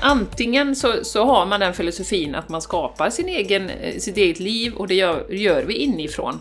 antingen 0.00 0.76
så, 0.76 1.04
så 1.04 1.24
har 1.24 1.46
man 1.46 1.60
den 1.60 1.74
filosofin 1.74 2.34
att 2.34 2.48
man 2.48 2.62
skapar 2.62 3.10
sin 3.10 3.28
egen, 3.28 3.70
eh, 3.70 3.98
sitt 3.98 4.16
eget 4.16 4.40
liv 4.40 4.74
och 4.74 4.88
det 4.88 4.94
gör, 4.94 5.32
gör 5.32 5.62
vi 5.62 5.74
inifrån. 5.74 6.40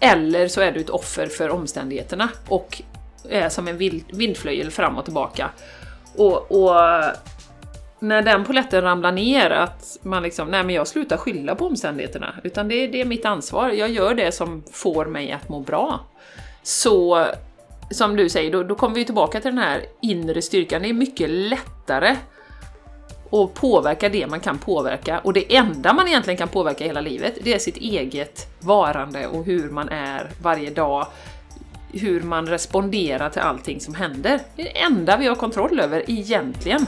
Eller 0.00 0.48
så 0.48 0.60
är 0.60 0.72
du 0.72 0.80
ett 0.80 0.90
offer 0.90 1.26
för 1.26 1.48
omständigheterna 1.48 2.28
och 2.48 2.82
är 3.28 3.48
som 3.48 3.68
en 3.68 3.76
vild, 3.78 4.04
vindflöjel 4.12 4.70
fram 4.70 4.98
och 4.98 5.04
tillbaka. 5.04 5.50
Och, 6.16 6.52
och 6.52 6.74
när 7.98 8.22
den 8.22 8.44
poletten 8.44 8.82
ramlar 8.82 9.12
ner, 9.12 9.50
att 9.50 9.98
man 10.02 10.22
liksom, 10.22 10.48
nej 10.48 10.64
men 10.64 10.74
jag 10.74 10.88
slutar 10.88 11.16
skylla 11.16 11.54
på 11.54 11.66
omständigheterna, 11.66 12.34
utan 12.44 12.68
det, 12.68 12.86
det 12.86 13.00
är 13.00 13.04
mitt 13.04 13.24
ansvar, 13.24 13.70
jag 13.70 13.90
gör 13.90 14.14
det 14.14 14.32
som 14.32 14.62
får 14.72 15.04
mig 15.04 15.32
att 15.32 15.48
må 15.48 15.60
bra. 15.60 16.00
Så, 16.62 17.26
som 17.90 18.16
du 18.16 18.28
säger, 18.28 18.52
då, 18.52 18.62
då 18.62 18.74
kommer 18.74 18.94
vi 18.94 19.04
tillbaka 19.04 19.40
till 19.40 19.50
den 19.50 19.64
här 19.64 19.82
inre 20.02 20.42
styrkan, 20.42 20.82
det 20.82 20.88
är 20.88 20.92
mycket 20.92 21.30
lättare 21.30 22.16
och 23.32 23.54
påverka 23.54 24.08
det 24.08 24.26
man 24.26 24.40
kan 24.40 24.58
påverka, 24.58 25.18
och 25.18 25.32
det 25.32 25.56
enda 25.56 25.92
man 25.92 26.08
egentligen 26.08 26.38
kan 26.38 26.48
påverka 26.48 26.84
hela 26.84 27.00
livet, 27.00 27.38
det 27.42 27.54
är 27.54 27.58
sitt 27.58 27.76
eget 27.76 28.46
varande 28.60 29.26
och 29.26 29.44
hur 29.44 29.70
man 29.70 29.88
är 29.88 30.30
varje 30.42 30.70
dag, 30.70 31.06
hur 31.92 32.20
man 32.22 32.46
responderar 32.46 33.30
till 33.30 33.40
allting 33.40 33.80
som 33.80 33.94
händer. 33.94 34.40
Det 34.56 34.62
är 34.62 34.64
det 34.64 34.80
enda 34.80 35.16
vi 35.16 35.26
har 35.26 35.34
kontroll 35.34 35.80
över, 35.80 36.10
egentligen. 36.10 36.86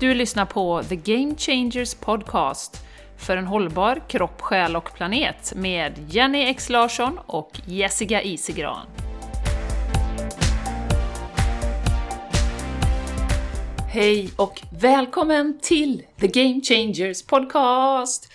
Du 0.00 0.14
lyssnar 0.14 0.44
på 0.44 0.82
The 0.88 0.96
Game 0.96 1.34
Changers 1.38 1.94
Podcast 1.94 2.86
för 3.16 3.36
en 3.36 3.46
hållbar 3.46 4.00
kropp, 4.08 4.40
själ 4.40 4.76
och 4.76 4.94
planet 4.94 5.52
med 5.56 5.92
Jenny 6.08 6.42
X 6.42 6.70
Larsson 6.70 7.18
och 7.26 7.60
Jessica 7.66 8.22
Isigran. 8.22 8.86
Hej 13.94 14.30
och 14.36 14.60
välkommen 14.80 15.58
till 15.62 16.02
The 16.20 16.26
Game 16.26 16.60
Changers 16.60 17.22
Podcast! 17.22 18.32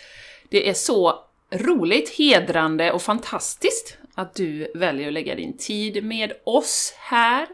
Det 0.50 0.70
är 0.70 0.74
så 0.74 1.24
roligt, 1.52 2.18
hedrande 2.18 2.92
och 2.92 3.02
fantastiskt 3.02 3.98
att 4.16 4.36
du 4.36 4.72
väljer 4.76 5.08
att 5.08 5.14
lägga 5.14 5.36
din 5.36 5.58
tid 5.58 6.04
med 6.04 6.34
oss 6.44 6.94
här. 6.98 7.48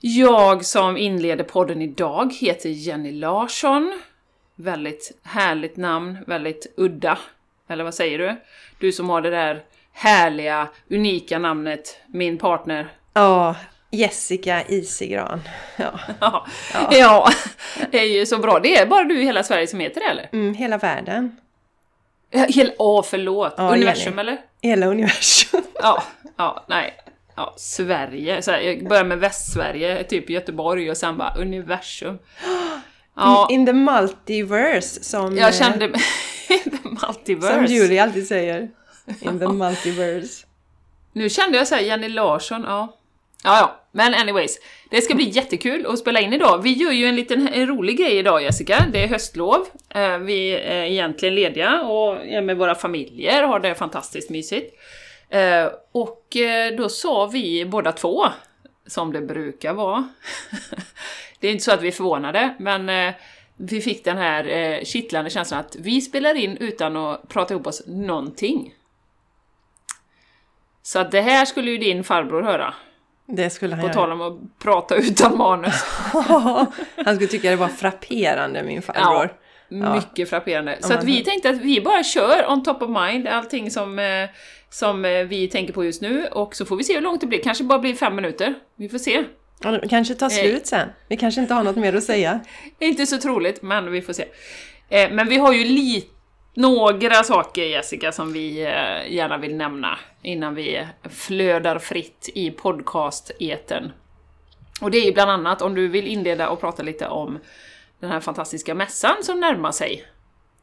Jag 0.00 0.64
som 0.64 0.96
inleder 0.96 1.44
podden 1.44 1.82
idag 1.82 2.34
heter 2.34 2.68
Jenny 2.68 3.12
Larsson. 3.12 4.00
Väldigt 4.54 5.12
härligt 5.22 5.76
namn, 5.76 6.18
väldigt 6.26 6.72
udda. 6.76 7.18
Eller 7.68 7.84
vad 7.84 7.94
säger 7.94 8.18
du? 8.18 8.36
Du 8.78 8.92
som 8.92 9.10
har 9.10 9.22
det 9.22 9.30
där 9.30 9.64
härliga, 9.92 10.68
unika 10.90 11.38
namnet, 11.38 11.98
min 12.06 12.38
partner. 12.38 12.88
Ja, 13.14 13.56
Jessica 13.94 14.62
Isigran. 14.68 15.40
Ja. 15.76 16.00
Ja, 16.20 16.46
ja. 16.90 17.28
det 17.90 17.98
är 17.98 18.18
ju 18.18 18.26
så 18.26 18.38
bra. 18.38 18.58
Det 18.58 18.76
är 18.76 18.86
bara 18.86 19.04
du 19.04 19.20
i 19.20 19.24
hela 19.24 19.42
Sverige 19.42 19.66
som 19.66 19.80
heter 19.80 20.00
det 20.00 20.06
eller? 20.06 20.28
Mm, 20.32 20.54
hela 20.54 20.78
världen. 20.78 21.36
Hela, 22.48 22.72
åh, 22.78 23.02
förlåt! 23.02 23.54
Ja, 23.56 23.72
Universum 23.74 24.18
eller? 24.18 24.38
Hela 24.62 24.86
universum. 24.86 25.62
Ja, 25.74 26.02
ja, 26.36 26.64
nej. 26.68 26.94
Ja, 27.36 27.54
Sverige. 27.56 28.42
Så 28.42 28.50
här, 28.50 28.60
jag 28.60 28.88
börjar 28.88 29.04
med 29.04 29.18
Västsverige, 29.18 30.04
typ 30.04 30.30
Göteborg 30.30 30.90
och 30.90 30.96
sen 30.96 31.18
bara 31.18 31.34
universum. 31.34 32.18
Ja, 33.16 33.48
In 33.50 33.66
the 33.66 33.72
multiverse 33.72 35.04
som, 35.04 35.36
jag 35.36 35.48
eh, 35.48 35.54
kände 35.54 35.88
mig... 35.88 36.00
The 36.64 36.88
multiverse. 36.88 37.54
som 37.54 37.66
Julie 37.66 38.02
alltid 38.02 38.26
säger. 38.26 38.68
In 39.20 39.38
the 39.38 39.48
multiverse. 39.48 40.46
Nu 41.12 41.28
kände 41.28 41.58
jag 41.58 41.68
såhär, 41.68 41.82
Jenny 41.82 42.08
Larsson, 42.08 42.64
ja. 42.66 42.96
Ja, 43.44 43.58
ja. 43.58 43.80
Men 43.96 44.14
anyways, 44.14 44.58
det 44.90 45.00
ska 45.00 45.14
bli 45.14 45.28
jättekul 45.28 45.86
att 45.86 45.98
spela 45.98 46.20
in 46.20 46.32
idag. 46.32 46.62
Vi 46.62 46.72
gör 46.72 46.92
ju 46.92 47.06
en 47.06 47.16
liten 47.16 47.48
en 47.48 47.66
rolig 47.66 47.98
grej 47.98 48.18
idag 48.18 48.42
Jessica, 48.42 48.86
det 48.92 49.02
är 49.02 49.08
höstlov. 49.08 49.66
Eh, 49.88 50.18
vi 50.18 50.50
är 50.50 50.84
egentligen 50.84 51.34
lediga 51.34 51.82
och 51.82 52.26
är 52.26 52.42
med 52.42 52.56
våra 52.56 52.74
familjer, 52.74 53.42
har 53.42 53.60
det 53.60 53.74
fantastiskt 53.74 54.30
mysigt. 54.30 54.74
Eh, 55.28 55.68
och 55.92 56.36
eh, 56.36 56.76
då 56.76 56.88
sa 56.88 57.26
vi 57.26 57.64
båda 57.64 57.92
två, 57.92 58.24
som 58.86 59.12
det 59.12 59.20
brukar 59.20 59.72
vara. 59.72 60.08
Det 61.40 61.48
är 61.48 61.52
inte 61.52 61.64
så 61.64 61.72
att 61.72 61.82
vi 61.82 61.88
är 61.88 61.92
förvånade, 61.92 62.54
men 62.58 63.14
vi 63.56 63.80
fick 63.80 64.04
den 64.04 64.16
här 64.16 64.48
eh, 64.48 64.84
kittlande 64.84 65.30
känslan 65.30 65.60
att 65.60 65.76
vi 65.76 66.00
spelar 66.00 66.34
in 66.34 66.56
utan 66.56 66.96
att 66.96 67.28
prata 67.28 67.54
ihop 67.54 67.66
oss 67.66 67.82
någonting. 67.86 68.74
Så 70.82 70.98
att 70.98 71.10
det 71.10 71.20
här 71.20 71.44
skulle 71.44 71.70
ju 71.70 71.78
din 71.78 72.04
farbror 72.04 72.42
höra. 72.42 72.74
Det 73.26 73.50
skulle 73.50 73.74
han 73.74 73.88
På 73.88 73.94
tal 73.94 74.12
om 74.12 74.20
att 74.20 74.58
prata 74.58 74.96
utan 74.96 75.36
manus. 75.38 75.84
han 77.04 77.14
skulle 77.14 77.28
tycka 77.28 77.50
det 77.50 77.56
var 77.56 77.68
frapperande, 77.68 78.62
min 78.62 78.82
farbror. 78.82 79.32
Ja. 79.68 79.94
Mycket 79.94 80.30
frapperande. 80.30 80.78
Så 80.80 80.92
Ja, 80.92 80.98
att 80.98 81.04
vi 81.04 81.24
tänkte 81.24 81.50
att 81.50 81.60
vi 81.60 81.80
bara 81.80 82.02
kör 82.04 82.46
on 82.50 82.62
top 82.62 82.82
of 82.82 82.90
mind, 82.90 83.28
allting 83.28 83.70
som, 83.70 83.98
eh, 83.98 84.28
som 84.70 85.04
eh, 85.04 85.10
vi 85.10 85.48
tänker 85.48 85.72
på 85.72 85.84
just 85.84 86.02
nu. 86.02 86.26
Och 86.26 86.56
så 86.56 86.64
får 86.64 86.76
vi 86.76 86.84
se 86.84 86.94
hur 86.94 87.00
långt 87.00 87.20
det 87.20 87.26
blir. 87.26 87.42
Kanske 87.42 87.64
bara 87.64 87.78
blir 87.78 87.94
fem 87.94 88.16
minuter. 88.16 88.54
Vi 88.76 88.88
får 88.88 88.98
se. 88.98 89.24
Ja, 89.62 89.70
det 89.70 89.88
kanske 89.88 90.14
tar 90.14 90.28
slut 90.28 90.66
sen. 90.66 90.88
Vi 91.08 91.16
kanske 91.16 91.40
inte 91.40 91.54
har 91.54 91.64
något 91.64 91.76
mer 91.76 91.96
att 91.96 92.04
säga. 92.04 92.40
Inte 92.78 93.06
så 93.06 93.18
troligt, 93.18 93.62
men 93.62 93.90
vi 93.92 94.02
får 94.02 94.12
se. 94.12 94.24
Eh, 94.88 95.10
Men 95.10 95.28
vi 95.28 95.36
har 95.36 95.52
ju 95.52 95.64
lite 95.64 96.06
några 96.54 97.22
saker 97.24 97.62
Jessica 97.64 98.12
som 98.12 98.32
vi 98.32 98.62
eh, 98.62 99.12
gärna 99.14 99.38
vill 99.38 99.56
nämna 99.56 99.98
innan 100.22 100.54
vi 100.54 100.86
flödar 101.10 101.78
fritt 101.78 102.28
i 102.34 102.50
podcast-eten. 102.50 103.92
Och 104.80 104.90
det 104.90 104.98
är 104.98 105.04
ju 105.04 105.12
bland 105.12 105.30
annat 105.30 105.62
om 105.62 105.74
du 105.74 105.88
vill 105.88 106.06
inleda 106.06 106.48
och 106.48 106.60
prata 106.60 106.82
lite 106.82 107.08
om 107.08 107.38
den 108.00 108.10
här 108.10 108.20
fantastiska 108.20 108.74
mässan 108.74 109.16
som 109.22 109.40
närmar 109.40 109.72
sig 109.72 110.04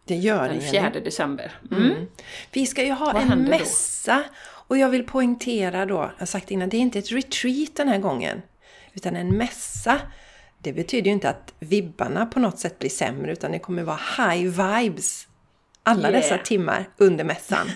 Det 0.06 0.16
gör 0.16 0.48
den 0.50 0.60
det, 0.60 0.66
4 0.72 0.82
Jenny. 0.82 1.00
december. 1.00 1.52
Mm. 1.72 2.08
Vi 2.52 2.66
ska 2.66 2.84
ju 2.84 2.92
ha 2.92 3.06
Vad 3.14 3.22
en 3.22 3.30
händer 3.30 3.52
då? 3.52 3.60
mässa. 3.60 4.24
Och 4.68 4.78
jag 4.78 4.90
vill 4.90 5.06
poängtera 5.06 5.86
då, 5.86 5.96
jag 5.96 6.12
har 6.20 6.26
sagt 6.26 6.52
innan, 6.52 6.70
det 6.70 6.78
är 6.78 6.82
inte 6.82 7.00
ett 7.00 7.12
retreat 7.12 7.76
den 7.76 7.88
här 7.88 7.98
gången. 7.98 8.42
Utan 8.94 9.16
en 9.16 9.38
mässa. 9.38 10.00
Det 10.60 10.74
betyder 10.74 11.06
ju 11.06 11.12
inte 11.12 11.30
att 11.30 11.54
vibbarna 11.60 12.26
på 12.26 12.40
något 12.40 12.60
sätt 12.60 12.80
blir 12.80 12.90
sämre, 12.90 13.32
utan 13.32 13.52
det 13.52 13.60
kommer 13.60 13.84
vara 13.84 14.00
high 14.18 14.44
vibes 14.48 15.28
alla 15.84 16.10
Yeah. 16.10 16.22
dessa 16.22 16.38
timmar 16.38 16.90
under 16.98 17.24
mässan. 17.24 17.72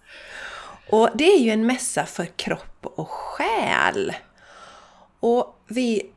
och 0.90 1.10
det 1.14 1.24
är 1.24 1.38
ju 1.38 1.50
en 1.50 1.66
mässa 1.66 2.06
för 2.06 2.26
kropp 2.36 2.78
och 2.82 3.10
själ. 3.10 4.12
Och 5.20 5.62
vi, 5.68 6.10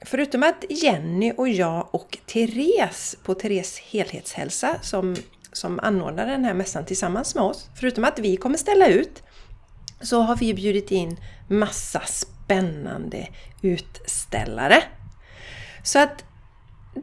förutom 0.00 0.42
att 0.42 0.64
Jenny 0.68 1.32
och 1.36 1.48
jag 1.48 1.88
och 1.90 2.18
Therese 2.26 3.16
på 3.22 3.34
Therese 3.34 3.78
helhetshälsa 3.78 4.76
som, 4.82 5.16
som 5.52 5.80
anordnar 5.80 6.26
den 6.26 6.44
här 6.44 6.54
mässan 6.54 6.84
tillsammans 6.84 7.34
med 7.34 7.44
oss, 7.44 7.70
förutom 7.80 8.04
att 8.04 8.18
vi 8.18 8.36
kommer 8.36 8.58
ställa 8.58 8.86
ut, 8.86 9.22
så 10.00 10.20
har 10.20 10.36
vi 10.36 10.54
bjudit 10.54 10.90
in 10.90 11.16
massa 11.48 12.00
spännande 12.00 13.28
utställare. 13.62 14.82
Så 15.82 15.98
att 15.98 16.24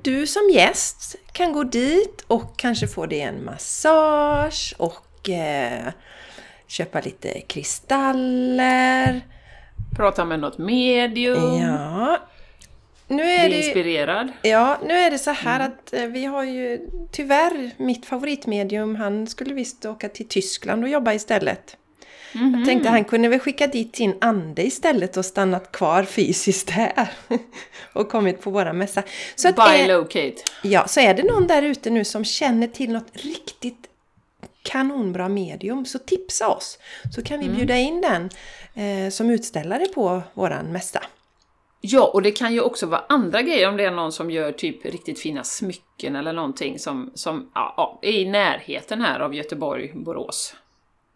du 0.01 0.27
som 0.27 0.49
gäst 0.53 1.15
kan 1.31 1.53
gå 1.53 1.63
dit 1.63 2.23
och 2.27 2.57
kanske 2.57 2.87
få 2.87 3.05
dig 3.05 3.21
en 3.21 3.45
massage 3.45 4.75
och 4.77 5.29
eh, 5.29 5.87
köpa 6.67 7.01
lite 7.01 7.41
kristaller. 7.41 9.21
Prata 9.95 10.25
med 10.25 10.39
något 10.39 10.57
medium, 10.57 11.61
Ja. 11.61 12.17
Nu 13.07 13.23
är 13.23 13.47
bli 13.49 13.57
det, 13.57 13.65
inspirerad. 13.65 14.31
ja, 14.41 14.77
nu 14.85 14.93
är 14.93 15.11
det 15.11 15.19
så 15.19 15.31
här 15.31 15.59
att 15.59 15.93
eh, 15.93 16.05
vi 16.05 16.25
har 16.25 16.43
ju 16.43 16.89
tyvärr 17.11 17.71
mitt 17.77 18.05
favoritmedium, 18.05 18.95
han 18.95 19.27
skulle 19.27 19.53
visst 19.53 19.85
åka 19.85 20.09
till 20.09 20.27
Tyskland 20.27 20.83
och 20.83 20.89
jobba 20.89 21.13
istället. 21.13 21.77
Jag 22.33 22.65
tänkte 22.65 22.89
han 22.89 23.03
kunde 23.03 23.29
väl 23.29 23.39
skicka 23.39 23.67
dit 23.67 23.95
sin 23.95 24.17
ande 24.21 24.63
istället 24.63 25.17
och 25.17 25.25
stannat 25.25 25.71
kvar 25.71 26.03
fysiskt 26.03 26.69
här. 26.69 27.09
och 27.93 28.09
kommit 28.09 28.41
på 28.41 28.49
våra 28.49 28.73
mässa. 28.73 29.03
Så 29.35 29.49
att 29.49 29.59
är, 29.59 29.83
Bilocate. 29.83 30.35
ja, 30.61 30.87
så 30.87 30.99
är 30.99 31.13
det 31.13 31.23
någon 31.23 31.47
där 31.47 31.61
ute 31.61 31.89
nu 31.89 32.05
som 32.05 32.25
känner 32.25 32.67
till 32.67 32.91
något 32.91 33.09
riktigt 33.13 33.87
kanonbra 34.63 35.29
medium 35.29 35.85
så 35.85 35.99
tipsa 35.99 36.47
oss. 36.47 36.79
Så 37.15 37.21
kan 37.21 37.39
vi 37.39 37.49
bjuda 37.49 37.75
in 37.75 38.01
den 38.01 38.29
eh, 38.73 39.09
som 39.09 39.29
utställare 39.29 39.85
på 39.85 40.21
våran 40.33 40.65
mässa. 40.65 41.03
Ja, 41.81 42.11
och 42.13 42.21
det 42.21 42.31
kan 42.31 42.53
ju 42.53 42.61
också 42.61 42.85
vara 42.85 43.03
andra 43.09 43.41
grejer 43.41 43.69
om 43.69 43.77
det 43.77 43.85
är 43.85 43.91
någon 43.91 44.11
som 44.11 44.31
gör 44.31 44.51
typ 44.51 44.85
riktigt 44.85 45.19
fina 45.19 45.43
smycken 45.43 46.15
eller 46.15 46.33
någonting 46.33 46.79
som, 46.79 47.11
som 47.15 47.51
ja, 47.55 47.99
är 48.01 48.11
i 48.11 48.25
närheten 48.25 49.01
här 49.01 49.19
av 49.19 49.35
Göteborg, 49.35 49.91
Borås. 49.95 50.55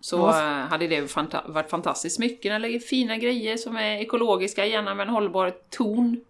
Så 0.02 0.18
Ja. 0.18 0.30
eh, 0.40 0.68
hade 0.68 0.88
det 0.88 1.02
fanta- 1.02 1.52
varit 1.52 1.70
fantastiskt 1.70 2.16
smycken 2.16 2.54
eller 2.54 2.80
fina 2.80 3.18
grejer 3.18 3.58
som 3.58 3.78
är 3.78 3.98
ekologiska, 3.98 4.66
gärna 4.66 4.94
med 4.96 5.08
en 5.08 5.14
hållbar 5.14 5.54
ton. 5.70 6.22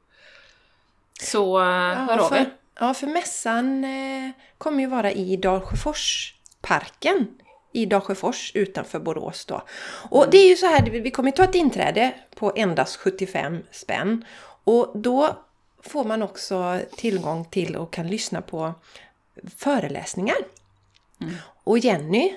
Så 1.21 1.59
eh, 1.59 1.65
hör 1.93 2.17
av 2.17 2.33
er. 2.35 2.45
ja, 2.79 2.93
för 2.93 3.07
mässan 3.07 3.83
eh, 3.83 4.29
kommer 4.57 4.79
ju 4.79 4.87
vara 4.87 5.11
i 5.11 5.37
Dalsjöforsparken 5.37 7.27
i 7.71 7.85
Dalsjöfors 7.85 8.51
utanför 8.55 8.99
Borås 8.99 9.45
då. 9.45 9.61
Och 10.09 10.25
det 10.31 10.37
är 10.37 10.47
ju 10.49 10.55
så 10.55 10.65
här, 10.65 10.81
vi 10.89 11.11
kommer 11.11 11.31
ta 11.31 11.43
ett 11.43 11.55
inträde 11.55 12.13
på 12.35 12.53
endast 12.55 12.95
75 12.95 13.63
spänn. 13.71 14.25
Och 14.63 14.91
då 14.95 15.37
får 15.83 16.03
man 16.03 16.23
också 16.23 16.79
tillgång 16.97 17.45
till 17.45 17.75
och 17.75 17.93
kan 17.93 18.07
lyssna 18.07 18.41
på 18.41 18.73
föreläsningar. 19.57 20.35
Och 21.63 21.77
Jenny, 21.79 22.33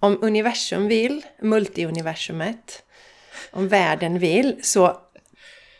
om 0.00 0.18
universum 0.22 0.88
vill, 0.88 1.26
multiuniversumet, 1.42 2.82
om 3.50 3.68
världen 3.68 4.18
vill, 4.18 4.56
så 4.62 4.96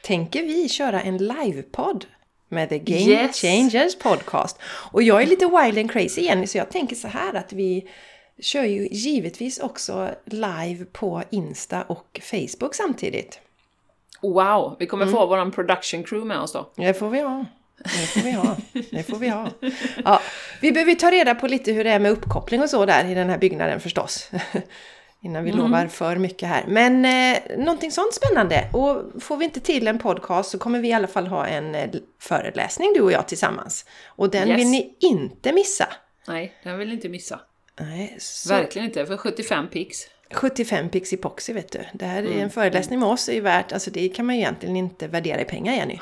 tänker 0.03 0.43
vi 0.43 0.69
köra 0.69 1.01
en 1.03 1.17
livepodd 1.19 2.05
med 2.49 2.69
The 2.69 2.79
Game 2.79 3.01
Yes. 3.01 3.41
Changers 3.41 3.97
Podcast. 3.99 4.59
Och 4.93 5.03
jag 5.03 5.23
är 5.23 5.27
lite 5.27 5.47
wild 5.47 5.79
and 5.79 5.91
crazy 5.91 6.21
Jenny, 6.23 6.47
så 6.47 6.59
jag 6.59 6.71
tänker 6.71 6.97
så 6.97 7.09
här 7.09 7.35
att 7.35 7.53
vi 7.53 7.89
kör 8.41 8.65
ju 8.65 8.89
givetvis 8.91 9.59
också 9.59 10.11
live 10.25 10.85
på 10.85 11.23
Insta 11.31 11.83
och 11.83 12.21
Facebook 12.23 12.75
samtidigt. 12.75 13.41
Wow, 14.23 14.77
vi 14.79 14.87
kommer 14.87 15.03
Mm. 15.05 15.15
få 15.15 15.27
våran 15.27 15.53
production 15.53 16.05
crew 16.05 16.29
med 16.29 16.39
oss 16.41 16.53
då. 16.53 16.71
Det 16.77 16.95
får 16.95 17.09
vi 17.11 17.21
ha. 17.21 17.45
Det 17.85 17.91
får 18.07 18.21
vi 18.21 18.31
ha. 18.33 18.57
Det 18.91 19.03
får 19.03 19.17
vi 19.19 19.29
ha. 19.29 19.51
Ja, 20.05 20.21
vi 20.61 20.73
behöver 20.73 20.95
ta 20.95 21.11
reda 21.11 21.35
på 21.35 21.47
lite 21.47 21.73
hur 21.73 21.85
det 21.85 21.91
är 21.91 21.99
med 21.99 22.11
uppkoppling 22.13 22.63
och 22.63 22.71
så 22.71 22.87
där 22.87 23.05
i 23.11 23.15
den 23.15 23.31
här 23.31 23.39
byggnaden 23.39 23.81
förstås. 23.81 24.31
Innan 25.23 25.45
vi 25.45 25.53
lovar 25.53 25.87
för 25.87 26.17
mycket 26.17 26.49
här. 26.49 26.65
Men 26.69 27.05
eh, 27.05 27.59
någonting 27.59 27.91
sånt 27.93 28.15
spännande. 28.15 28.69
Och 28.73 29.23
får 29.23 29.37
vi 29.37 29.45
inte 29.45 29.61
till 29.61 29.89
en 29.89 29.99
podcast 29.99 30.51
så 30.51 30.59
kommer 30.59 30.81
vi 30.81 30.89
i 30.89 30.93
alla 30.93 31.07
fall 31.07 31.27
ha 31.27 31.47
en 31.47 31.75
eh, 31.75 31.91
föreläsning 32.21 32.93
du 32.95 33.01
och 33.01 33.13
jag 33.13 33.29
tillsammans. 33.29 33.85
Och 34.07 34.31
den 34.31 34.49
Yes. 34.49 34.59
vill 34.59 34.67
ni 34.67 34.97
inte 35.01 35.53
missa. 35.53 35.89
Nej, 36.29 36.53
den 36.63 36.79
vill 36.79 36.89
ni 36.89 36.95
inte 36.95 37.09
missa. 37.09 37.41
Nej, 37.81 38.17
så 38.19 38.49
Verkligen 38.49 38.87
inte, 38.89 39.07
för 39.07 39.17
75 39.17 39.69
pix. 39.69 39.99
75 40.35 40.89
pix 40.89 41.13
epoxy 41.13 41.53
vet 41.53 41.73
du. 41.73 41.79
Det 41.93 42.05
här 42.05 42.23
är 42.23 42.27
Mm. 42.27 42.41
en 42.41 42.51
föreläsning 42.51 42.99
med 42.99 43.09
oss 43.09 43.29
är 43.29 43.33
ju 43.33 43.41
värt, 43.41 43.73
alltså 43.73 43.91
det 43.91 44.09
kan 44.09 44.27
man 44.27 44.35
ju 44.35 44.41
egentligen 44.41 44.77
inte 44.77 45.07
värdera 45.09 45.41
i 45.41 45.45
pengar 45.45 45.75
Jenny. 45.75 45.99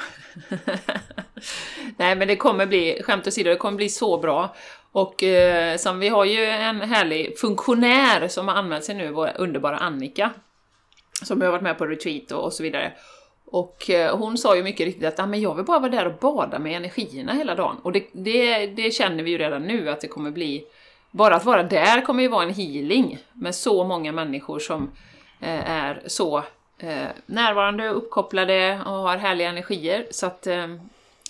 Nej, 1.97 2.17
men 2.17 2.29
det 2.29 2.37
kommer 2.37 2.67
bli, 2.67 3.03
skämt 3.03 3.27
åsido, 3.27 3.51
det 3.51 3.57
kommer 3.57 3.77
bli 3.77 3.89
så 3.89 4.19
bra. 4.19 4.55
Och 4.93 5.23
eh, 5.23 5.77
som 5.77 5.99
vi 5.99 6.09
har 6.09 6.25
ju 6.25 6.45
en 6.45 6.81
härlig 6.81 7.39
funktionär 7.39 8.29
som 8.29 8.49
har 8.49 8.55
anmält 8.55 8.85
sig 8.85 8.95
nu, 8.95 9.11
vår 9.11 9.31
underbara 9.37 9.77
Annika. 9.77 10.31
Som 11.23 11.41
har 11.41 11.49
varit 11.51 11.63
med 11.63 11.79
på 11.79 11.87
retreat 11.87 12.33
och, 12.33 12.45
och 12.45 12.53
så 12.53 12.63
vidare. 12.63 12.93
Och 13.47 13.91
eh, 13.91 14.17
hon 14.17 14.39
sa 14.39 14.57
ju 14.57 14.63
mycket 14.63 14.87
riktigt 14.87 15.05
att 15.05 15.21
ah, 15.21 15.27
men 15.27 15.41
jag 15.41 15.55
vill 15.55 15.65
bara 15.65 15.79
vara 15.79 15.91
där 15.91 16.07
och 16.07 16.19
bada 16.21 16.59
med 16.59 16.77
energierna 16.77 17.33
hela 17.33 17.55
dagen. 17.55 17.77
Och 17.83 17.93
det, 17.93 18.05
det, 18.13 18.67
det 18.67 18.91
känner 18.95 19.25
vi 19.25 19.31
ju 19.31 19.39
redan 19.39 19.63
nu 19.63 19.91
att 19.91 20.01
det 20.01 20.09
kommer 20.09 20.31
bli. 20.31 20.65
Bara 21.17 21.37
att 21.37 21.45
vara 21.45 21.63
där 21.63 22.01
kommer 22.01 22.23
ju 22.23 22.29
vara 22.29 22.43
en 22.43 22.55
healing 22.55 23.19
med 23.33 23.55
så 23.55 23.85
många 23.85 24.13
människor 24.13 24.59
som 24.59 24.91
eh, 25.41 25.71
är 25.71 26.03
så 26.07 26.39
eh, 26.79 27.07
närvarande, 27.27 27.89
uppkopplade 27.89 28.81
och 28.87 28.93
har 28.93 29.17
härliga 29.17 29.49
energier. 29.49 30.07
Så 30.11 30.27
att 30.27 30.47
eh, 30.47 30.67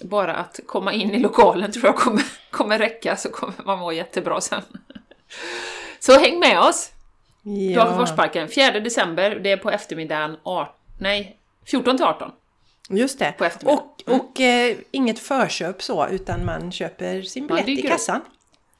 bara 0.00 0.34
att 0.34 0.60
komma 0.66 0.92
in 0.92 1.10
i 1.10 1.18
lokalen 1.18 1.72
tror 1.72 1.84
jag 1.84 1.96
kommer, 1.96 2.24
kommer 2.50 2.78
räcka 2.78 3.16
så 3.16 3.28
kommer 3.28 3.54
man 3.64 3.78
må 3.78 3.92
jättebra 3.92 4.40
sen. 4.40 4.62
Så 6.00 6.18
häng 6.18 6.38
med 6.38 6.60
oss! 6.60 6.92
Dagerforsparken, 7.74 8.48
4 8.48 8.80
december, 8.80 9.30
det 9.30 9.50
är 9.50 9.56
på 9.56 9.70
eftermiddagen, 9.70 10.36
18, 10.42 10.74
nej, 11.00 11.36
14 11.66 11.96
till 11.96 12.06
18. 12.06 12.30
Just 12.88 13.18
det. 13.18 13.34
På 13.38 13.44
eftermiddagen. 13.44 13.88
Och, 14.06 14.14
och 14.14 14.40
eh, 14.40 14.76
inget 14.90 15.18
förköp 15.18 15.82
så, 15.82 16.08
utan 16.08 16.44
man 16.44 16.72
köper 16.72 17.22
sin 17.22 17.46
biljett 17.46 17.68
i 17.68 17.82
kassan. 17.82 18.20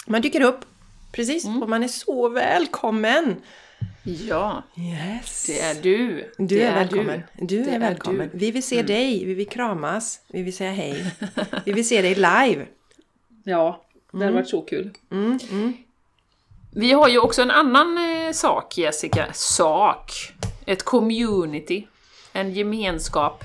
Man 0.06 0.20
dyker 0.20 0.40
upp, 0.40 0.64
precis, 1.12 1.44
och 1.44 1.68
man 1.68 1.82
är 1.82 1.88
så 1.88 2.28
välkommen! 2.28 3.36
Ja, 4.28 4.62
Yes! 4.76 5.46
det 5.46 5.60
är 5.60 5.74
du. 5.82 6.30
Du 6.38 6.46
det 6.46 6.62
är 6.62 6.74
välkommen. 6.74 7.22
Du, 7.34 7.62
Det 7.64 7.70
är 7.70 7.74
är 7.74 7.78
välkommen. 7.78 8.18
du. 8.18 8.24
Mm. 8.24 8.38
Vi 8.38 8.50
vill 8.50 8.62
se 8.62 8.82
dig, 8.82 9.24
vi 9.24 9.34
vill 9.34 9.48
kramas, 9.48 10.20
vi 10.28 10.42
vill 10.42 10.56
säga 10.56 10.72
hej. 10.72 11.04
vi 11.64 11.72
vill 11.72 11.88
se 11.88 12.02
dig 12.02 12.14
live. 12.14 12.66
Ja, 13.48 13.84
det 14.12 14.18
hade 14.18 14.32
varit 14.32 14.48
så 14.48 14.62
kul. 14.62 14.90
Mm, 15.10 15.38
mm. 15.50 15.72
Vi 16.70 16.92
har 16.92 17.08
ju 17.08 17.18
också 17.18 17.42
en 17.42 17.50
annan 17.50 17.98
eh, 17.98 18.32
sak, 18.32 18.78
Jessica. 18.78 19.26
Sak. 19.32 20.12
Ett 20.66 20.82
community. 20.82 21.86
En 22.32 22.52
gemenskap 22.52 23.44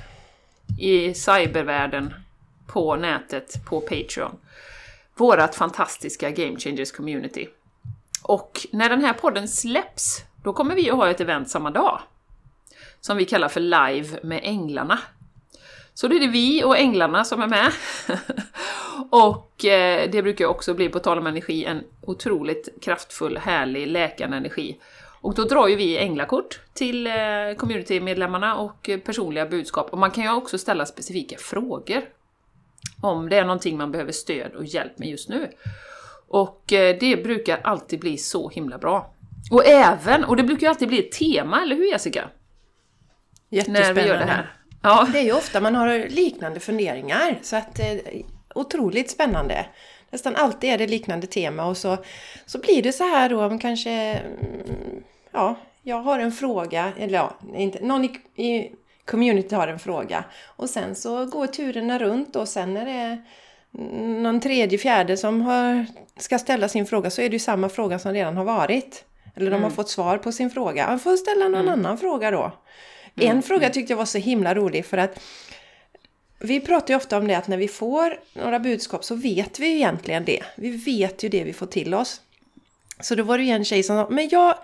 i 0.80 1.14
cybervärlden 1.14 2.14
på 2.68 2.96
nätet, 2.96 3.66
på 3.66 3.82
Patreon. 3.82 4.36
Vårat 5.22 5.56
fantastiska 5.56 6.32
Game 6.32 6.60
Changers 6.60 6.92
community. 6.92 7.48
Och 8.24 8.68
när 8.72 8.90
den 8.90 9.02
här 9.02 9.14
podden 9.14 9.48
släpps, 9.48 10.24
då 10.44 10.54
kommer 10.54 10.76
vi 10.76 10.90
att 10.90 10.96
ha 10.96 11.10
ett 11.10 11.22
event 11.22 11.50
samma 11.50 11.72
dag. 11.72 12.00
Som 13.02 13.18
vi 13.18 13.26
kallar 13.26 13.48
för 13.48 13.60
Live 13.60 14.20
med 14.24 14.40
Änglarna. 14.44 15.00
Så 15.94 16.08
då 16.08 16.16
är 16.16 16.20
det 16.20 16.28
vi 16.28 16.64
och 16.64 16.78
änglarna 16.78 17.24
som 17.26 17.42
är 17.42 17.48
med. 17.48 17.72
och 19.10 19.66
eh, 19.66 20.10
det 20.12 20.24
brukar 20.24 20.46
också 20.46 20.74
bli, 20.74 20.90
på 20.90 21.00
tal 21.00 21.18
om 21.18 21.28
energi, 21.28 21.66
en 21.66 21.84
otroligt 22.02 22.70
kraftfull, 22.82 23.38
härlig, 23.38 23.88
läkande 23.88 24.38
energi. 24.38 24.78
Och 25.22 25.36
då 25.36 25.44
drar 25.44 25.68
ju 25.68 25.76
vi 25.76 25.98
änglakort 25.98 26.60
till 26.74 27.08
eh, 27.08 27.14
communitymedlemmarna 27.58 28.56
och 28.56 28.90
personliga 29.06 29.46
budskap. 29.46 29.90
Och 29.92 29.98
man 29.98 30.12
kan 30.12 30.24
ju 30.24 30.32
också 30.32 30.58
ställa 30.58 30.86
specifika 30.86 31.38
frågor. 31.38 32.02
Om 33.02 33.30
det 33.30 33.38
är 33.38 33.46
någonting 33.46 33.78
man 33.78 33.92
behöver 33.92 34.12
stöd 34.12 34.56
och 34.56 34.66
hjälp 34.66 35.00
med 35.00 35.10
just 35.10 35.30
nu. 35.30 35.52
Och 36.28 36.74
eh, 36.74 36.98
det 37.00 37.24
brukar 37.24 37.60
alltid 37.64 38.00
bli 38.00 38.18
så 38.18 38.50
himla 38.50 38.78
bra. 38.78 39.14
Och 39.52 39.66
även, 39.66 40.24
och 40.24 40.36
det 40.36 40.44
brukar 40.44 40.62
ju 40.62 40.70
alltid 40.70 40.88
bli 40.88 41.00
ett 41.00 41.12
tema, 41.12 41.62
eller 41.62 41.76
hur 41.76 41.92
Jessica? 41.92 42.30
När 43.50 43.58
Jättespännande. 43.58 44.02
vi 44.02 44.08
gör 44.08 44.18
det 44.18 44.26
här. 44.26 44.54
Ja, 44.82 45.08
Det 45.14 45.20
är 45.20 45.24
ju 45.24 45.34
ofta 45.34 45.62
man 45.62 45.76
har 45.76 46.10
liknande 46.10 46.60
funderingar, 46.60 47.40
så 47.42 47.56
att 47.56 47.80
eh, 47.80 47.86
otroligt 48.56 49.12
spännande. 49.12 49.66
Nästan 50.10 50.36
alltid 50.36 50.70
är 50.70 50.78
det 50.78 50.88
liknande 50.88 51.28
tema 51.28 51.66
och 51.66 51.78
så, 51.78 51.98
så 52.46 52.60
blir 52.60 52.84
det 52.84 52.94
så 52.94 53.04
här 53.04 53.30
då, 53.30 53.46
om 53.46 53.60
kanske, 53.60 53.92
mm, 53.92 55.04
ja, 55.32 55.56
jag 55.84 56.02
har 56.02 56.20
en 56.20 56.32
fråga, 56.32 56.92
eller 56.98 57.14
ja, 57.14 57.36
inte, 57.56 57.86
någon 57.86 58.06
i, 58.06 58.08
i 58.36 58.72
community 59.12 59.56
har 59.56 59.68
en 59.68 59.80
fråga 59.80 60.24
och 60.46 60.70
sen 60.70 60.96
så 60.96 61.26
går 61.26 61.48
turerna 61.48 62.00
runt 62.00 62.36
och 62.36 62.48
sen 62.48 62.78
är 62.78 62.86
det 62.86 63.22
någon 64.22 64.40
tredje, 64.40 64.78
fjärde 64.78 65.18
som 65.18 65.42
har, 65.42 65.86
ska 66.18 66.40
ställa 66.40 66.68
sin 66.70 66.86
fråga 66.86 67.10
så 67.10 67.22
är 67.22 67.30
det 67.30 67.34
ju 67.34 67.40
samma 67.40 67.70
fråga 67.70 68.00
som 68.00 68.14
redan 68.14 68.38
har 68.38 68.44
varit. 68.44 69.06
Eller 69.36 69.52
de 69.52 69.64
har 69.64 69.70
fått 69.70 69.90
svar 69.90 70.18
på 70.18 70.32
sin 70.32 70.50
fråga. 70.50 70.88
Man 70.88 71.00
får 71.00 71.18
ställa 71.18 71.48
någon 71.48 71.70
annan 71.70 71.98
fråga 71.98 72.32
då. 72.32 72.52
En 73.16 73.42
fråga 73.42 73.70
tyckte 73.70 73.94
jag 73.94 73.98
var 73.98 74.06
så 74.06 74.18
himla 74.18 74.56
rolig 74.56 74.86
för 74.86 74.98
att 74.98 75.20
vi 76.40 76.60
pratar 76.60 76.94
ju 76.94 76.98
ofta 76.98 77.18
om 77.18 77.28
det 77.28 77.36
att 77.36 77.48
när 77.48 77.58
vi 77.58 77.68
får 77.68 78.20
några 78.34 78.60
budskap 78.60 79.04
så 79.04 79.16
vet 79.16 79.60
vi 79.60 79.68
ju 79.68 79.76
egentligen 79.76 80.26
det. 80.26 80.44
Vi 80.56 80.72
vet 80.72 81.24
ju 81.24 81.30
det 81.30 81.44
vi 81.44 81.54
får 81.54 81.66
till 81.66 81.94
oss. 81.94 82.22
Så 83.02 83.16
då 83.16 83.24
var 83.24 83.38
det 83.38 83.44
ju 83.44 83.50
en 83.52 83.66
tjej 83.66 83.84
som 83.84 83.96
sa, 83.98 84.08
men 84.10 84.30
jag, 84.30 84.56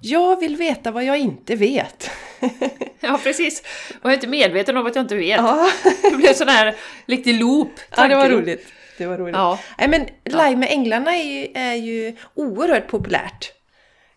jag 0.00 0.40
vill 0.40 0.56
veta 0.56 0.90
vad 0.90 1.04
jag 1.04 1.18
inte 1.18 1.56
vet. 1.56 2.10
ja 3.00 3.20
precis. 3.22 3.62
Och 4.02 4.04
jag 4.04 4.10
är 4.10 4.14
inte 4.14 4.26
medveten 4.26 4.76
om 4.76 4.86
att 4.86 4.94
jag 4.96 5.04
inte 5.04 5.14
vet. 5.16 5.36
Ja, 5.36 5.70
Det 6.10 6.16
blev 6.16 6.32
sån 6.34 6.48
här 6.48 6.74
riktig 7.06 7.40
loop. 7.40 7.70
ja 7.96 8.08
det 8.08 8.14
var 8.16 8.28
roligt. 8.28 8.66
Det 8.98 9.06
var 9.06 9.18
roligt. 9.18 9.36
Ja. 9.36 9.58
Nej, 9.78 9.88
men 9.88 10.06
Live 10.24 10.56
med 10.56 10.68
Änglarna 10.70 11.16
är 11.16 11.22
ju, 11.24 11.48
är 11.54 11.74
ju 11.74 12.16
oerhört 12.34 12.86
populärt. 12.88 13.52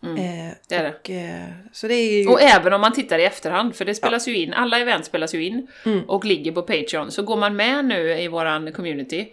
eh, 0.03 0.09
Mm, 0.09 0.49
det 0.69 0.75
är 0.75 0.83
det. 0.83 0.89
och, 0.99 1.09
eh, 1.09 1.45
så 1.71 1.87
det 1.87 1.93
är 1.95 2.21
ju... 2.23 2.27
Och 2.27 2.41
även 2.41 2.73
om 2.73 2.81
man 2.81 2.93
tittar 2.93 3.19
i 3.19 3.25
efterhand, 3.25 3.75
för 3.75 3.85
det 3.85 3.95
spelas 3.95 4.27
ju 4.27 4.37
in, 4.37 4.53
alla 4.53 4.79
event 4.79 5.05
spelas 5.05 5.35
ju 5.35 5.43
in 5.45 5.67
Mm. 5.85 6.01
och 6.09 6.25
ligger 6.25 6.51
på 6.51 6.61
Patreon. 6.61 7.11
Så 7.11 7.23
går 7.23 7.37
man 7.37 7.55
med 7.55 7.85
nu 7.85 8.19
i 8.19 8.27
våran 8.27 8.71
community 8.73 9.19
eh, 9.19 9.25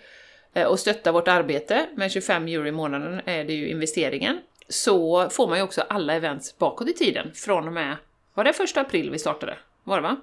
och 0.64 0.78
stöttar 0.80 1.12
vårt 1.12 1.28
arbete 1.28 1.86
med 1.96 2.10
25 2.12 2.48
euro 2.48 2.66
i 2.66 2.72
månaden 2.72 3.20
är 3.24 3.44
det 3.44 3.52
ju 3.52 3.68
investeringen. 3.68 4.40
Så 4.68 5.28
får 5.30 5.48
man 5.48 5.58
ju 5.58 5.64
också 5.64 5.80
alla 5.88 6.14
events 6.14 6.58
bakåt 6.58 6.88
i 6.88 6.92
tiden 6.92 7.30
från 7.34 7.66
och 7.66 7.72
med, 7.72 7.96
var 8.34 8.44
det 8.44 8.52
första 8.52 8.80
april 8.80 9.10
vi 9.10 9.18
startade? 9.18 9.56
Var 9.84 9.96
det 9.96 10.02
va? 10.02 10.16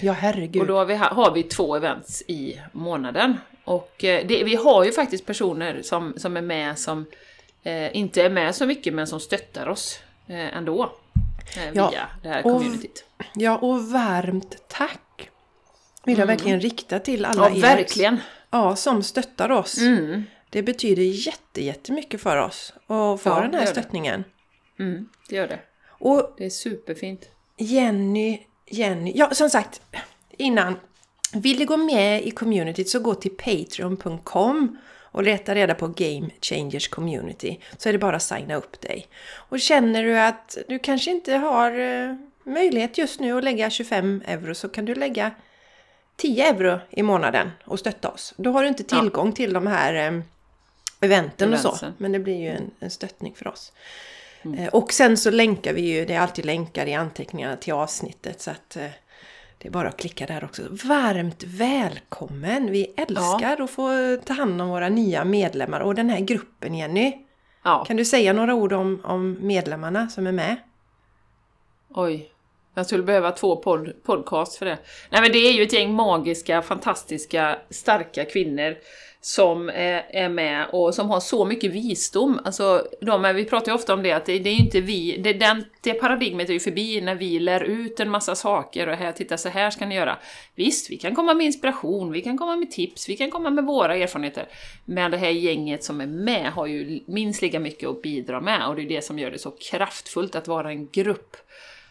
ja, 0.00 0.12
herregud. 0.12 0.62
Och 0.62 0.68
då 0.68 0.76
har 0.76 0.84
vi, 0.84 0.94
har 0.94 1.30
vi 1.34 1.42
två 1.42 1.76
events 1.76 2.22
i 2.26 2.60
månaden. 2.72 3.38
Och 3.64 4.04
eh, 4.04 4.26
det, 4.26 4.44
vi 4.44 4.54
har 4.54 4.84
ju 4.84 4.92
faktiskt 4.92 5.26
personer 5.26 5.82
som, 5.82 6.14
som 6.16 6.36
är 6.36 6.40
med 6.42 6.78
som 6.78 7.06
eh, 7.62 7.96
inte 7.96 8.22
är 8.22 8.30
med 8.30 8.54
så 8.54 8.66
mycket 8.66 8.94
men 8.94 9.06
som 9.06 9.20
stöttar 9.20 9.68
oss 9.68 9.98
eh, 10.26 10.56
ändå. 10.56 10.92
Eh, 11.56 11.70
Ja, 11.74 11.90
via 11.90 12.08
det 12.22 12.28
här 12.28 12.46
och- 12.46 12.52
communityt. 12.52 13.04
Ja, 13.34 13.58
och 13.58 13.84
varmt 13.84 14.56
tack! 14.68 15.28
Vill 16.04 16.18
jag 16.18 16.26
verkligen 16.26 16.60
rikta 16.60 16.98
till 16.98 17.24
alla 17.24 17.46
Mm. 17.46 17.60
Ja, 17.60 17.68
er 17.72 17.76
verkligen. 17.76 18.20
Ja, 18.52 18.76
som 18.76 19.02
stöttar 19.02 19.50
oss. 19.50 19.78
Mm, 19.78 20.22
Det 20.50 20.62
betyder 20.62 21.02
jätte, 21.02 21.64
jättemycket 21.64 22.20
för 22.20 22.36
oss 22.36 22.72
att 22.86 23.20
få 23.20 23.20
Ja, 23.24 23.34
den 23.40 23.42
här 23.54 23.60
gör 23.60 23.60
det. 23.60 23.66
stöttningen. 23.66 24.24
mm, 24.78 25.08
det 25.28 25.36
gör 25.36 25.48
det. 25.48 25.58
Och 25.88 26.34
Det 26.38 26.44
är 26.46 26.50
superfint. 26.50 27.28
Jenny, 27.58 28.40
Jenny, 28.66 29.12
ja 29.14 29.30
som 29.30 29.50
sagt 29.50 29.80
innan. 30.30 30.76
Vill 31.34 31.58
du 31.58 31.64
gå 31.66 31.76
med 31.76 32.22
i 32.26 32.30
communityt 32.30 32.88
så 32.88 32.98
gå 32.98 33.14
till 33.14 33.30
patreon.com 33.36 34.78
och 35.00 35.22
leta 35.22 35.54
reda 35.54 35.74
på 35.74 35.88
Game 35.88 36.30
Changers 36.40 36.88
Community. 36.88 37.60
Så 37.78 37.88
är 37.88 37.92
det 37.92 37.98
bara 37.98 38.16
att 38.16 38.22
signa 38.22 38.54
upp 38.54 38.80
dig. 38.80 39.06
Och 39.34 39.60
känner 39.60 40.04
du 40.04 40.18
att 40.18 40.58
du 40.68 40.78
kanske 40.78 41.10
inte 41.10 41.34
har 41.34 41.78
eh, 41.78 42.14
möjlighet 42.44 42.98
just 42.98 43.20
nu 43.20 43.38
att 43.38 43.44
lägga 43.44 43.70
25 43.70 44.22
euro 44.26 44.54
så 44.54 44.68
kan 44.68 44.84
du 44.84 44.94
lägga 44.94 45.30
10 46.22 46.48
euro 46.48 46.80
i 46.90 47.02
månaden 47.02 47.50
och 47.64 47.78
stötta 47.78 48.08
oss. 48.08 48.34
Då 48.36 48.52
har 48.52 48.62
du 48.62 48.68
inte 48.68 48.84
tillgång 48.84 49.32
till 49.32 49.52
de 49.52 49.66
här 49.66 49.94
eh, 49.94 50.20
eventen 51.00 51.52
och 51.52 51.58
så. 51.58 51.76
Men 51.98 52.12
det 52.12 52.18
blir 52.18 52.36
ju 52.36 52.48
en, 52.48 52.70
en 52.78 52.90
stöttning 52.90 53.34
för 53.34 53.48
oss. 53.48 53.72
Eh, 54.58 54.68
och 54.68 54.92
sen 54.92 55.16
så 55.16 55.30
länkar 55.30 55.72
vi 55.72 55.80
ju, 55.80 56.04
det 56.04 56.14
är 56.14 56.20
alltid 56.20 56.44
länkar 56.44 56.86
i 56.86 56.94
anteckningarna 56.94 57.56
till 57.56 57.72
avsnittet 57.72 58.40
så 58.40 58.50
att 58.50 58.76
eh, 58.76 58.86
det 59.58 59.68
är 59.68 59.72
bara 59.72 59.88
att 59.88 59.96
klicka 59.96 60.26
där 60.26 60.44
också. 60.44 60.62
Varmt 60.70 61.42
välkommen! 61.42 62.70
Vi 62.70 62.94
älskar 62.96 63.62
att 63.62 63.70
få 63.70 64.16
ta 64.24 64.32
hand 64.32 64.62
om 64.62 64.68
våra 64.68 64.88
nya 64.88 65.24
medlemmar 65.24 65.80
och 65.80 65.94
den 65.94 66.10
här 66.10 66.20
gruppen 66.20 66.74
Jenny. 66.74 67.12
Ja, 67.62 67.84
Kan 67.84 67.96
du 67.96 68.04
säga 68.04 68.32
några 68.32 68.54
ord 68.54 68.72
om, 68.72 69.00
om 69.04 69.38
medlemmarna 69.40 70.08
som 70.08 70.26
är 70.26 70.32
med? 70.32 70.56
oj. 71.94 72.31
Jag 72.74 72.86
skulle 72.86 73.02
behöva 73.02 73.30
två 73.30 73.56
pod 73.56 73.92
podcast 74.02 74.56
för 74.56 74.66
det. 74.66 74.78
Nej 75.10 75.22
men 75.22 75.32
det 75.32 75.38
är 75.38 75.52
ju 75.52 75.62
ett 75.62 75.72
gäng 75.72 75.92
magiska, 75.92 76.62
fantastiska, 76.62 77.58
starka 77.70 78.24
kvinnor 78.24 78.76
som 79.24 79.68
är, 79.68 80.28
med 80.28 80.66
och 80.72 80.94
som 80.94 81.10
har 81.10 81.20
så 81.20 81.44
mycket 81.44 81.72
visdom. 81.72 82.40
Alltså, 82.44 82.86
de 83.00 83.24
är, 83.24 83.32
vi 83.32 83.44
pratar 83.44 83.72
ju 83.72 83.76
ofta 83.76 83.94
om 83.94 84.02
det, 84.02 84.12
att 84.12 84.26
det, 84.26 84.38
det 84.38 84.50
är 84.50 84.54
ju 84.54 84.64
inte 84.64 84.80
vi, 84.80 85.16
det, 85.16 85.32
den, 85.32 85.64
det 85.80 85.94
paradigmet 85.94 86.48
är 86.48 86.52
ju 86.52 86.60
förbi 86.60 87.00
när 87.00 87.14
vi 87.14 87.38
lär 87.38 87.60
ut 87.62 88.00
en 88.00 88.10
massa 88.10 88.34
saker 88.34 88.88
och 88.88 88.96
här, 88.96 89.12
titta 89.12 89.36
så 89.36 89.48
här 89.48 89.70
ska 89.70 89.86
ni 89.86 89.94
göra. 89.94 90.18
Visst, 90.54 90.90
vi 90.90 90.96
kan 90.96 91.14
komma 91.14 91.34
med 91.34 91.46
inspiration, 91.46 92.12
vi 92.12 92.20
kan 92.22 92.38
komma 92.38 92.56
med 92.56 92.70
tips, 92.70 93.08
vi 93.08 93.16
kan 93.16 93.30
komma 93.30 93.50
med 93.50 93.64
våra 93.64 93.96
erfarenheter. 93.96 94.48
Men 94.84 95.10
det 95.10 95.16
här 95.16 95.30
gänget 95.30 95.84
som 95.84 96.00
är 96.00 96.06
med 96.06 96.52
har 96.52 96.66
ju 96.66 97.00
minst 97.06 97.42
lika 97.42 97.60
mycket 97.60 97.88
att 97.88 98.02
bidra 98.02 98.40
med 98.40 98.66
och 98.68 98.76
det 98.76 98.82
är 98.82 98.88
det 98.88 99.04
som 99.04 99.18
gör 99.18 99.30
det 99.30 99.38
så 99.38 99.50
kraftfullt 99.50 100.34
att 100.34 100.48
vara 100.48 100.70
en 100.70 100.88
grupp 100.88 101.36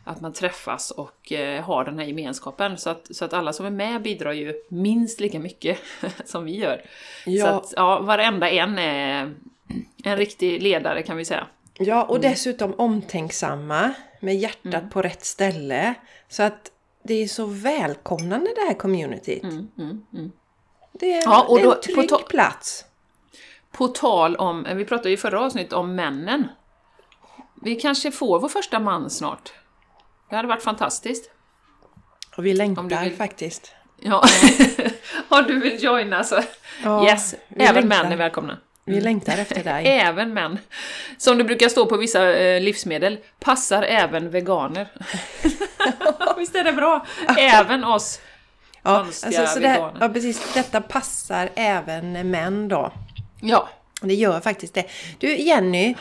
att 0.03 0.21
man 0.21 0.33
träffas 0.33 0.91
och 0.91 1.31
eh, 1.31 1.63
har 1.63 1.85
den 1.85 1.99
här 1.99 2.05
gemenskapen. 2.05 2.77
Så 2.77 2.89
att, 2.89 3.15
så 3.15 3.25
att 3.25 3.33
alla 3.33 3.53
som 3.53 3.65
är 3.65 3.69
med 3.69 4.01
bidrar 4.01 4.31
ju 4.31 4.53
minst 4.69 5.19
lika 5.19 5.39
mycket 5.39 5.79
som 6.25 6.45
vi 6.45 6.57
gör. 6.57 6.81
Ja. 7.25 7.45
Så 7.45 7.51
att 7.55 7.73
ja, 7.75 7.99
varenda 7.99 8.49
en 8.49 8.79
är 8.79 9.33
en 10.03 10.17
riktig 10.17 10.61
ledare 10.61 11.03
kan 11.03 11.17
vi 11.17 11.25
säga. 11.25 11.47
Ja, 11.73 12.03
och 12.03 12.19
dessutom 12.19 12.73
omtänksamma 12.77 13.93
med 14.19 14.35
hjärtat 14.35 14.91
på 14.91 15.01
rätt 15.01 15.25
ställe. 15.25 15.93
Så 16.29 16.43
att 16.43 16.71
det 17.03 17.13
är 17.13 17.27
så 17.27 17.45
välkomnande 17.45 18.51
det 18.55 18.61
här 18.61 18.73
communityt. 18.73 19.43
Mm, 19.43 19.67
mm, 19.77 20.05
mm. 20.13 20.31
Det 20.93 21.13
är, 21.13 21.21
Ja, 21.23 21.45
och 21.49 21.57
det 21.57 21.63
är 21.63 21.67
en 21.67 21.73
på 21.75 21.81
trygg 21.81 22.09
to- 22.09 22.29
plats. 22.29 22.85
På 23.71 23.87
tal 23.87 24.35
om, 24.35 24.67
vi 24.75 24.85
pratade 24.85 25.09
ju 25.09 25.15
i 25.15 25.17
förra 25.17 25.41
avsnittet 25.41 25.73
om 25.73 25.95
männen. 25.95 26.47
Vi 27.61 27.75
kanske 27.75 28.11
får 28.11 28.39
vår 28.39 28.49
första 28.49 28.79
man 28.79 29.09
snart. 29.09 29.53
Det 30.31 30.35
hade 30.35 30.47
varit 30.47 30.63
fantastiskt. 30.63 31.29
Och 32.37 32.45
vi 32.45 32.51
Om 32.51 32.57
längtar 32.57 32.83
du 32.83 33.09
vill- 33.09 33.17
faktiskt. 33.17 33.71
Ja, 34.01 34.23
om 35.29 35.43
du 35.47 35.59
vill 35.59 35.83
joina 35.83 36.23
så 36.23 36.39
Ja, 36.83 37.05
yes, 37.05 37.35
även 37.49 37.75
längtar. 37.75 38.03
män 38.03 38.11
är 38.11 38.17
välkomna. 38.17 38.57
Vi 38.85 39.01
längtar 39.01 39.37
efter 39.37 39.63
dig. 39.63 39.87
Även 39.99 40.33
män. 40.33 40.57
Som 41.17 41.37
det 41.37 41.43
brukar 41.43 41.69
stå 41.69 41.85
på 41.85 41.97
vissa 41.97 42.33
eh, 42.35 42.61
livsmedel, 42.61 43.17
passar 43.39 43.83
även 43.83 44.29
veganer. 44.29 44.87
Visst 46.37 46.55
är 46.55 46.63
det 46.63 46.73
bra? 46.73 47.05
Även 47.37 47.83
oss 47.83 48.19
Ja, 48.83 48.99
konstiga 49.03 49.39
alltså, 49.41 49.53
så 49.55 49.59
det, 49.61 49.67
veganer. 49.67 49.97
ja, 49.99 50.09
precis. 50.09 50.53
Detta 50.53 50.81
passar 50.81 51.49
även 51.55 52.31
män 52.31 52.67
då. 52.67 52.91
Ja, 53.41 53.69
Det 54.01 54.13
gör 54.13 54.39
faktiskt 54.39 54.73
det. 54.73 54.85
Du 55.17 55.35
Jenny, 55.37 55.95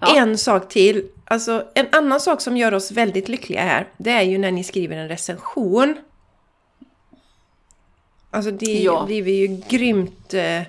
Ja. 0.00 0.16
en 0.16 0.38
sak 0.38 0.68
till. 0.68 1.08
Alltså 1.28 1.64
en 1.74 1.86
annan 1.92 2.20
sak 2.20 2.40
som 2.40 2.56
gör 2.56 2.74
oss 2.74 2.90
väldigt 2.90 3.28
lyckliga 3.28 3.60
här, 3.62 3.88
det 3.96 4.10
är 4.10 4.22
ju 4.22 4.38
när 4.38 4.50
ni 4.50 4.64
skriver 4.64 4.96
en 4.96 5.08
recension. 5.08 5.96
Alltså 8.30 8.50
det 8.50 8.66
Ja. 8.82 9.04
blir 9.06 9.22
vi 9.22 9.32
ju 9.32 9.46
grymt 9.68 10.34
eh, 10.34 10.60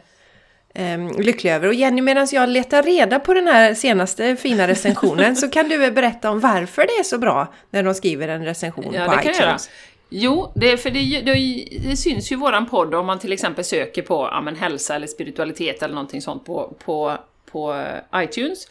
eh, 0.74 1.18
lyckliga 1.20 1.56
över. 1.56 1.68
Och 1.68 1.74
Jenny, 1.74 2.02
medan 2.02 2.28
jag 2.32 2.50
letar 2.50 2.84
reda 2.84 3.20
på 3.20 3.34
den 3.34 3.48
här 3.48 3.74
senaste 3.74 4.36
fina 4.36 4.68
recensionen 4.68 5.36
så 5.36 5.50
kan 5.50 5.70
du 5.70 5.78
väl 5.78 5.92
berätta 5.94 6.32
om 6.32 6.40
varför 6.40 6.82
det 6.82 6.94
är 7.00 7.04
så 7.04 7.18
bra 7.18 7.54
när 7.70 7.84
de 7.84 7.94
skriver 7.94 8.28
en 8.28 8.46
recension 8.46 8.94
ja 8.94 9.06
på 9.06 9.12
det 9.16 9.18
kan 9.24 9.26
jag 9.26 9.36
göra. 9.42 9.46
iTunes. 9.50 9.70
Jo, 10.10 10.52
det, 10.56 10.78
för 10.78 10.90
det, 10.90 11.22
det, 11.22 11.66
det 11.90 11.98
syns 11.98 12.32
ju 12.32 12.36
i 12.36 12.40
våran 12.40 12.66
podd 12.70 12.96
om 12.96 13.06
man 13.06 13.20
till 13.20 13.34
exempel 13.34 13.66
söker 13.66 14.02
på 14.02 14.30
ja, 14.32 14.42
men 14.42 14.56
hälsa 14.56 14.96
eller 14.96 15.08
spiritualitet 15.08 15.84
eller 15.84 15.96
någonting 15.96 16.22
sånt 16.22 16.46
på, 16.46 16.74
på, 16.86 17.18
på 17.52 17.74
eh, 18.14 18.24
iTunes. 18.24 18.68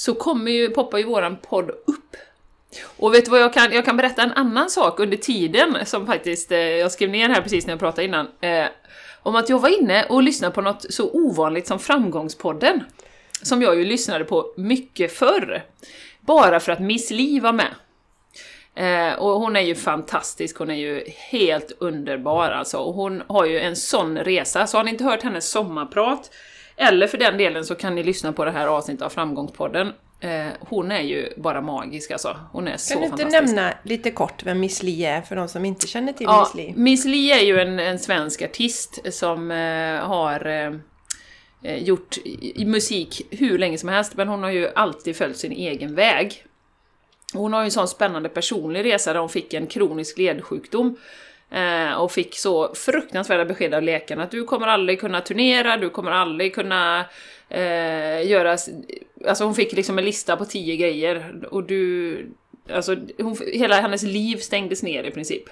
Så 0.00 0.14
kommer 0.14 0.50
ju, 0.50 0.70
poppar 0.70 0.98
ju 0.98 1.04
våran 1.04 1.36
podd 1.36 1.70
upp. 1.70 2.16
Och 2.96 3.14
vet 3.14 3.24
du 3.24 3.30
vad 3.30 3.40
jag 3.40 3.52
kan, 3.52 3.72
jag 3.72 3.84
kan 3.84 3.96
berätta 3.96 4.22
en 4.22 4.32
annan 4.32 4.70
sak 4.70 5.00
under 5.00 5.16
tiden 5.16 5.76
som 5.84 6.06
faktiskt, 6.06 6.52
eh, 6.52 6.58
jag 6.58 6.92
skrev 6.92 7.10
ner 7.10 7.28
här 7.28 7.42
precis 7.42 7.66
när 7.66 7.72
jag 7.72 7.80
pratade 7.80 8.04
innan. 8.04 8.28
Eh, 8.40 8.66
om 9.22 9.36
att 9.36 9.48
jag 9.48 9.58
var 9.58 9.80
inne 9.80 10.04
och 10.04 10.22
lyssnade 10.22 10.54
på 10.54 10.60
något 10.60 10.86
så 10.90 11.10
ovanligt 11.12 11.66
som 11.66 11.78
Framgångspodden. 11.78 12.84
Som 13.42 13.62
jag 13.62 13.76
ju 13.76 13.84
lyssnade 13.84 14.24
på 14.24 14.52
mycket 14.56 15.12
förr. 15.12 15.64
Bara 16.20 16.60
för 16.60 16.72
att 16.72 16.80
Miss 16.80 17.10
Li 17.10 17.40
var 17.40 17.52
med. 17.52 17.74
Eh, 18.74 19.18
och 19.18 19.40
hon 19.40 19.56
är 19.56 19.60
ju 19.60 19.74
fantastisk, 19.74 20.58
hon 20.58 20.70
är 20.70 20.74
ju 20.74 21.04
helt 21.30 21.72
underbar 21.78 22.50
alltså. 22.50 22.78
Och 22.78 22.94
hon 22.94 23.22
har 23.26 23.46
ju 23.46 23.60
en 23.60 23.76
sån 23.76 24.18
resa, 24.18 24.66
så 24.66 24.76
har 24.76 24.84
ni 24.84 24.90
inte 24.90 25.04
hört 25.04 25.22
hennes 25.22 25.50
sommarprat, 25.50 26.30
eller 26.80 27.06
för 27.06 27.18
den 27.18 27.38
delen 27.38 27.64
så 27.64 27.74
kan 27.74 27.94
ni 27.94 28.02
lyssna 28.02 28.32
på 28.32 28.44
det 28.44 28.50
här 28.50 28.66
avsnittet 28.66 29.02
av 29.02 29.08
Framgångspodden. 29.10 29.92
Eh, 30.20 30.46
hon 30.60 30.92
är 30.92 31.00
ju 31.00 31.32
bara 31.36 31.60
magisk 31.60 32.10
alltså. 32.10 32.36
Hon 32.52 32.68
är 32.68 32.76
så 32.76 32.92
Kan 32.92 33.00
du 33.00 33.06
inte 33.06 33.22
fantastisk. 33.22 33.54
nämna 33.56 33.74
lite 33.82 34.10
kort 34.10 34.42
vem 34.46 34.60
Miss 34.60 34.82
Li 34.82 35.04
är 35.04 35.22
för 35.22 35.36
de 35.36 35.48
som 35.48 35.64
inte 35.64 35.86
känner 35.86 36.12
till 36.12 36.26
Ja, 36.26 36.40
Miss 36.40 36.54
Li? 36.54 36.72
Miss 36.76 37.04
Li 37.04 37.32
är 37.32 37.40
ju 37.44 37.60
en, 37.60 37.78
en 37.78 37.98
svensk 37.98 38.42
artist 38.42 38.98
som 39.14 39.50
eh, 39.50 40.06
har 40.08 40.46
eh, 40.46 41.76
gjort 41.76 42.18
i, 42.18 42.62
i 42.62 42.64
musik 42.64 43.26
hur 43.30 43.58
länge 43.58 43.78
som 43.78 43.88
helst, 43.88 44.16
men 44.16 44.28
hon 44.28 44.42
har 44.42 44.50
ju 44.50 44.68
alltid 44.74 45.16
följt 45.16 45.36
sin 45.36 45.52
egen 45.52 45.94
väg. 45.94 46.44
Hon 47.34 47.52
har 47.52 47.60
ju 47.60 47.64
en 47.64 47.70
sån 47.70 47.88
spännande 47.88 48.28
personlig 48.28 48.84
resa 48.84 49.12
där 49.12 49.20
hon 49.20 49.28
fick 49.28 49.54
en 49.54 49.66
kronisk 49.66 50.18
ledsjukdom 50.18 50.96
Eh, 51.50 51.92
och 51.92 52.12
fick 52.12 52.38
så 52.38 52.74
fruktansvärda 52.74 53.44
besked 53.44 53.74
av 53.74 53.82
läkarna 53.82 54.22
att 54.22 54.30
du 54.30 54.44
kommer 54.44 54.66
aldrig 54.66 55.00
kunna 55.00 55.20
turnera, 55.20 55.76
du 55.76 55.90
kommer 55.90 56.10
aldrig 56.10 56.54
kunna 56.54 57.04
eh, 57.48 58.28
göra... 58.30 58.56
Alltså 59.28 59.44
hon 59.44 59.54
fick 59.54 59.72
liksom 59.72 59.98
en 59.98 60.04
lista 60.04 60.36
på 60.36 60.44
tio 60.44 60.76
grejer 60.76 61.44
och 61.50 61.64
du... 61.64 62.26
Alltså 62.72 62.96
hon, 63.18 63.36
hela 63.52 63.80
hennes 63.80 64.02
liv 64.02 64.36
stängdes 64.36 64.82
ner 64.82 65.04
i 65.04 65.10
princip. 65.10 65.44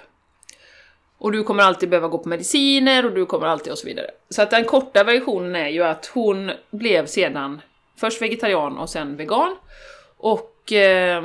Och 1.17 1.31
du 1.31 1.43
kommer 1.43 1.63
alltid 1.63 1.89
behöva 1.89 2.07
gå 2.07 2.17
på 2.17 2.29
mediciner 2.29 3.05
och 3.05 3.11
du 3.11 3.25
kommer 3.25 3.47
alltid 3.47 3.71
och 3.71 3.79
så 3.79 3.87
vidare. 3.87 4.11
Så 4.29 4.41
att 4.41 4.51
den 4.51 4.65
korta 4.65 5.03
versionen 5.03 5.55
är 5.55 5.69
ju 5.69 5.83
att 5.83 6.05
hon 6.05 6.51
blev 6.71 7.05
sedan 7.05 7.61
först 7.97 8.21
vegetarian 8.21 8.77
och 8.77 8.89
sen 8.89 9.17
vegan. 9.17 9.55
Och 10.17 10.55
Eh, 10.71 11.23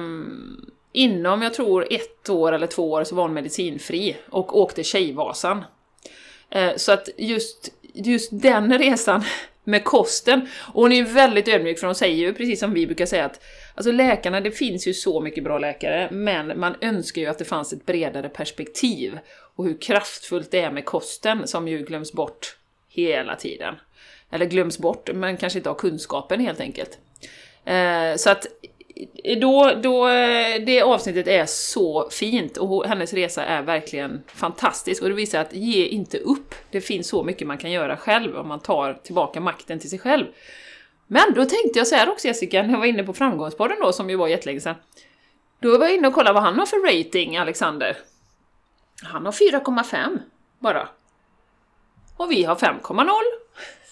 inom, 0.95 1.43
jag 1.43 1.55
tror, 1.55 1.87
ett 1.91 2.29
år 2.31 2.53
eller 2.53 2.67
två 2.67 2.91
år 2.91 3.05
så 3.05 3.15
var 3.15 3.23
hon 3.23 3.35
medicinfri 3.35 4.17
och 4.31 4.61
åkte 4.61 4.85
Tjejvasan. 4.85 5.65
Eh, 6.51 6.77
så 6.77 6.93
att 6.93 7.09
just, 7.17 7.73
just 7.83 8.31
den 8.33 8.79
resan 8.79 9.25
med 9.65 9.85
kosten, 9.85 10.49
och 10.73 10.83
hon 10.83 10.93
är 10.93 10.97
ju 10.97 11.05
väldigt 11.05 11.49
ödmjuk 11.49 11.79
för 11.79 11.87
hon 11.87 11.95
säger 11.95 12.17
ju 12.17 12.35
precis 12.35 12.61
som 12.61 12.75
vi 12.75 12.87
brukar 12.87 13.07
säga 13.07 13.25
att 13.25 13.41
Alltså 13.75 13.93
läkarna, 13.93 14.41
det 14.41 14.51
finns 14.51 14.89
ju 14.89 14.95
så 14.95 15.21
mycket 15.21 15.45
bra 15.45 15.59
läkare, 15.59 16.09
men 16.11 16.61
man 16.61 16.77
önskar 16.81 17.23
ju 17.23 17.29
att 17.29 17.39
det 17.39 17.45
fanns 17.45 17.73
ett 17.73 17.87
bredare 17.87 18.29
perspektiv. 18.29 19.19
Och 19.57 19.65
hur 19.65 19.81
kraftfullt 19.81 20.51
det 20.51 20.61
är 20.61 20.71
med 20.71 20.85
kosten, 20.85 21.47
som 21.47 21.69
ju 21.69 21.79
glöms 21.79 22.13
bort 22.13 22.57
hela 22.89 23.37
tiden. 23.37 23.75
Eller 24.31 24.47
glöms 24.47 24.79
bort, 24.79 25.11
men 25.15 25.37
kanske 25.37 25.59
inte 25.59 25.69
har 25.69 25.75
kunskapen 25.75 26.41
helt 26.41 26.61
enkelt. 26.61 26.99
Eh, 27.65 28.17
så 28.17 28.31
att 28.31 28.47
då, 29.41 29.73
då, 29.83 30.09
eh, 30.09 30.65
det 30.67 30.83
avsnittet 30.83 31.29
är 31.29 31.47
så 31.47 32.09
fint 32.11 32.57
och 32.57 32.87
hennes 32.87 33.13
resa 33.13 33.45
är 33.45 33.63
verkligen 33.63 34.23
fantastisk 34.27 35.03
och 35.03 35.09
det 35.09 35.15
visar 35.15 35.41
att 35.41 35.53
ge 35.53 35.87
inte 35.87 36.19
upp. 36.19 36.55
Det 36.71 36.81
finns 36.81 37.09
så 37.09 37.25
mycket 37.25 37.47
man 37.47 37.59
kan 37.59 37.71
göra 37.71 37.97
själv 37.97 38.37
om 38.37 38.49
man 38.49 38.61
tar 38.61 38.95
tillbaka 38.95 39.41
makten 39.41 39.79
till 39.79 39.91
sig 39.91 39.99
själv. 39.99 40.27
Men 41.07 41.35
då 41.35 41.45
tänkte 41.45 41.79
jag 41.79 41.87
så 41.87 41.95
här 41.95 42.09
också 42.09 42.27
Jessica, 42.27 42.63
när 42.63 42.71
jag 42.71 42.79
var 42.79 42.87
inne 42.87 43.05
på 43.05 43.13
Framgångspodden 43.13 43.77
då, 43.81 43.93
som 43.93 44.11
ju 44.11 44.17
var 44.17 44.29
jättelänge 44.29 44.61
sedan. 44.61 44.77
Då 45.61 45.79
var 45.79 45.87
jag 45.87 45.95
inne 45.95 46.09
och 46.09 46.15
kollade 46.15 46.35
vad 46.35 46.43
han 46.43 46.59
har 46.59 46.67
för 46.67 46.99
rating, 46.99 47.37
Alexander. 47.37 47.97
Han 49.03 49.25
har 49.25 49.33
4,5 49.33 50.19
bara. 50.59 50.89
Och 52.17 52.31
vi 52.31 52.45
har 52.45 52.55
5,0. 52.55 53.09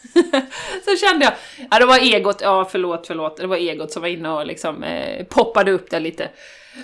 så 0.85 0.97
kände 0.97 1.25
jag, 1.25 1.35
ja 1.71 1.79
det 1.79 1.87
var 1.87 1.99
egot, 1.99 2.41
ja 2.41 2.69
förlåt, 2.71 3.07
förlåt, 3.07 3.37
det 3.37 3.47
var 3.47 3.57
egot 3.57 3.93
som 3.93 4.03
var 4.03 4.09
inne 4.09 4.29
och 4.29 4.47
liksom 4.47 4.83
eh, 4.83 5.25
poppade 5.25 5.71
upp 5.71 5.91
där 5.91 6.01
lite. 6.01 6.31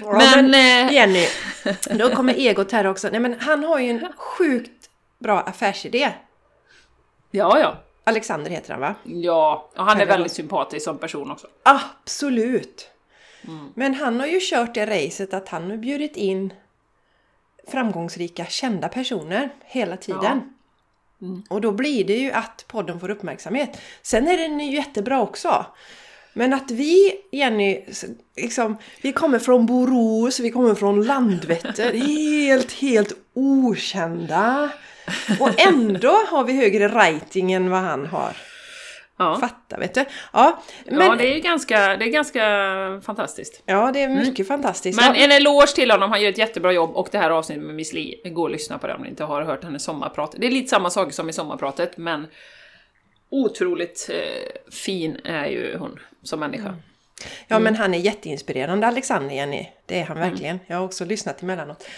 Ja, 0.01 0.13
men, 0.13 0.55
eh, 0.55 0.93
Jenny, 0.95 1.27
då 1.99 2.09
kommer 2.09 2.35
egot 2.35 2.73
här 2.73 2.87
också. 2.87 3.09
Nej, 3.09 3.21
men 3.21 3.41
han 3.41 3.65
har 3.65 3.79
ju 3.79 3.91
en 3.91 4.13
sjukt 4.17 4.91
bra 5.19 5.41
affärsidé. 5.41 6.13
Ja, 7.31 7.61
ja. 7.61 7.77
Alexander 8.05 8.51
heter 8.51 8.71
han 8.71 8.81
va? 8.81 8.95
Ja, 9.05 9.71
och 9.77 9.85
han 9.85 9.97
är 9.97 10.03
Eller 10.03 10.13
väldigt 10.13 10.33
sympatisk 10.33 10.85
som 10.85 10.99
person 10.99 11.31
också. 11.31 11.47
Absolut! 11.63 12.91
Mm. 13.45 13.73
Men 13.75 13.95
han 13.95 14.21
har 14.21 14.27
ju 14.27 14.39
kört 14.43 14.75
det 14.75 14.87
racet 14.87 15.35
att 15.35 15.49
han 15.49 15.71
har 15.71 15.77
bjudit 15.77 16.17
in 16.17 16.53
framgångsrika, 17.69 18.47
kända 18.47 18.89
personer 18.89 19.51
hela 19.65 19.97
tiden. 19.97 20.23
Ja. 20.23 20.58
Mm. 21.23 21.43
Och 21.49 21.61
då 21.61 21.73
blir 21.73 22.05
det 22.05 22.17
ju 22.17 22.31
att 22.31 22.65
podden 22.69 23.01
får 23.01 23.11
uppmärksamhet. 23.11 23.81
Sen 24.03 24.29
är 24.29 24.37
den 24.37 24.61
ju 24.61 24.77
jättebra 24.77 25.21
också. 25.21 25.67
Men 26.33 26.53
att 26.53 26.71
vi, 26.71 27.13
Jenny, 27.33 27.85
liksom, 28.37 28.77
vi 29.03 29.13
kommer 29.13 29.39
från 29.39 29.67
Borås, 29.67 30.41
vi 30.41 30.51
kommer 30.51 30.75
från 30.75 31.03
Landvetter, 31.03 31.93
helt, 31.93 32.73
helt 32.73 33.13
okända. 33.35 34.71
Och 35.41 35.61
ändå 35.61 36.13
har 36.29 36.45
vi 36.45 36.53
högre 36.53 36.89
rating 36.89 37.53
än 37.53 37.71
vad 37.71 37.81
han 37.81 38.07
har. 38.07 38.37
Ja. 39.19 39.37
Fatta, 39.41 39.77
vet 39.77 39.95
du. 39.95 40.05
Ja, 40.33 40.63
men, 40.87 41.07
ja, 41.07 41.15
det 41.15 41.37
är 41.37 41.41
ganska, 41.41 41.97
det 41.97 42.05
är 42.05 42.11
ganska 42.11 42.41
fantastiskt. 43.05 43.63
ja 43.67 43.91
det 43.93 44.03
är 44.03 44.09
mycket 44.09 44.49
fantastiskt. 44.49 45.01
Men 45.01 45.15
ja, 45.15 45.25
en 45.25 45.33
eloge 45.33 45.75
till 45.75 45.91
honom, 45.91 46.11
han 46.11 46.23
gör 46.23 46.31
ett 46.31 46.39
jättebra 46.39 46.73
jobb 46.73 46.97
och 46.97 47.09
det 47.13 47.19
här 47.19 47.31
avsnittet 47.31 47.65
med 47.65 47.75
Miss 47.75 47.93
Li, 47.93 48.23
gå 48.25 48.43
och 48.43 48.51
lyssna 48.51 48.79
på 48.79 48.87
det 48.87 48.95
om 48.95 49.03
ni 49.03 49.09
inte 49.09 49.25
har 49.25 49.43
hört 49.43 49.65
hennes 49.65 49.85
sommarprat. 49.85 50.35
Det 50.39 50.47
är 50.47 50.51
lite 50.51 50.69
samma 50.69 50.91
sak 50.91 51.13
som 51.13 51.29
i 51.29 51.33
sommarpratet, 51.33 51.97
men 51.97 52.27
otroligt 53.31 54.11
eh, 54.13 54.73
fin 54.73 55.17
är 55.25 55.47
ju 55.47 55.77
hon 55.77 55.99
som 56.23 56.41
människa. 56.41 56.75
ja, 57.49 57.59
men 57.59 57.75
han 57.77 57.95
är 57.95 57.99
jätteinspirerande, 57.99 58.87
Alexander, 58.87 59.35
Jenny. 59.35 59.67
Det 59.87 60.01
är 60.01 60.05
han 60.05 60.19
verkligen. 60.19 60.61
Jag 60.67 60.77
har 60.77 60.85
också 60.85 61.05
lyssnat 61.05 61.43
emellanåt. 61.43 61.89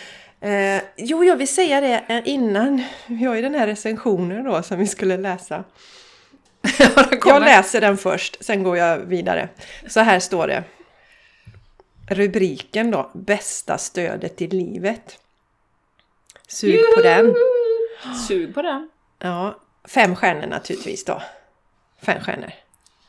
Eh, 0.41 0.83
jo, 0.97 1.25
jag 1.25 1.37
vill 1.37 1.49
säga 1.49 1.81
det 1.81 2.05
eh, 2.09 2.23
innan. 2.25 2.83
Vi 3.07 3.25
har 3.25 3.35
ju 3.35 3.43
den 3.43 3.55
här 3.55 3.67
recensionen 3.67 4.45
då 4.45 4.63
som 4.63 4.79
vi 4.79 4.87
skulle 4.87 5.17
läsa. 5.17 5.65
Jag 7.25 7.43
läser 7.43 7.81
den 7.81 7.97
först, 7.97 8.45
sen 8.45 8.63
går 8.63 8.77
jag 8.77 8.99
vidare. 8.99 9.49
Så 9.87 10.01
här 10.01 10.21
står 10.21 10.47
det. 10.47 10.65
Rubriken 12.11 12.91
då, 12.91 13.11
Bästa 13.15 13.79
stödet 13.79 14.43
i 14.43 14.47
livet. 14.47 15.19
Sug 16.49 16.81
på 16.97 17.03
den. 17.03 17.35
Sug 18.29 18.55
på 18.55 18.63
den. 18.63 18.91
Ja, 19.19 19.61
fem 19.89 20.17
stjärnor 20.17 20.47
naturligtvis 20.47 21.05
då. 21.05 21.23
Fem 22.03 22.21
stjärnor. 22.21 22.51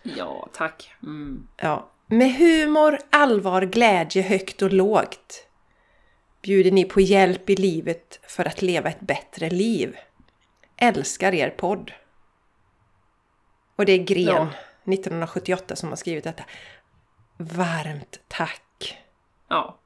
Ja, 0.03 0.49
tack. 0.53 0.93
Mm. 1.03 1.47
Ja. 1.57 1.89
Med 2.07 2.33
humor, 2.35 2.99
allvar, 3.09 3.61
glädje 3.61 4.21
högt 4.21 4.61
och 4.61 4.73
lågt 4.73 5.47
bjuder 6.41 6.71
ni 6.71 6.85
på 6.85 7.01
hjälp 7.01 7.49
i 7.49 7.55
livet 7.55 8.19
för 8.27 8.47
att 8.47 8.61
leva 8.61 8.89
ett 8.89 8.99
bättre 8.99 9.49
liv. 9.49 9.97
Älskar 10.77 11.33
er 11.33 11.49
podd. 11.49 11.91
Och 13.75 13.85
det 13.85 13.91
är 13.91 13.97
Gren, 13.97 14.25
Ja. 14.25 14.47
1978, 14.85 15.75
som 15.75 15.89
har 15.89 15.95
skrivit 15.95 16.23
detta. 16.23 16.43
Varmt 17.37 18.19
tack! 18.27 18.97
Ja. 19.49 19.77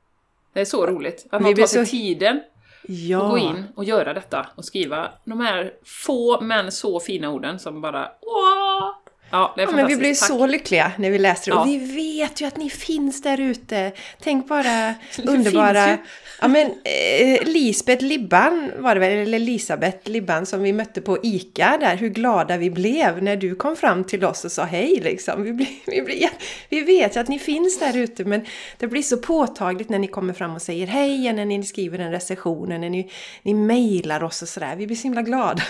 Det 0.53 0.61
är 0.61 0.65
så 0.65 0.87
roligt 0.87 1.25
att 1.31 1.41
man 1.41 1.55
tar 1.55 1.65
sig 1.65 1.85
så- 1.85 1.91
tiden 1.91 2.43
Ja, 2.87 3.23
att 3.25 3.31
gå 3.31 3.37
in 3.37 3.65
och 3.75 3.83
göra 3.83 4.13
detta 4.13 4.47
och 4.55 4.65
skriva 4.65 5.11
de 5.25 5.39
här 5.39 5.73
få 6.03 6.41
men 6.41 6.71
så 6.71 6.99
fina 6.99 7.29
orden 7.29 7.59
som 7.59 7.81
bara 7.81 8.11
åh! 8.21 8.91
Ja, 9.31 9.53
det 9.55 9.61
är 9.61 9.65
Ja, 9.67 9.71
men 9.71 9.87
vi 9.87 9.95
blir 9.95 10.15
Tack. 10.15 10.27
så 10.27 10.45
lyckliga 10.45 10.91
när 10.97 11.11
vi 11.11 11.17
läser 11.17 11.51
det. 11.51 11.57
Och 11.57 11.67
Ja. 11.67 11.71
vi 11.71 11.77
vet 11.77 12.41
ju 12.41 12.45
att 12.45 12.57
ni 12.57 12.69
finns 12.69 13.21
där 13.21 13.39
ute. 13.39 13.91
Tänk 14.23 14.47
bara 14.47 14.93
underbara... 15.23 15.97
Ja 16.41 16.47
men 16.47 16.65
eh, 16.67 17.43
Lisbeth 17.47 18.03
Libban 18.03 18.71
var 18.77 18.95
det 18.95 19.01
väl, 19.01 19.11
eller 19.11 19.35
Elisabeth 19.35 20.09
Libban 20.09 20.45
som 20.45 20.63
vi 20.63 20.73
mötte 20.73 21.01
på 21.01 21.17
ICA 21.23 21.77
där. 21.79 21.95
Hur 21.95 22.09
glada 22.09 22.57
vi 22.57 22.69
blev 22.69 23.23
när 23.23 23.35
du 23.35 23.55
kom 23.55 23.75
fram 23.75 24.03
till 24.03 24.25
oss 24.25 24.45
och 24.45 24.51
sa 24.51 24.63
hej 24.63 24.99
liksom. 25.03 25.43
Vi, 25.43 25.53
blir, 25.53 25.67
vi, 25.85 26.01
blir, 26.01 26.29
vi 26.69 26.81
vet 26.81 27.15
ju 27.15 27.19
att 27.19 27.27
ni 27.27 27.39
finns 27.39 27.79
där 27.79 27.97
ute 27.97 28.23
men 28.25 28.45
det 28.77 28.87
blir 28.87 29.01
så 29.01 29.17
påtagligt 29.17 29.89
när 29.89 29.99
ni 29.99 30.07
kommer 30.07 30.33
fram 30.33 30.55
och 30.55 30.61
säger 30.61 30.87
hej, 30.87 31.33
när 31.33 31.45
ni 31.45 31.63
skriver 31.63 31.99
en 31.99 32.11
recension, 32.11 32.69
när 32.69 32.89
ni, 32.89 33.11
ni 33.43 33.53
mejlar 33.53 34.23
oss 34.23 34.41
och 34.41 34.47
sådär. 34.47 34.75
Vi 34.75 34.87
blir 34.87 34.97
så 34.97 35.03
himla 35.03 35.21
glada. 35.21 35.63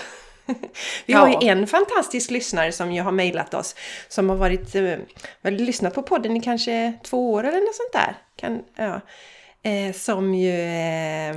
Vi 1.06 1.12
har 1.12 1.28
Ja. 1.28 1.38
ju 1.42 1.48
en 1.48 1.66
fantastisk 1.66 2.30
lyssnare 2.30 2.72
som 2.72 2.92
ju 2.92 3.02
har 3.02 3.12
mejlat 3.12 3.54
oss 3.54 3.74
som 4.08 4.28
har 4.28 4.36
varit, 4.36 4.74
eh, 4.74 5.50
lyssnat 5.50 5.94
på 5.94 6.02
podden 6.02 6.36
i 6.36 6.40
kanske 6.40 6.92
två 7.04 7.32
år 7.32 7.44
eller 7.44 7.60
något 7.60 7.74
sånt 7.74 7.92
där. 7.92 8.16
Kan, 8.36 8.62
ja. 8.76 9.00
eh, 9.70 9.92
som 9.94 10.34
ju 10.34 10.60
eh, 10.60 11.36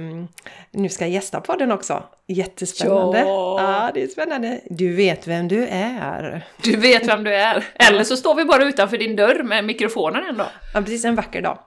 nu 0.71 0.89
ska 0.89 1.07
gästa 1.07 1.41
podden 1.41 1.71
också. 1.71 2.03
Jättespännande! 2.27 3.19
Ja. 3.19 3.61
ja, 3.85 3.91
det 3.93 4.03
är 4.03 4.07
spännande. 4.07 4.61
Du 4.69 4.95
vet 4.95 5.27
vem 5.27 5.47
du 5.47 5.67
är. 5.67 6.45
Du 6.63 6.75
vet 6.77 7.07
vem 7.07 7.23
du 7.23 7.35
är. 7.35 7.63
Eller 7.75 8.03
så 8.03 8.17
står 8.17 8.35
vi 8.35 8.45
bara 8.45 8.63
utanför 8.63 8.97
din 8.97 9.15
dörr 9.15 9.43
med 9.43 9.65
mikrofonen 9.65 10.23
en 10.29 10.37
dag. 10.37 10.47
Ja, 10.73 10.81
precis. 10.81 11.05
En 11.05 11.15
vacker 11.15 11.41
dag. 11.41 11.57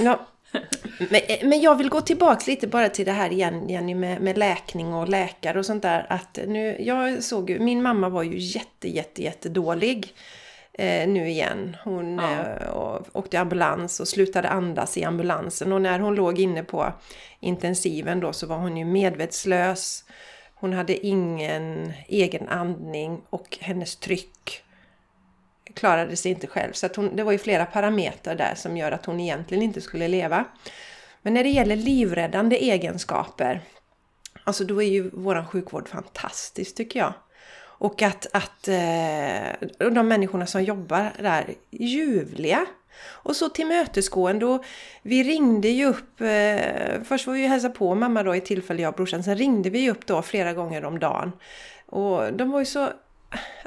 Ja. 0.00 0.26
Men, 1.10 1.20
eh, 1.28 1.38
men 1.48 1.60
jag 1.60 1.76
vill 1.76 1.88
gå 1.88 2.00
tillbaks 2.00 2.46
lite 2.46 2.66
bara 2.66 2.88
till 2.88 3.06
det 3.06 3.12
här 3.12 3.32
igen, 3.32 3.68
Jenny, 3.68 3.94
med, 3.94 4.20
med 4.20 4.38
läkning 4.38 4.94
och 4.94 5.08
läkare 5.08 5.58
och 5.58 5.66
sånt 5.66 5.82
där. 5.82 6.06
Att 6.08 6.38
nu, 6.46 6.76
jag 6.82 7.22
såg 7.24 7.50
ju, 7.50 7.58
min 7.58 7.82
mamma 7.82 8.08
var 8.08 8.22
ju 8.22 8.38
jätte, 8.38 8.88
jätte, 8.88 9.22
jätte 9.22 9.48
dålig 9.48 10.14
eh, 10.72 11.08
nu 11.08 11.28
igen. 11.28 11.76
Hon 11.84 12.18
Ja. 12.18 12.56
eh, 12.60 12.68
och, 12.68 13.06
åkte 13.12 13.40
ambulans 13.40 14.00
och 14.00 14.08
slutade 14.08 14.48
andas 14.48 14.96
i 14.96 15.04
ambulansen. 15.04 15.72
Och 15.72 15.82
när 15.82 15.98
hon 15.98 16.14
låg 16.14 16.38
inne 16.38 16.64
på 16.64 16.92
intensiven 17.40 18.20
då 18.20 18.32
så 18.32 18.46
var 18.46 18.56
hon 18.56 18.76
ju 18.76 18.84
medvetslös. 18.84 20.04
Hon 20.54 20.72
hade 20.72 21.06
ingen 21.06 21.92
egen 22.08 22.48
andning 22.48 23.20
och 23.30 23.58
hennes 23.60 23.96
tryck 23.96 24.62
klarade 25.74 26.16
sig 26.16 26.30
inte 26.30 26.46
själv. 26.46 26.72
Så 26.72 26.86
att 26.86 26.96
hon, 26.96 27.16
det 27.16 27.22
var 27.22 27.32
ju 27.32 27.38
flera 27.38 27.66
parametrar 27.66 28.34
där 28.34 28.54
som 28.54 28.76
gör 28.76 28.92
att 28.92 29.06
hon 29.06 29.20
egentligen 29.20 29.62
inte 29.62 29.80
skulle 29.80 30.08
leva. 30.08 30.44
Men 31.22 31.34
när 31.34 31.42
det 31.44 31.50
gäller 31.50 31.76
livräddande 31.76 32.56
egenskaper, 32.56 33.60
alltså 34.44 34.64
då 34.64 34.82
är 34.82 34.86
ju 34.86 35.10
våran 35.10 35.46
sjukvård 35.46 35.88
fantastisk 35.88 36.74
tycker 36.74 37.00
jag. 37.00 37.12
Och 37.60 38.02
att, 38.02 38.26
att 38.32 38.68
eh, 38.68 39.90
de 39.90 40.08
människorna 40.08 40.46
som 40.46 40.64
jobbar 40.64 41.12
där 41.18 41.54
ljuvliga. 41.70 42.66
Och 43.06 43.36
så 43.36 43.48
tillmötesgående. 43.48 44.46
Och 44.46 44.64
vi 45.02 45.22
ringde 45.22 45.68
ju 45.68 45.86
upp, 45.86 46.20
eh, 46.20 47.02
först 47.04 47.26
var 47.26 47.34
vi 47.34 47.40
ju 47.40 47.46
hälsa 47.46 47.70
på 47.70 47.94
mamma 47.94 48.22
då 48.22 48.36
i 48.36 48.40
tillfälle 48.40 48.82
jag 48.82 48.88
och 48.88 48.96
brorsan, 48.96 49.24
sen 49.24 49.36
ringde 49.36 49.70
vi 49.70 49.90
upp 49.90 50.06
då 50.06 50.22
flera 50.22 50.52
gånger 50.52 50.84
om 50.84 50.98
dagen. 50.98 51.32
Och 51.86 52.32
de 52.32 52.50
var 52.50 52.58
ju 52.58 52.64
så 52.64 52.88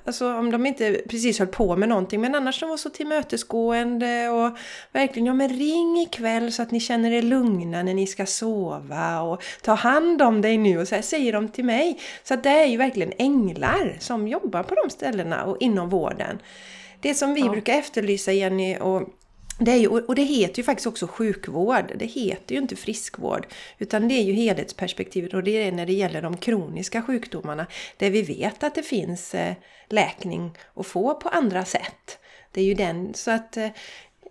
Alltså 0.04 0.34
om 0.34 0.52
de 0.52 0.66
inte 0.66 1.02
precis 1.10 1.40
höll 1.40 1.48
på 1.48 1.76
med 1.76 1.90
någonting 1.90 2.22
men 2.22 2.36
annars 2.36 2.60
de 2.60 2.70
var 2.70 2.78
så 2.78 2.90
tillmötesgående 2.90 4.30
och 4.30 4.58
verkligen, 4.92 5.26
ja 5.26 5.34
men 5.34 5.50
ring 5.50 5.98
ikväll 5.98 6.52
så 6.52 6.62
att 6.62 6.72
ni 6.72 6.80
känner 6.80 7.12
er 7.12 7.22
lugna 7.22 7.84
när 7.84 7.94
ni 7.94 8.08
ska 8.08 8.26
sova 8.26 9.22
och 9.22 9.44
ta 9.62 9.74
hand 9.74 10.22
om 10.22 10.42
dig 10.42 10.58
nu 10.58 10.80
och 10.80 10.88
så 10.88 10.96
här 10.96 11.02
säger 11.02 11.34
de 11.34 11.50
till 11.50 11.66
mig. 11.66 12.00
Så 12.24 12.34
att 12.34 12.44
det 12.44 12.50
är 12.50 12.66
ju 12.66 12.78
verkligen 12.78 13.14
änglar 13.18 13.98
som 14.00 14.28
jobbar 14.28 14.64
på 14.64 14.76
de 14.76 14.90
ställena 14.90 15.44
och 15.44 15.58
inom 15.60 15.90
vården. 15.90 16.40
Det 17.02 17.14
som 17.14 17.34
vi 17.34 17.42
Ja. 17.42 17.52
brukar 17.52 17.74
efterlysa 17.74 18.32
Jenny 18.32 18.78
och 18.78 19.10
det 19.66 19.72
är 19.72 19.78
ju, 19.78 19.88
och 19.88 20.16
det 20.16 20.24
heter 20.24 20.58
ju 20.58 20.64
faktiskt 20.64 20.88
också 20.88 21.08
sjukvård. 21.08 21.92
Det 21.96 22.06
heter 22.06 22.56
ju 22.56 22.62
inte 22.62 22.76
friskvård. 22.76 23.48
Utan 23.78 24.08
det 24.08 24.14
är 24.14 24.24
ju 24.24 24.34
helhetsperspektivet 24.34 25.34
och 25.34 25.44
det 25.44 25.64
är 25.64 25.72
när 25.72 25.86
det 25.86 25.94
gäller 25.94 26.22
de 26.22 26.38
kroniska 26.38 27.02
sjukdomarna. 27.02 27.68
Där 27.98 28.10
vi 28.10 28.22
vet 28.22 28.64
att 28.64 28.76
det 28.76 28.84
finns 28.84 29.36
eh, 29.36 29.54
läkning 29.90 30.58
att 30.74 30.88
få 30.88 31.14
på 31.14 31.30
andra 31.30 31.66
sätt. 31.66 32.20
Det 32.52 32.62
är 32.62 32.66
ju 32.66 32.74
den, 32.74 33.14
så 33.14 33.32
att 33.32 33.58
eh, 33.58 33.70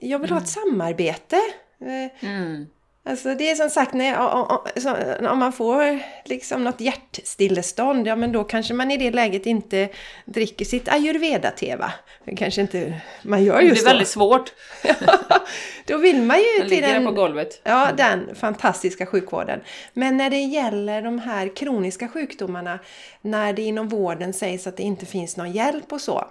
jag 0.00 0.18
vill 0.18 0.30
ha 0.30 0.38
ett 0.38 0.48
samarbete. 0.48 1.36
Eh, 1.80 2.28
Mm. 2.28 2.66
Alltså 3.10 3.34
det 3.34 3.50
är 3.50 3.54
som 3.54 3.70
sagt, 3.70 3.94
när, 3.94 4.18
om, 4.18 4.42
om- 4.42 4.80
så- 4.82 5.28
om 5.30 5.38
man 5.38 5.52
får 5.52 5.98
liksom 6.24 6.64
något 6.64 6.80
hjärtstillestånd, 6.80 8.06
ja 8.06 8.16
men 8.16 8.32
då 8.32 8.44
kanske 8.44 8.74
man 8.74 8.90
i 8.90 8.96
det 8.96 9.10
läget 9.10 9.46
inte 9.46 9.88
dricker 10.24 10.64
sitt 10.64 10.88
ayurveda-te 10.88 11.76
va? 11.76 11.92
Det 12.24 12.36
kanske 12.36 12.60
inte 12.60 13.00
man 13.22 13.44
gör 13.44 13.56
Det 13.60 13.64
just 13.66 13.82
är 13.82 13.86
väldigt 13.86 14.08
så. 14.08 14.12
svårt. 14.12 14.52
Då 15.86 15.96
vill 15.96 16.22
man 16.22 16.36
ju 16.38 16.58
Den 16.60 16.68
till 16.68 16.82
där 16.82 16.98
på 16.98 17.04
den, 17.04 17.14
golvet. 17.14 17.60
ja, 17.64 17.88
den 17.96 18.34
fantastiska 18.34 19.06
sjukvården. 19.06 19.60
Men 19.92 20.16
när 20.16 20.30
det 20.30 20.38
gäller 20.40 21.02
de 21.02 21.18
här 21.18 21.56
kroniska 21.56 22.08
sjukdomarna, 22.08 22.78
när 23.20 23.52
det 23.52 23.62
inom 23.62 23.88
vården 23.88 24.32
sägs 24.32 24.66
att 24.66 24.76
det 24.76 24.82
inte 24.82 25.06
finns 25.06 25.36
någon 25.36 25.52
hjälp 25.52 25.92
och 25.92 26.00
så, 26.00 26.24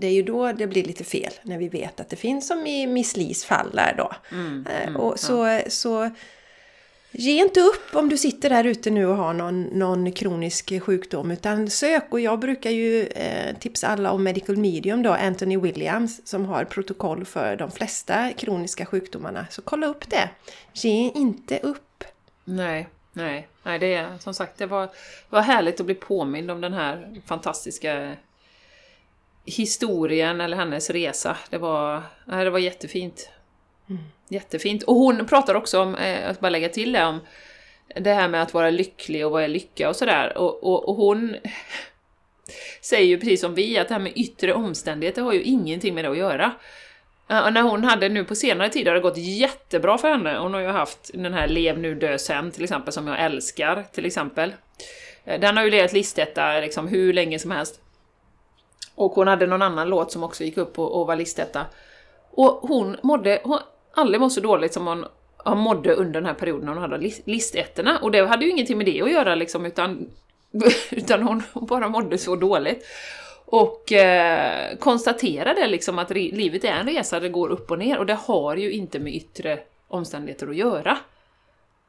det 0.00 0.06
är 0.06 0.12
ju 0.12 0.22
då 0.22 0.52
det 0.52 0.66
blir 0.66 0.84
lite 0.84 1.04
fel, 1.04 1.32
när 1.42 1.58
vi 1.58 1.68
vet 1.68 2.00
att 2.00 2.08
det 2.08 2.16
finns 2.16 2.46
som 2.46 2.66
i 2.66 2.86
Miss 2.86 3.16
Lis 3.16 3.44
fall 3.44 3.70
där 3.74 3.94
då. 3.96 4.12
Mm, 4.32 4.66
Eh, 4.70 4.88
mm, 4.88 4.96
och 4.96 5.18
så, 5.18 5.60
så 5.68 6.10
ge 7.12 7.40
inte 7.40 7.60
upp 7.60 7.94
om 7.94 8.08
du 8.08 8.16
sitter 8.16 8.50
där 8.50 8.64
ute 8.64 8.90
nu 8.90 9.06
och 9.06 9.16
har 9.16 9.34
någon, 9.34 9.62
någon 9.62 10.12
kronisk 10.12 10.82
sjukdom 10.82 11.30
utan 11.30 11.70
sök 11.70 12.04
och 12.10 12.20
jag 12.20 12.38
brukar 12.38 12.70
ju 12.70 13.06
eh, 13.06 13.56
tipsa 13.56 13.88
alla 13.88 14.12
om 14.12 14.22
Medical 14.22 14.56
Medium 14.56 15.02
då, 15.02 15.12
Anthony 15.12 15.56
Williams 15.56 16.26
som 16.28 16.44
har 16.44 16.64
protokoll 16.64 17.24
för 17.24 17.56
de 17.56 17.70
flesta 17.70 18.32
kroniska 18.32 18.86
sjukdomarna. 18.86 19.46
Så 19.50 19.62
kolla 19.62 19.86
upp 19.86 20.10
det! 20.10 20.30
Ge 20.72 21.10
inte 21.14 21.58
upp! 21.58 22.04
Nej, 22.44 22.88
nej, 23.12 23.48
nej, 23.62 23.78
det 23.78 23.94
är 23.94 24.18
som 24.18 24.34
sagt, 24.34 24.58
det 24.58 24.66
var, 24.66 24.88
var 25.30 25.40
härligt 25.40 25.80
att 25.80 25.86
bli 25.86 25.94
påmind 25.94 26.50
om 26.50 26.60
den 26.60 26.72
här 26.72 27.20
fantastiska 27.26 28.16
historien 29.50 30.40
eller 30.40 30.56
hennes 30.56 30.90
resa. 30.90 31.36
Det 31.50 31.58
var, 31.58 32.02
nej, 32.24 32.44
det 32.44 32.50
var 32.50 32.58
jättefint. 32.58 33.30
Jättefint. 34.28 34.82
Och 34.82 34.94
hon 34.94 35.26
pratar 35.26 35.54
också 35.54 35.80
om, 35.80 35.94
eh, 35.94 36.30
att 36.30 36.40
bara 36.40 36.50
lägga 36.50 36.68
till 36.68 36.92
det, 36.92 37.04
om 37.04 37.20
det 37.94 38.14
här 38.14 38.28
med 38.28 38.42
att 38.42 38.54
vara 38.54 38.70
lycklig 38.70 39.26
och 39.26 39.32
vad 39.32 39.42
är 39.42 39.48
lycka 39.48 39.88
och 39.88 39.96
sådär. 39.96 40.38
Och, 40.38 40.64
och, 40.64 40.88
och 40.88 40.94
hon 40.94 41.36
säger 42.80 43.06
ju 43.06 43.18
precis 43.18 43.40
som 43.40 43.54
vi 43.54 43.78
att 43.78 43.88
det 43.88 43.94
här 43.94 44.00
med 44.00 44.12
yttre 44.16 44.54
omständigheter 44.54 45.22
har 45.22 45.32
ju 45.32 45.42
ingenting 45.42 45.94
med 45.94 46.04
det 46.04 46.10
att 46.10 46.16
göra. 46.16 46.52
Och 47.44 47.52
när 47.52 47.62
hon 47.62 47.84
hade 47.84 48.08
nu 48.08 48.24
på 48.24 48.34
senare 48.34 48.68
tid 48.68 48.86
har 48.86 48.94
det 48.94 49.00
gått 49.00 49.16
jättebra 49.16 49.98
för 49.98 50.08
henne. 50.08 50.38
Hon 50.38 50.54
har 50.54 50.60
ju 50.60 50.66
haft 50.66 51.10
den 51.14 51.34
här 51.34 51.48
Lev 51.48 51.78
nu 51.78 51.94
dö 51.94 52.18
sen 52.18 52.50
till 52.50 52.64
exempel, 52.64 52.92
som 52.92 53.06
jag 53.06 53.20
älskar 53.20 53.84
till 53.92 54.06
exempel. 54.06 54.52
Den 55.24 55.56
har 55.56 55.64
ju 55.64 55.70
legat 55.70 55.92
listetta 55.92 56.60
liksom 56.60 56.88
hur 56.88 57.12
länge 57.12 57.38
som 57.38 57.50
helst. 57.50 57.80
Och 59.00 59.12
hon 59.12 59.28
hade 59.28 59.46
någon 59.46 59.62
annan 59.62 59.88
låt 59.88 60.12
som 60.12 60.24
också 60.24 60.44
gick 60.44 60.56
upp 60.56 60.78
och, 60.78 61.00
och 61.00 61.06
var 61.06 61.16
listetta. 61.16 61.66
Och 62.30 62.52
hon 62.52 62.96
mådde, 63.02 63.40
hon 63.44 63.58
aldrig 63.92 64.20
mått 64.20 64.32
så 64.32 64.40
dåligt 64.40 64.72
som 64.72 64.86
hon 64.86 65.04
hon 65.44 65.58
mådde 65.58 65.94
under 65.94 66.20
den 66.20 66.26
här 66.26 66.34
perioden 66.34 66.68
hon 66.68 66.78
hade 66.78 67.10
listettorna. 67.24 67.98
Och 67.98 68.10
det 68.10 68.26
hade 68.26 68.44
ju 68.44 68.50
ingenting 68.50 68.78
med 68.78 68.86
det 68.86 69.02
att 69.02 69.12
göra 69.12 69.34
liksom, 69.34 69.66
utan, 69.66 70.10
utan 70.90 71.22
hon 71.22 71.42
bara 71.52 71.88
mådde 71.88 72.18
så 72.18 72.36
dåligt. 72.36 72.86
Och 73.44 73.92
eh, 73.92 74.76
konstaterade 74.78 75.68
liksom 75.68 75.98
att 75.98 76.10
livet 76.10 76.64
är 76.64 76.72
en 76.72 76.86
resa, 76.86 77.20
det 77.20 77.28
går 77.28 77.48
upp 77.48 77.70
och 77.70 77.78
ner, 77.78 77.98
och 77.98 78.06
det 78.06 78.18
har 78.26 78.56
ju 78.56 78.72
inte 78.72 78.98
med 78.98 79.14
yttre 79.14 79.58
omständigheter 79.88 80.48
att 80.48 80.56
göra. 80.56 80.98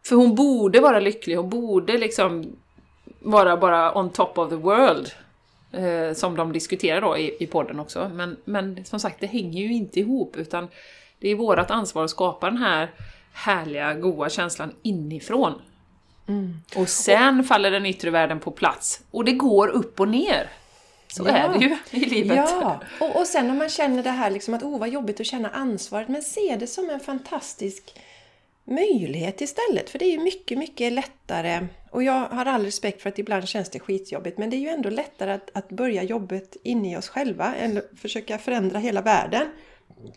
För 0.06 0.16
hon 0.16 0.36
borde 0.36 0.80
vara 0.80 1.00
lycklig, 1.00 1.36
hon 1.36 1.50
borde 1.50 1.98
liksom 1.98 2.56
vara 3.20 3.58
bara 3.58 3.98
on 3.98 4.10
top 4.10 4.38
of 4.38 4.50
the 4.50 4.56
world. 4.56 5.12
Eh, 5.74 6.14
som 6.14 6.36
de 6.36 6.54
diskuterar 6.54 7.02
då 7.02 7.18
i, 7.18 7.44
i 7.44 7.48
podden 7.48 7.80
också. 7.80 8.12
Men, 8.14 8.38
men 8.46 8.86
som 8.86 9.00
sagt, 9.00 9.20
det 9.20 9.28
hänger 9.28 9.64
ju 9.64 9.74
inte 9.74 10.00
ihop, 10.00 10.36
utan 10.38 10.68
det 11.20 11.30
är 11.30 11.36
vårt 11.36 11.72
ansvar 11.72 12.04
att 12.04 12.10
skapa 12.10 12.50
den 12.50 12.58
här 12.58 12.92
härliga, 13.34 13.94
goa 13.94 14.30
känslan 14.30 14.76
inifrån. 14.82 15.62
Mm. 16.28 16.54
Och 16.76 16.90
sen 16.90 17.40
och, 17.40 17.46
faller 17.46 17.72
den 17.72 17.86
yttre 17.86 18.10
världen 18.10 18.40
på 18.40 18.52
plats. 18.52 19.02
Och 19.12 19.26
det 19.26 19.32
går 19.32 19.68
upp 19.68 20.00
och 20.00 20.08
ner. 20.08 20.50
Så 21.08 21.24
ja. 21.28 21.32
är 21.32 21.50
det 21.50 21.66
ju 21.66 21.78
i 21.92 22.06
livet. 22.06 22.38
Ja, 22.38 22.80
och, 23.00 23.16
och 23.16 23.28
sen 23.28 23.48
när 23.48 23.56
man 23.56 23.70
känner 23.70 24.04
det 24.04 24.10
här 24.10 24.30
liksom 24.30 24.54
att 24.54 24.64
oh 24.64 24.80
vad 24.80 24.90
jobbigt 24.90 25.20
att 25.20 25.26
känna 25.26 25.50
ansvaret, 25.50 26.08
men 26.08 26.22
se 26.22 26.58
det 26.60 26.68
som 26.68 26.90
en 26.90 27.00
fantastisk 27.00 27.96
möjlighet 28.68 29.42
istället. 29.42 29.90
För 29.90 30.00
det 30.00 30.06
är 30.06 30.12
ju 30.12 30.20
mycket, 30.20 30.58
mycket 30.58 30.94
lättare. 30.94 31.68
Och 31.92 32.04
jag 32.04 32.28
har 32.28 32.46
all 32.46 32.66
respekt 32.66 33.02
för 33.02 33.10
att 33.10 33.20
ibland 33.20 33.48
känns 33.48 33.70
det 33.70 33.80
skitjobbigt, 33.80 34.38
men 34.38 34.50
det 34.50 34.56
är 34.56 34.60
ju 34.60 34.70
ändå 34.70 34.90
lättare 34.90 35.32
att, 35.32 35.50
att 35.54 35.70
börja 35.70 36.04
jobbet 36.04 36.58
inne 36.64 36.94
i 36.94 36.98
oss 36.98 37.10
själva 37.10 37.56
än 37.56 37.78
att 37.78 38.00
försöka 38.02 38.38
förändra 38.38 38.80
hela 38.80 39.02
världen. 39.02 39.48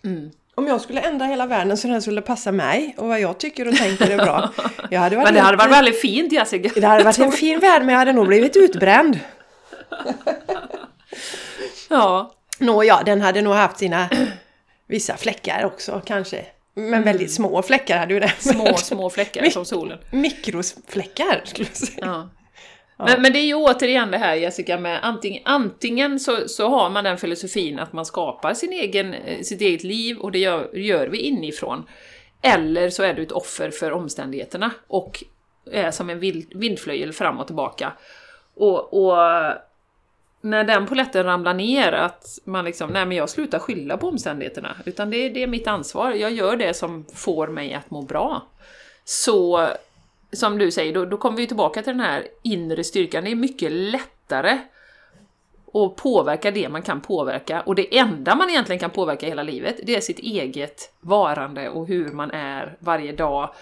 Mm. 0.04 0.30
Om 0.54 0.66
jag 0.66 0.80
skulle 0.80 1.00
ändra 1.00 1.26
hela 1.26 1.46
världen 1.46 1.76
så 1.76 1.88
den 1.88 2.02
skulle 2.02 2.22
passa 2.22 2.52
mig 2.52 2.94
och 2.98 3.08
vad 3.08 3.20
jag 3.20 3.38
tycker 3.38 3.68
och 3.68 3.76
tänker 3.76 4.10
är 4.10 4.16
bra. 4.16 4.50
Jag 4.90 5.00
hade 5.00 5.16
varit 5.16 5.24
men 5.24 5.34
det 5.34 5.40
hade 5.40 5.56
varit 5.56 5.72
väldigt 5.72 6.00
fint 6.00 6.32
Jessica. 6.32 6.80
Det 6.80 6.86
hade 6.86 7.04
varit 7.04 7.18
en 7.18 7.32
fin 7.42 7.60
värld 7.60 7.82
men 7.82 7.88
jag 7.88 7.98
hade 7.98 8.12
nog 8.12 8.26
blivit 8.26 8.56
utbränd. 8.56 9.20
ja. 11.90 12.34
Nåja, 12.58 13.02
den 13.06 13.20
hade 13.20 13.42
nog 13.42 13.54
haft 13.54 13.78
sina 13.78 14.08
vissa 14.86 15.16
fläckar 15.16 15.64
också 15.64 16.02
kanske. 16.06 16.46
Men 16.74 16.86
mm. 16.86 17.02
väldigt 17.02 17.32
små 17.32 17.62
fläckar 17.62 17.98
hade 17.98 18.14
ju 18.14 18.20
den. 18.20 18.30
Små, 18.38 18.76
små 18.76 19.10
fläckar 19.10 19.50
som 19.50 19.64
solen. 19.64 19.98
Mikrofläckar 20.10 21.42
skulle 21.44 21.68
jag 21.68 21.76
säga. 21.76 22.06
Ja. 22.06 22.30
Ja. 22.96 23.04
Men, 23.04 23.22
men, 23.22 23.32
det 23.32 23.38
är 23.38 23.46
ju 23.46 23.54
återigen 23.54 24.10
det 24.10 24.18
här 24.18 24.34
Jessica 24.34 24.78
med 24.78 24.98
antingen, 25.02 25.42
antingen 25.44 26.20
så, 26.20 26.48
så 26.48 26.68
har 26.68 26.90
man 26.90 27.04
den 27.04 27.18
filosofin 27.18 27.78
att 27.78 27.92
man 27.92 28.06
skapar 28.06 28.54
sin 28.54 28.72
egen, 28.72 29.14
eh, 29.14 29.40
sitt 29.40 29.60
eget 29.60 29.84
liv 29.84 30.18
och 30.18 30.32
det 30.32 30.38
gör, 30.38 30.76
gör 30.76 31.06
vi 31.06 31.18
inifrån. 31.18 31.84
Eller 32.42 32.90
så 32.90 33.02
är 33.02 33.14
du 33.14 33.22
ett 33.22 33.32
offer 33.32 33.70
för 33.70 33.92
omständigheterna 33.92 34.70
och 34.86 35.24
är 35.72 35.90
som 35.90 36.10
en 36.10 36.20
vind, 36.20 36.44
vindflöjel 36.54 37.12
fram 37.12 37.38
och 37.38 37.46
tillbaka. 37.46 37.92
Och, 38.56 39.06
och 39.06 39.18
när 40.44 40.64
den 40.64 40.86
poletten 40.86 41.24
ramlar 41.24 41.54
ner, 41.54 41.92
att 41.92 42.38
man 42.44 42.64
liksom, 42.64 42.90
nej 42.90 43.06
men 43.06 43.16
jag 43.16 43.30
slutar 43.30 43.58
skylla 43.58 43.96
på 43.96 44.08
omständigheterna, 44.08 44.76
utan 44.84 45.10
det, 45.10 45.28
det 45.28 45.42
är 45.42 45.46
mitt 45.46 45.66
ansvar, 45.66 46.12
jag 46.12 46.32
gör 46.32 46.56
det 46.56 46.74
som 46.74 47.04
får 47.14 47.46
mig 47.46 47.74
att 47.74 47.90
må 47.90 48.02
bra. 48.02 48.42
Så 49.04 49.68
som 50.32 50.58
du 50.58 50.70
säger, 50.70 50.94
då, 50.94 51.04
då 51.04 51.16
kommer 51.16 51.36
vi 51.36 51.46
tillbaka 51.46 51.82
till 51.82 51.92
den 51.92 52.00
här 52.00 52.26
inre 52.42 52.84
styrkan. 52.84 53.24
Det 53.24 53.30
är 53.30 53.34
mycket 53.34 53.72
lättare 53.72 54.58
att 55.74 55.96
påverka 55.96 56.50
det 56.50 56.68
man 56.68 56.82
kan 56.82 57.00
påverka. 57.00 57.60
Och 57.60 57.74
det 57.74 57.98
enda 57.98 58.34
man 58.34 58.50
egentligen 58.50 58.80
kan 58.80 58.90
påverka 58.90 59.26
hela 59.26 59.42
livet, 59.42 59.80
det 59.82 59.96
är 59.96 60.00
sitt 60.00 60.18
eget 60.18 60.94
varande 61.00 61.68
och 61.68 61.86
hur 61.86 62.08
man 62.08 62.30
är 62.30 62.76
varje 62.78 63.12
dag. 63.12 63.54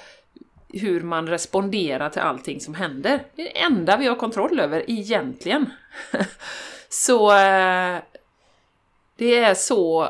Hur 0.73 1.01
man 1.01 1.29
responderar 1.29 2.11
till 2.11 2.23
allting 2.23 2.61
som 2.61 2.75
händer. 2.75 3.25
Det 3.37 3.43
är 3.43 3.47
det 3.47 3.61
enda 3.61 3.97
vi 3.97 4.07
har 4.07 4.15
kontroll 4.15 4.61
över, 4.61 4.91
egentligen. 4.91 5.71
så 6.89 7.31
eh, 7.31 7.99
det 9.17 9.39
är 9.39 9.55
så 9.55 10.09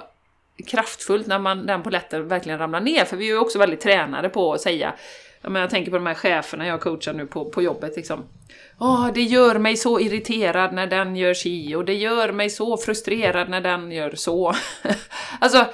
kraftfullt 0.66 1.26
när 1.26 1.38
man, 1.38 1.66
den 1.66 1.82
polletten 1.82 2.28
verkligen 2.28 2.58
ramlar 2.58 2.80
ner, 2.80 3.04
för 3.04 3.16
vi 3.16 3.24
är 3.24 3.28
ju 3.28 3.38
också 3.38 3.58
väldigt 3.58 3.80
tränade 3.80 4.28
på 4.28 4.52
att 4.52 4.60
säga 4.60 4.94
men 5.50 5.60
jag 5.60 5.70
tänker 5.70 5.90
på 5.90 5.96
de 5.96 6.06
här 6.06 6.14
cheferna 6.14 6.66
jag 6.66 6.80
coachar 6.80 7.12
nu 7.12 7.26
på, 7.26 7.44
på 7.44 7.62
jobbet. 7.62 7.96
Liksom. 7.96 8.24
Åh, 8.78 9.08
det 9.14 9.22
gör 9.22 9.58
mig 9.58 9.76
så 9.76 10.00
irriterad 10.00 10.72
när 10.72 10.86
den 10.86 11.16
gör 11.16 11.34
si 11.34 11.74
och 11.74 11.84
det 11.84 11.94
gör 11.94 12.32
mig 12.32 12.50
så 12.50 12.76
frustrerad 12.76 13.48
när 13.48 13.60
den 13.60 13.92
gör 13.92 14.14
så. 14.14 14.54
alltså, 15.40 15.66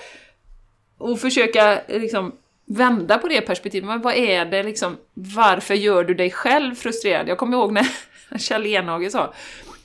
och 0.98 1.20
försöka 1.20 1.80
liksom 1.88 2.32
vända 2.68 3.18
på 3.18 3.28
det 3.28 3.40
perspektivet. 3.40 3.86
Men 3.88 4.00
vad 4.00 4.14
är 4.14 4.44
det 4.44 4.62
liksom, 4.62 4.96
varför 5.14 5.74
gör 5.74 6.04
du 6.04 6.14
dig 6.14 6.30
själv 6.30 6.74
frustrerad? 6.74 7.28
Jag 7.28 7.38
kommer 7.38 7.56
ihåg 7.56 7.72
när 7.72 7.86
Kjell 8.38 8.66
Enhage 8.66 9.10
sa 9.10 9.34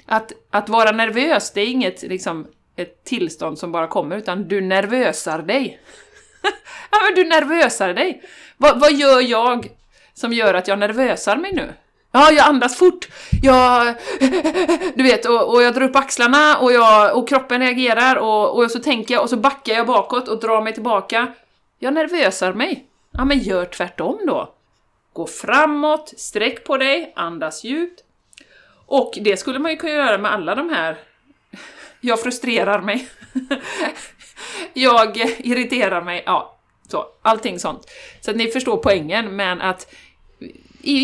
att, 0.06 0.32
att 0.50 0.69
vara 0.69 0.91
nervös, 0.91 1.52
det 1.52 1.62
är 1.62 1.67
inget 1.67 2.02
liksom, 2.02 2.48
ett 2.76 3.04
tillstånd 3.04 3.60
som 3.60 3.72
bara 3.72 3.88
kommer, 3.88 4.17
utan 4.17 4.48
du 4.48 4.62
nervösar 4.62 5.41
dig. 5.41 5.80
ja, 6.91 6.98
men 7.06 7.15
du 7.15 7.30
nervösar 7.30 7.93
dig. 7.93 8.22
Va, 8.58 8.74
vad 8.76 8.93
gör 8.93 9.22
jag 9.22 9.67
som 10.13 10.34
gör 10.34 10.54
att 10.54 10.67
jag 10.67 10.80
nervösar 10.80 11.38
mig 11.38 11.54
nu? 11.54 11.74
Ja, 12.12 12.32
jag 12.32 12.46
andas 12.46 12.78
fort, 12.78 13.08
jag... 13.41 13.96
Du 14.96 15.04
vet, 15.04 15.26
och, 15.26 15.54
och 15.54 15.63
jag 15.63 15.74
drar 15.74 15.82
upp 15.82 15.96
axlarna 15.96 16.58
och, 16.58 16.74
jag, 16.74 17.17
och 17.17 17.30
kroppen 17.30 17.62
reagerar 17.62 18.15
och, 18.15 18.58
och 18.58 18.72
så 18.72 18.80
tänker 18.80 19.13
jag 19.13 19.24
och 19.24 19.30
så 19.30 19.38
backar 19.38 19.74
jag 19.74 19.88
bakåt 19.88 20.28
och 20.28 20.39
drar 20.39 20.62
mig 20.62 20.74
tillbaka. 20.74 21.34
Jag 21.84 21.93
nervösar 21.93 22.54
mig. 22.54 22.86
Ja, 23.12 23.26
men 23.26 23.39
gör 23.39 23.65
tvärtom 23.65 24.19
då. 24.28 24.54
Gå 25.13 25.28
framåt, 25.28 26.13
sträck 26.17 26.63
på 26.63 26.78
dig, 26.78 27.13
andas 27.15 27.63
djupt. 27.63 28.04
Och 28.86 29.17
det 29.22 29.38
skulle 29.38 29.60
man 29.60 29.72
ju 29.72 29.78
kunna 29.78 29.93
göra 29.93 30.17
med 30.17 30.34
alla 30.34 30.56
de 30.56 30.69
här... 30.69 31.00
Jag 32.02 32.22
frustrerar 32.22 32.82
mig. 32.82 33.08
jag 34.74 35.17
irriterar 35.17 36.02
mig. 36.02 36.24
Ja, 36.26 36.58
så, 36.88 37.06
allting 37.22 37.60
sånt. 37.60 37.91
Så 38.22 38.32
att 38.32 38.38
ni 38.38 38.48
förstår 38.48 38.78
poängen, 38.78 39.36
men 39.36 39.62
att 39.62 39.93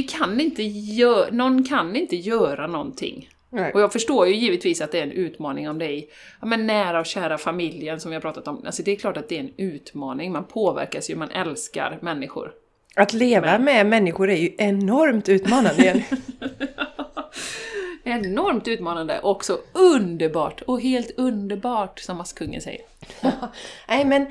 kan 0.10 0.40
inte 0.40 0.64
gör, 0.64 1.32
någon 1.32 1.64
kan 1.64 1.96
inte 1.96 2.16
göra 2.16 2.68
någonting. 2.68 3.30
Nej. 3.50 3.74
Och 3.74 3.82
jag 3.82 3.94
förstår 3.94 4.28
ju 4.28 4.36
givetvis 4.36 4.82
att 4.82 4.92
det 4.92 5.00
är 5.00 5.04
en 5.04 5.12
utmaning 5.12 5.70
om 5.70 5.80
det 5.80 5.86
är 5.86 6.04
ja, 6.42 6.48
men 6.48 6.68
nära 6.68 7.00
och 7.00 7.06
kära 7.06 7.38
familjen 7.38 8.00
som 8.00 8.12
vi 8.12 8.16
har 8.16 8.22
pratat 8.22 8.48
om. 8.48 8.64
Alltså 8.66 8.84
det 8.84 8.92
är 8.92 8.96
klart 8.96 9.18
att 9.18 9.30
det 9.30 9.36
är 9.36 9.40
en 9.40 9.54
utmaning, 9.58 10.32
man 10.32 10.44
påverkas 10.44 11.10
ju, 11.10 11.16
man 11.16 11.32
älskar 11.32 12.00
människor. 12.02 12.52
Att 12.96 13.14
leva 13.14 13.52
men... 13.52 13.64
med 13.64 13.86
människor 13.86 14.30
är 14.30 14.36
ju 14.38 14.56
enormt 14.58 15.30
utmanande. 15.30 16.04
enormt 18.04 18.68
utmanande 18.68 19.20
och 19.20 19.46
så 19.46 19.58
underbart 19.74 20.62
och 20.62 20.82
helt 20.82 21.12
underbart 21.18 22.00
som 22.00 22.22
Askungen 22.22 22.62
säger. 22.62 22.82
Nej 23.88 24.06
men 24.06 24.26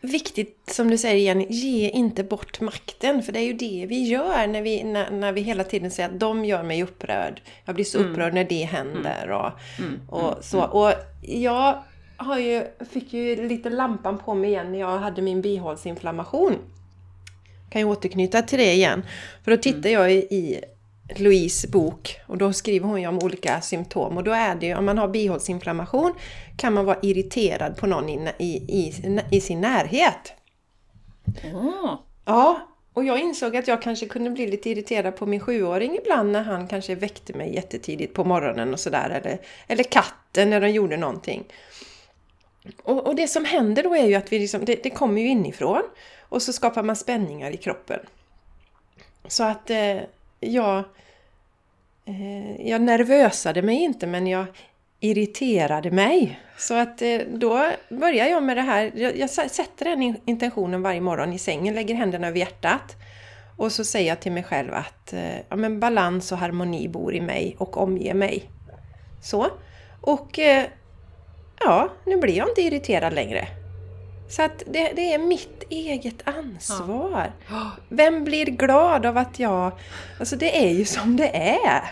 viktigt 0.00 0.62
som 0.66 0.90
du 0.90 0.98
säger 0.98 1.16
igen, 1.16 1.46
ge 1.48 1.90
inte 1.90 2.24
bort 2.24 2.60
makten. 2.60 3.22
För 3.22 3.32
det 3.32 3.38
är 3.38 3.44
ju 3.44 3.52
det 3.52 3.86
vi 3.88 4.08
gör 4.08 4.46
när 4.46 4.62
vi, 4.62 4.84
när, 4.84 5.10
när 5.10 5.32
vi 5.32 5.40
hela 5.40 5.64
tiden 5.64 5.90
säger 5.90 6.08
att 6.08 6.20
de 6.20 6.44
gör 6.44 6.62
mig 6.62 6.82
upprörd. 6.82 7.40
Jag 7.64 7.74
blir 7.74 7.84
så 7.84 7.98
mm. 7.98 8.10
upprörd 8.10 8.34
när 8.34 8.44
det 8.44 8.64
händer 8.64 9.30
och, 9.30 9.50
mm. 9.78 10.00
och 10.08 10.32
mm. 10.32 10.42
så. 10.42 10.62
Och 10.62 10.92
jag 11.22 11.82
har 12.16 12.38
ju, 12.38 12.64
fick 12.90 13.12
ju 13.12 13.48
lite 13.48 13.70
lampan 13.70 14.18
på 14.18 14.34
mig 14.34 14.50
igen 14.50 14.72
när 14.72 14.78
jag 14.78 14.98
hade 14.98 15.22
min 15.22 15.42
bihålsinflammation. 15.42 16.54
Kan 17.70 17.80
ju 17.80 17.86
återknyta 17.88 18.42
till 18.42 18.58
det 18.58 18.72
igen. 18.72 19.02
För 19.44 19.50
då 19.50 19.56
tittade 19.56 19.90
jag 19.90 20.12
i 20.12 20.60
Louise 21.16 21.68
bok 21.68 22.20
och 22.26 22.38
då 22.38 22.52
skriver 22.52 22.88
hon 22.88 23.00
ju 23.00 23.06
om 23.06 23.18
olika 23.18 23.60
symptom 23.60 24.16
och 24.16 24.24
då 24.24 24.32
är 24.32 24.54
det 24.54 24.66
ju 24.66 24.74
om 24.74 24.84
man 24.84 24.98
har 24.98 25.08
bihålsinflammation 25.08 26.14
kan 26.56 26.72
man 26.72 26.84
vara 26.84 26.98
irriterad 27.02 27.76
på 27.76 27.86
någon 27.86 28.08
i, 28.08 28.32
i, 28.38 28.52
i, 28.68 29.20
i 29.30 29.40
sin 29.40 29.60
närhet. 29.60 30.32
Mm. 31.42 31.96
Ja, 32.24 32.68
och 32.92 33.04
jag 33.04 33.20
insåg 33.20 33.56
att 33.56 33.68
jag 33.68 33.82
kanske 33.82 34.06
kunde 34.06 34.30
bli 34.30 34.46
lite 34.46 34.70
irriterad 34.70 35.16
på 35.16 35.26
min 35.26 35.40
sjuåring 35.40 35.98
ibland 36.02 36.32
när 36.32 36.42
han 36.42 36.68
kanske 36.68 36.94
väckte 36.94 37.32
mig 37.32 37.54
jättetidigt 37.54 38.14
på 38.14 38.24
morgonen 38.24 38.72
och 38.72 38.80
sådär. 38.80 39.10
Eller, 39.10 39.38
eller 39.66 39.84
katten 39.84 40.50
när 40.50 40.60
de 40.60 40.68
gjorde 40.68 40.96
någonting. 40.96 41.44
Och, 42.82 43.06
och, 43.06 43.14
det 43.14 43.28
som 43.28 43.44
händer 43.44 43.82
då 43.82 43.94
är 43.94 44.06
ju 44.06 44.14
att 44.14 44.32
vi 44.32 44.38
liksom, 44.38 44.64
det, 44.64 44.82
det 44.82 44.90
kommer 44.90 45.22
ju 45.22 45.28
inifrån 45.28 45.82
och 46.20 46.42
så 46.42 46.52
skapar 46.52 46.82
man 46.82 46.96
spänningar 46.96 47.50
i 47.50 47.56
kroppen. 47.56 48.00
Så 49.28 49.44
att 49.44 49.70
eh, 49.70 49.96
jag, 50.40 50.84
eh, 52.04 52.68
jag 52.68 52.80
nervösade 52.80 53.62
mig 53.62 53.76
inte 53.76 54.06
men 54.06 54.26
jag 54.26 54.46
irriterade 55.00 55.90
mig. 55.90 56.40
Så 56.56 56.74
att 56.74 57.02
eh, 57.02 57.18
då 57.28 57.70
börjar 57.88 58.26
jag 58.26 58.42
med 58.42 58.56
det 58.56 58.62
här. 58.62 58.92
Jag, 58.94 59.16
jag 59.16 59.30
sätter 59.30 59.84
den 59.84 60.16
intentionen 60.24 60.82
varje 60.82 61.00
morgon 61.00 61.32
i 61.32 61.38
sängen, 61.38 61.74
lägger 61.74 61.94
händerna 61.94 62.28
över 62.28 62.38
hjärtat. 62.38 62.96
Och 63.56 63.72
så 63.72 63.84
säger 63.84 64.08
jag 64.08 64.20
till 64.20 64.32
mig 64.32 64.42
själv 64.42 64.74
att 64.74 65.12
eh, 65.12 65.36
ja, 65.48 65.56
men 65.56 65.80
balans 65.80 66.32
och 66.32 66.38
harmoni 66.38 66.88
bor 66.88 67.14
i 67.14 67.20
mig 67.20 67.56
och 67.58 67.76
omger 67.76 68.14
mig. 68.14 68.50
Så. 69.22 69.46
Och 70.00 70.38
eh, 70.38 70.64
ja, 71.60 71.88
nu 72.06 72.16
blir 72.16 72.36
jag 72.36 72.48
inte 72.48 72.62
irriterad 72.62 73.12
längre. 73.12 73.48
Så 74.28 74.42
att 74.42 74.62
det, 74.66 74.92
det 74.96 75.14
är 75.14 75.18
mitt 75.18 75.62
eget 75.68 76.28
ansvar. 76.28 77.32
Ja. 77.50 77.70
Vem 77.88 78.24
blir 78.24 78.46
glad 78.46 79.06
av 79.06 79.18
att 79.18 79.38
jag... 79.38 79.72
Alltså 80.18 80.36
det 80.36 80.66
är 80.66 80.70
ju 80.70 80.84
som 80.84 81.16
det 81.16 81.36
är. 81.36 81.82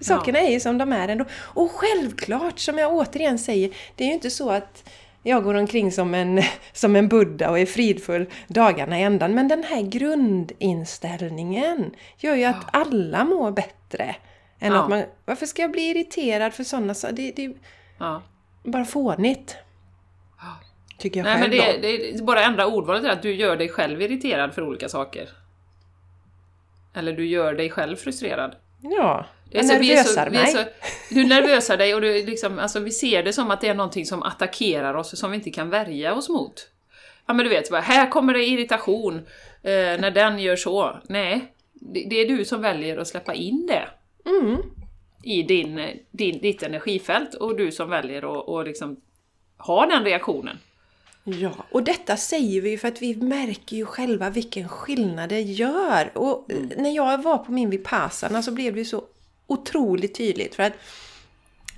Sakerna 0.00 0.38
ja. 0.38 0.44
är 0.44 0.50
ju 0.50 0.60
som 0.60 0.78
de 0.78 0.92
är 0.92 1.08
ändå. 1.08 1.24
Och 1.34 1.70
självklart, 1.70 2.58
som 2.58 2.78
jag 2.78 2.92
återigen 2.92 3.38
säger, 3.38 3.70
det 3.96 4.04
är 4.04 4.08
ju 4.08 4.14
inte 4.14 4.30
så 4.30 4.50
att 4.50 4.90
jag 5.22 5.44
går 5.44 5.54
omkring 5.54 5.92
som 5.92 6.14
en, 6.14 6.42
som 6.72 6.96
en 6.96 7.08
buddha 7.08 7.50
och 7.50 7.58
är 7.58 7.66
fridfull 7.66 8.26
dagarna 8.48 9.00
i 9.00 9.02
ändan. 9.02 9.34
Men 9.34 9.48
den 9.48 9.64
här 9.64 9.82
grundinställningen 9.82 11.90
gör 12.18 12.34
ju 12.34 12.44
att 12.44 12.66
alla 12.72 13.24
mår 13.24 13.50
bättre. 13.50 14.16
Än 14.60 14.72
ja. 14.72 14.82
att 14.82 14.88
man, 14.88 15.04
varför 15.24 15.46
ska 15.46 15.62
jag 15.62 15.70
bli 15.70 15.90
irriterad 15.90 16.54
för 16.54 16.64
sådana 16.64 16.94
saker? 16.94 17.16
Det, 17.16 17.32
det 17.36 17.44
är 17.44 17.52
ja. 17.98 18.22
bara 18.62 18.84
fånigt. 18.84 19.56
Tycker 20.98 21.20
jag 21.20 21.24
Nej, 21.24 21.38
själv 21.38 21.50
men 21.50 21.80
det, 21.80 21.88
det 21.88 22.10
är 22.10 22.22
bara 22.22 22.44
ändra 22.44 22.66
ordvalet 22.66 23.04
är 23.04 23.08
att 23.08 23.22
du 23.22 23.34
gör 23.34 23.56
dig 23.56 23.68
själv 23.68 24.02
irriterad 24.02 24.54
för 24.54 24.62
olika 24.62 24.88
saker. 24.88 25.28
Eller 26.94 27.12
du 27.12 27.26
gör 27.26 27.54
dig 27.54 27.70
själv 27.70 27.96
frustrerad. 27.96 28.56
Ja, 28.82 29.26
jag 29.50 29.60
alltså, 29.60 29.74
nervösar 29.74 30.26
så, 30.26 30.32
mig. 30.32 30.46
Så, 30.46 30.64
du 31.14 31.26
nervösar 31.26 31.76
dig 31.76 31.94
och 31.94 32.00
du 32.00 32.26
liksom, 32.26 32.58
alltså, 32.58 32.80
vi 32.80 32.90
ser 32.90 33.22
det 33.22 33.32
som 33.32 33.50
att 33.50 33.60
det 33.60 33.68
är 33.68 33.74
någonting 33.74 34.06
som 34.06 34.22
attackerar 34.22 34.94
oss 34.94 35.18
som 35.18 35.30
vi 35.30 35.36
inte 35.36 35.50
kan 35.50 35.70
värja 35.70 36.14
oss 36.14 36.28
mot. 36.28 36.68
Ja 37.26 37.34
men 37.34 37.44
du 37.44 37.50
vet, 37.50 37.72
här 37.72 38.10
kommer 38.10 38.34
det 38.34 38.44
irritation 38.44 39.16
eh, 39.62 40.00
när 40.00 40.10
den 40.10 40.38
gör 40.38 40.56
så. 40.56 40.98
Nej, 41.08 41.52
det, 41.72 42.06
det, 42.10 42.16
är 42.16 42.28
du 42.28 42.44
som 42.44 42.62
väljer 42.62 42.96
att 42.96 43.08
släppa 43.08 43.34
in 43.34 43.66
det. 43.66 43.88
Mm. 44.30 44.56
I 45.22 45.42
din, 45.42 45.80
din, 46.10 46.40
ditt 46.40 46.62
energifält 46.62 47.34
och 47.34 47.56
du 47.56 47.72
som 47.72 47.90
väljer 47.90 48.18
att 48.18 48.48
och 48.48 48.64
liksom 48.64 49.00
ha 49.56 49.86
den 49.86 50.04
reaktionen. 50.04 50.58
Ja, 51.32 51.52
och 51.70 51.82
detta 51.82 52.16
säger 52.16 52.60
vi 52.60 52.78
för 52.78 52.88
att 52.88 53.02
vi 53.02 53.16
märker 53.16 53.76
ju 53.76 53.86
själva 53.86 54.30
vilken 54.30 54.68
skillnad 54.68 55.28
det 55.28 55.40
gör. 55.40 56.10
Och 56.14 56.50
mm. 56.50 56.72
när 56.76 56.90
jag 56.90 57.22
var 57.22 57.38
på 57.38 57.52
min 57.52 57.70
Vipassana 57.70 58.42
så 58.42 58.50
blev 58.50 58.74
det 58.74 58.78
ju 58.78 58.84
så 58.84 59.02
otroligt 59.46 60.14
tydligt. 60.14 60.54
För 60.54 60.62
att 60.62 60.72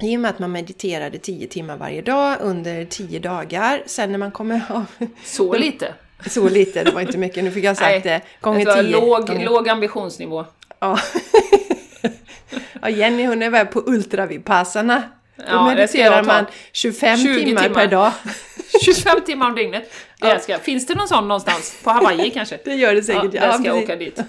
i 0.01 0.17
och 0.17 0.21
med 0.21 0.31
att 0.31 0.39
man 0.39 0.53
mediterade 0.53 1.19
10 1.19 1.47
timmar 1.47 1.77
varje 1.77 2.03
dag 2.03 2.37
under 2.41 2.85
10 2.85 3.19
dagar, 3.19 3.83
sen 3.87 4.13
när 4.13 4.19
man 4.19 4.31
kommer 4.31 4.63
av... 4.69 4.85
Så 5.25 5.53
lite? 5.59 5.95
Så 6.27 6.49
lite, 6.49 6.85
det 6.85 6.91
var 6.91 7.01
inte 7.01 7.19
mycket. 7.19 7.45
Nu 7.45 7.51
fick 7.51 7.65
jag 7.65 7.77
sagt 7.77 8.03
det 8.05 8.21
gånger 8.41 8.83
10. 8.83 8.83
Låg, 8.83 9.27
gånger. 9.27 9.45
låg 9.45 9.69
ambitionsnivå. 9.69 10.45
Ja. 10.79 10.99
ja, 12.83 12.89
Jenny 12.89 13.27
hon 13.27 13.43
är 13.43 13.51
väl 13.51 13.67
på 13.67 13.83
ultravipassarna. 13.87 15.03
Då 15.37 15.45
ja, 15.47 15.67
mediterar 15.67 16.23
man 16.23 16.47
25 16.73 17.19
timmar, 17.19 17.39
timmar, 17.39 17.69
per 17.69 17.87
dag. 17.87 18.13
25 18.85 19.21
timmar 19.21 19.47
om 19.47 19.55
dygnet. 19.55 19.93
Det 20.21 20.43
ska, 20.43 20.59
finns 20.59 20.87
det 20.87 20.95
någon 20.95 21.09
sån 21.09 21.29
någonstans? 21.29 21.77
På 21.85 21.91
Hawaii 21.91 22.31
kanske? 22.35 22.59
Det 22.65 22.75
gör 22.75 22.95
det 22.95 23.03
säkert, 23.03 23.35
ja. 23.35 23.45
ja 23.45 23.53
ska 23.53 23.65
jag 23.65 23.77
åka 23.77 23.97
dit. 23.97 24.21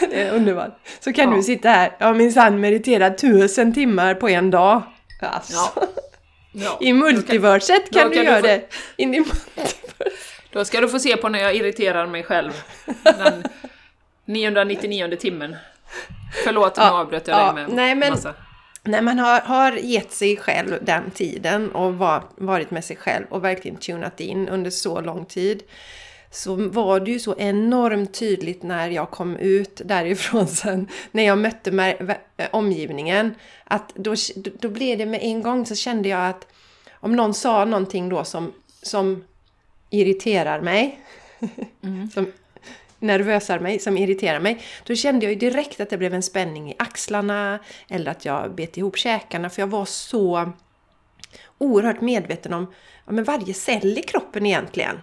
det 0.00 0.22
är 0.22 0.32
underbart. 0.32 0.78
Så 1.00 1.12
kan 1.12 1.30
ja. 1.30 1.36
du 1.36 1.42
sitta 1.42 1.68
här, 1.68 1.96
ja 1.98 2.12
minsann 2.12 2.60
meditera 2.60 3.10
tusen 3.10 3.74
timmar 3.74 4.14
på 4.14 4.28
en 4.28 4.50
dag. 4.50 4.82
Alltså. 5.20 5.52
Ja. 5.52 5.86
Ja. 6.52 6.78
I 6.80 6.92
multiverset 6.92 7.90
kan, 7.90 8.02
kan, 8.02 8.10
du 8.10 8.24
göra 8.24 8.40
få... 8.40 8.46
det. 8.46 8.62
In 8.96 9.14
i 9.14 9.24
Då 10.52 10.64
ska 10.64 10.80
du 10.80 10.88
få 10.88 10.98
se 10.98 11.16
på 11.16 11.28
när 11.28 11.38
jag 11.38 11.54
irriterar 11.54 12.06
mig 12.06 12.22
själv. 12.22 12.52
Den 13.02 13.44
999 14.24 15.16
timmen. 15.20 15.56
Förlåt, 16.44 16.76
nu 16.76 16.82
avbröt 16.82 17.28
jag 17.28 17.46
dig 17.46 17.54
med 17.54 17.76
nej, 17.76 17.94
men, 17.94 18.10
massa. 18.10 18.34
När 18.88 19.02
man 19.02 19.18
har, 19.18 19.40
har 19.40 19.72
gett 19.72 20.12
sig 20.12 20.36
själv 20.36 20.78
den 20.84 21.10
tiden 21.10 21.70
och 21.72 21.94
var, 21.94 22.22
varit 22.36 22.70
med 22.70 22.84
sig 22.84 22.96
själv 22.96 23.26
och 23.30 23.44
verkligen 23.44 23.76
tunat 23.76 24.20
in 24.20 24.48
under 24.48 24.70
så 24.70 25.00
lång 25.00 25.24
tid 25.24 25.62
så 26.30 26.54
var 26.54 27.00
det 27.00 27.10
ju 27.10 27.18
så 27.18 27.34
enormt 27.38 28.14
tydligt 28.14 28.62
när 28.62 28.90
jag 28.90 29.10
kom 29.10 29.36
ut 29.36 29.80
därifrån 29.84 30.46
sen, 30.48 30.88
när 31.10 31.22
jag 31.22 31.38
mötte 31.38 32.16
omgivningen, 32.50 33.34
att 33.64 33.94
då, 33.94 34.14
då 34.60 34.68
blev 34.68 34.98
det 34.98 35.06
med 35.06 35.20
en 35.22 35.42
gång 35.42 35.66
så 35.66 35.74
kände 35.74 36.08
jag 36.08 36.28
att 36.28 36.46
om 36.92 37.16
någon 37.16 37.34
sa 37.34 37.64
någonting 37.64 38.08
då 38.08 38.24
som, 38.24 38.52
som 38.82 39.24
irriterar 39.90 40.60
mig, 40.60 41.00
mm. 41.82 42.10
som 42.14 42.32
nervösar 42.98 43.58
mig, 43.58 43.78
som 43.78 43.96
irriterar 43.96 44.40
mig, 44.40 44.62
då 44.84 44.94
kände 44.94 45.26
jag 45.26 45.32
ju 45.32 45.38
direkt 45.38 45.80
att 45.80 45.90
det 45.90 45.98
blev 45.98 46.14
en 46.14 46.22
spänning 46.22 46.70
i 46.70 46.74
axlarna 46.78 47.58
eller 47.88 48.10
att 48.10 48.24
jag 48.24 48.54
bet 48.54 48.76
ihop 48.76 48.96
käkarna 48.96 49.50
för 49.50 49.62
jag 49.62 49.66
var 49.66 49.84
så 49.84 50.52
oerhört 51.58 52.00
medveten 52.00 52.52
om 52.52 52.72
ja, 53.06 53.12
men 53.12 53.24
varje 53.24 53.54
cell 53.54 53.98
i 53.98 54.02
kroppen 54.02 54.46
egentligen. 54.46 55.00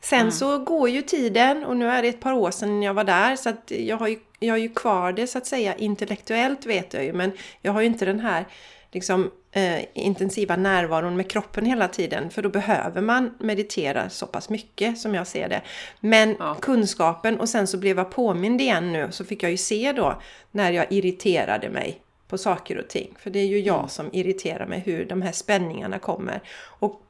Sen 0.00 0.20
mm. 0.20 0.32
så 0.32 0.58
går 0.58 0.88
ju 0.88 1.02
tiden 1.02 1.64
och 1.64 1.76
nu 1.76 1.88
är 1.88 2.02
det 2.02 2.08
ett 2.08 2.20
par 2.20 2.32
år 2.32 2.50
sedan 2.50 2.82
jag 2.82 2.94
var 2.94 3.04
där 3.04 3.36
så 3.36 3.48
att 3.48 3.70
jag 3.70 3.96
har 3.96 4.08
ju, 4.08 4.18
jag 4.38 4.52
har 4.52 4.58
ju 4.58 4.68
kvar 4.68 5.12
det 5.12 5.26
så 5.26 5.38
att 5.38 5.46
säga 5.46 5.74
intellektuellt 5.74 6.66
vet 6.66 6.94
jag 6.94 7.04
ju 7.04 7.12
men 7.12 7.32
jag 7.62 7.72
har 7.72 7.80
ju 7.80 7.86
inte 7.86 8.04
den 8.04 8.20
här 8.20 8.46
liksom, 8.92 9.30
eh, 9.50 9.84
intensiva 9.94 10.56
närvaron 10.56 11.16
med 11.16 11.30
kroppen 11.30 11.66
hela 11.66 11.88
tiden 11.88 12.30
för 12.30 12.42
då 12.42 12.48
behöver 12.48 13.00
man 13.00 13.34
meditera 13.38 14.10
så 14.10 14.26
pass 14.26 14.48
mycket 14.48 14.98
som 14.98 15.14
jag 15.14 15.26
ser 15.26 15.48
det. 15.48 15.62
Men 16.00 16.36
ja. 16.38 16.54
kunskapen 16.54 17.40
och 17.40 17.48
sen 17.48 17.66
så 17.66 17.78
blev 17.78 17.98
jag 17.98 18.10
påmind 18.10 18.60
igen 18.60 18.92
nu 18.92 19.08
så 19.10 19.24
fick 19.24 19.42
jag 19.42 19.50
ju 19.50 19.56
se 19.56 19.92
då 19.92 20.22
när 20.50 20.72
jag 20.72 20.92
irriterade 20.92 21.70
mig 21.70 22.02
på 22.28 22.38
saker 22.38 22.78
och 22.78 22.88
ting. 22.88 23.14
För 23.18 23.30
det 23.30 23.38
är 23.38 23.46
ju 23.46 23.60
jag 23.60 23.78
mm. 23.78 23.88
som 23.88 24.10
irriterar 24.12 24.66
mig 24.66 24.80
hur 24.80 25.04
de 25.04 25.22
här 25.22 25.32
spänningarna 25.32 25.98
kommer. 25.98 26.40
Och 26.64 27.02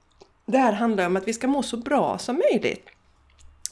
det 0.47 0.59
här 0.59 0.73
handlar 0.73 1.07
om 1.07 1.17
att 1.17 1.29
vi 1.29 1.33
ska 1.33 1.47
må 1.47 1.63
så 1.63 1.77
bra 1.77 2.19
som 2.19 2.43
möjligt 2.53 2.89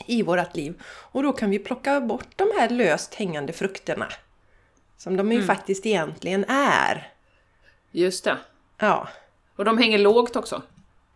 i 0.07 0.23
vårt 0.23 0.57
liv. 0.57 0.83
Och 0.85 1.23
då 1.23 1.33
kan 1.33 1.51
vi 1.51 1.59
plocka 1.59 2.01
bort 2.01 2.29
de 2.37 2.49
här 2.59 2.69
löst 2.69 3.15
hängande 3.15 3.53
frukterna. 3.53 4.09
Som 4.97 5.17
de 5.17 5.33
ju 5.33 5.37
mm. 5.37 5.47
faktiskt 5.47 5.87
egentligen 5.87 6.45
är. 6.49 7.13
Just 7.97 8.25
det. 8.25 8.37
Ja. 8.79 9.09
Och 9.57 9.65
de 9.65 9.79
hänger 9.79 9.99
lågt 9.99 10.37
också. 10.37 10.57
Så 10.57 10.63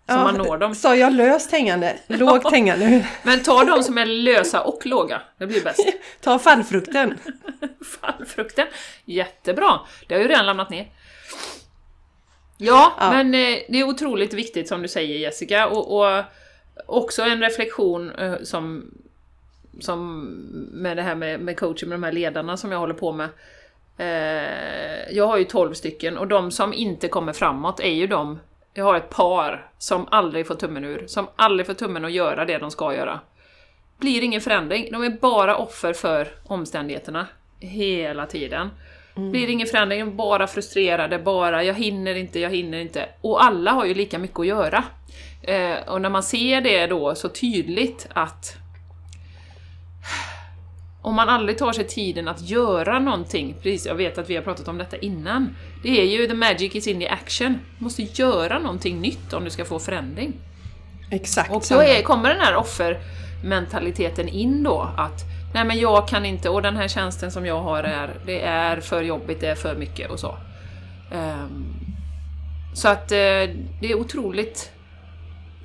ja, 0.07 0.25
man 0.25 0.35
når 0.35 0.59
dem. 0.59 0.75
Sa 0.75 0.97
jag 0.97 1.13
löst 1.13 1.53
hängande? 1.53 1.99
Lågt 2.07 2.51
hängande. 2.51 3.07
Men 3.23 3.43
ta 3.43 3.65
de 3.65 3.83
som 3.83 3.99
är 3.99 4.07
lösa 4.07 4.63
och 4.63 4.87
låga. 4.87 5.23
Det 5.39 5.47
blir 5.47 5.65
bäst. 5.65 5.81
ta 6.21 6.39
fallfrukten. 6.39 7.19
fallfrukten. 8.01 8.67
Jättebra. 9.05 9.81
Det 10.07 10.15
har 10.15 10.23
ju 10.23 10.29
redan 10.29 10.47
lämnat 10.47 10.71
ner. 10.71 10.89
Ja, 12.57 12.93
ja. 13.01 13.11
men 13.11 13.27
eh, 13.27 13.59
det 13.69 13.81
är 13.81 13.85
otroligt 13.85 14.35
viktigt 14.35 14.69
som 14.69 14.83
du 14.83 14.89
säger 14.89 15.19
Jessica, 15.19 15.69
och, 15.69 16.01
och 16.01 16.25
också 16.87 17.23
en 17.23 17.41
reflektion 17.41 18.11
eh, 18.11 18.35
som, 18.43 18.95
som 19.81 20.21
med 20.73 20.97
det 20.97 21.03
här 21.03 21.15
med, 21.15 21.41
med 21.41 21.59
coaching 21.59 21.89
med 21.89 21.99
de 21.99 22.03
här 22.03 22.13
ledarna 22.13 22.57
som 22.57 22.73
jag 22.73 22.79
håller 22.79 22.95
på 22.95 23.13
med. 23.13 23.29
Eh, 24.01 25.13
jag 25.17 25.27
har 25.27 25.39
ju 25.39 25.45
12 25.45 25.75
stycken 25.75 26.19
och 26.19 26.29
de 26.29 26.51
som 26.51 26.75
inte 26.75 27.09
kommer 27.09 27.33
framåt 27.33 27.81
är 27.81 27.93
ju 27.93 28.07
de, 28.07 28.41
jag 28.75 28.85
har 28.85 28.97
ett 28.97 29.11
par 29.11 29.71
som 29.79 30.09
aldrig 30.11 30.47
får 30.47 30.55
tummen 30.55 30.85
ur, 30.85 31.07
som 31.07 31.29
aldrig 31.37 31.67
får 31.67 31.75
tummen 31.75 32.05
att 32.05 32.13
göra 32.13 32.45
det 32.45 32.59
de 32.59 32.71
ska 32.71 32.95
göra. 32.95 33.21
Blir 33.99 34.23
ingen 34.23 34.41
förändring, 34.41 34.89
de 34.93 35.05
är 35.05 35.11
bara 35.11 35.57
offer 35.57 35.93
för 35.93 36.29
omständigheterna 36.47 37.27
hela 37.59 38.27
tiden. 38.27 38.71
Mm. 39.17 39.31
Blir 39.31 39.49
ingen 39.49 39.67
förändring, 39.67 40.17
bara 40.17 40.47
frustrerade, 40.47 41.19
bara 41.19 41.65
jag 41.65 41.75
hinner 41.75 42.15
inte, 42.15 42.41
jag 42.41 42.51
hinner 42.51 42.79
inte. 42.79 43.09
Och 43.21 43.45
alla 43.45 43.71
har 43.71 43.85
ju 43.85 43.95
lika 43.95 44.19
mycket 44.19 44.41
att 44.41 44.47
göra. 44.47 44.85
Eh, 45.43 45.89
och 45.89 46.01
när 46.01 46.11
man 46.11 46.23
ser 46.23 46.61
det 46.61 46.87
då 46.87 47.15
så 47.15 47.29
tydligt 47.29 48.09
att 48.13 48.60
om 51.03 51.15
man 51.15 51.29
aldrig 51.29 51.59
tar 51.59 51.73
sig 51.73 51.87
tiden 51.87 52.29
att 52.29 52.41
göra 52.41 52.99
någonting, 52.99 53.55
precis, 53.63 53.87
jag 53.87 53.95
vet 53.95 54.19
att 54.19 54.31
vi 54.31 54.37
har 54.37 54.43
pratat 54.43 54.69
om 54.69 54.79
detta 54.79 54.97
innan, 54.97 55.57
det 55.83 56.01
är 56.01 56.05
ju 56.05 56.27
the 56.27 56.35
magic 56.35 56.75
is 56.75 56.87
in 56.87 57.01
the 57.01 57.09
action. 57.09 57.59
Du 57.79 57.85
måste 57.85 58.03
göra 58.03 58.59
någonting 58.59 59.01
nytt 59.01 59.33
om 59.33 59.45
du 59.45 59.51
ska 59.51 59.65
få 59.65 59.79
förändring. 59.79 60.33
Exakt. 61.11 61.51
Och 61.51 61.65
då 61.71 61.83
är, 61.83 62.03
kommer 62.03 62.29
den 62.29 62.41
här 62.41 62.57
offermentaliteten 62.57 64.29
in 64.29 64.63
då, 64.63 64.91
att 64.97 65.25
nej 65.55 65.65
men 65.65 65.79
jag 65.79 66.09
kan 66.09 66.27
inte, 66.27 66.49
och 66.49 66.63
den 66.63 66.77
här 66.77 66.89
tjänsten 66.89 67.33
som 67.33 67.47
jag 67.47 67.61
har 67.63 67.83
är, 67.83 68.11
det 68.27 68.41
är 68.41 68.81
för 68.81 69.03
jobbigt, 69.03 69.41
det 69.41 69.47
är 69.47 69.55
för 69.55 69.77
mycket 69.77 70.11
och 70.11 70.21
så. 70.21 70.37
Um, 71.13 71.75
så 72.75 72.89
att 72.89 73.13
uh, 73.13 73.17
det 73.81 73.91
är 73.91 73.95
otroligt 73.95 74.73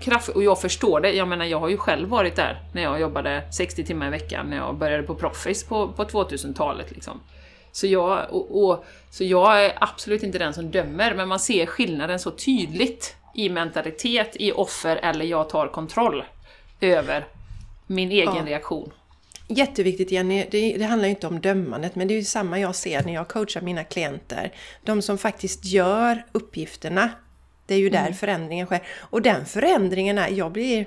kraft, 0.05 0.29
och 0.29 0.43
jag 0.43 0.61
förstår 0.61 0.99
det. 0.99 1.11
Jag 1.11 1.27
menar, 1.27 1.45
jag 1.45 1.59
har 1.59 1.69
ju 1.69 1.77
själv 1.77 2.09
varit 2.09 2.35
där 2.35 2.61
när 2.73 2.81
jag 2.81 2.99
jobbade 3.01 3.43
60 3.53 3.83
timmar 3.83 4.07
i 4.07 4.09
veckan 4.09 4.49
när 4.49 4.57
jag 4.57 4.75
började 4.75 5.03
på 5.03 5.15
Proffice 5.15 5.65
på, 5.67 5.87
på 5.87 6.03
2000-talet. 6.03 6.91
Liksom. 6.91 7.19
Så 7.71 7.87
jag, 7.87 8.25
och, 8.29 8.63
och, 8.63 8.85
så 9.09 9.23
jag 9.23 9.65
är 9.65 9.73
absolut 9.79 10.23
inte 10.23 10.37
den 10.37 10.53
som 10.53 10.71
dömer, 10.71 11.13
men 11.13 11.27
man 11.27 11.39
ser 11.39 11.65
skillnaden 11.65 12.19
så 12.19 12.31
tydligt 12.31 13.15
i 13.35 13.49
mentalitet, 13.49 14.35
i 14.35 14.51
offer 14.51 14.95
eller 14.95 15.25
jag 15.25 15.49
tar 15.49 15.67
kontroll 15.67 16.23
över 16.81 17.25
min 17.87 18.11
egen 18.11 18.35
Ja. 18.35 18.45
reaktion. 18.45 18.91
Jätteviktigt 19.47 20.11
Jenny, 20.11 20.45
det, 20.51 20.77
det 20.77 20.83
handlar 20.83 21.07
ju 21.07 21.09
inte 21.09 21.27
om 21.27 21.41
dömandet 21.41 21.95
men 21.95 22.07
det 22.07 22.13
är 22.13 22.15
ju 22.15 22.23
samma 22.23 22.59
jag 22.59 22.75
ser 22.75 23.03
när 23.03 23.13
jag 23.13 23.27
coachar 23.27 23.61
mina 23.61 23.83
klienter. 23.83 24.53
De 24.83 25.01
som 25.01 25.17
faktiskt 25.17 25.65
gör 25.65 26.25
uppgifterna. 26.31 27.09
Det 27.65 27.73
är 27.73 27.79
ju 27.79 27.89
där 27.89 28.11
förändringen 28.11 28.65
sker. 28.65 28.83
Och 28.99 29.21
den 29.21 29.45
förändringen 29.45 30.17
är, 30.17 30.27
jag 30.29 30.51
blir... 30.51 30.85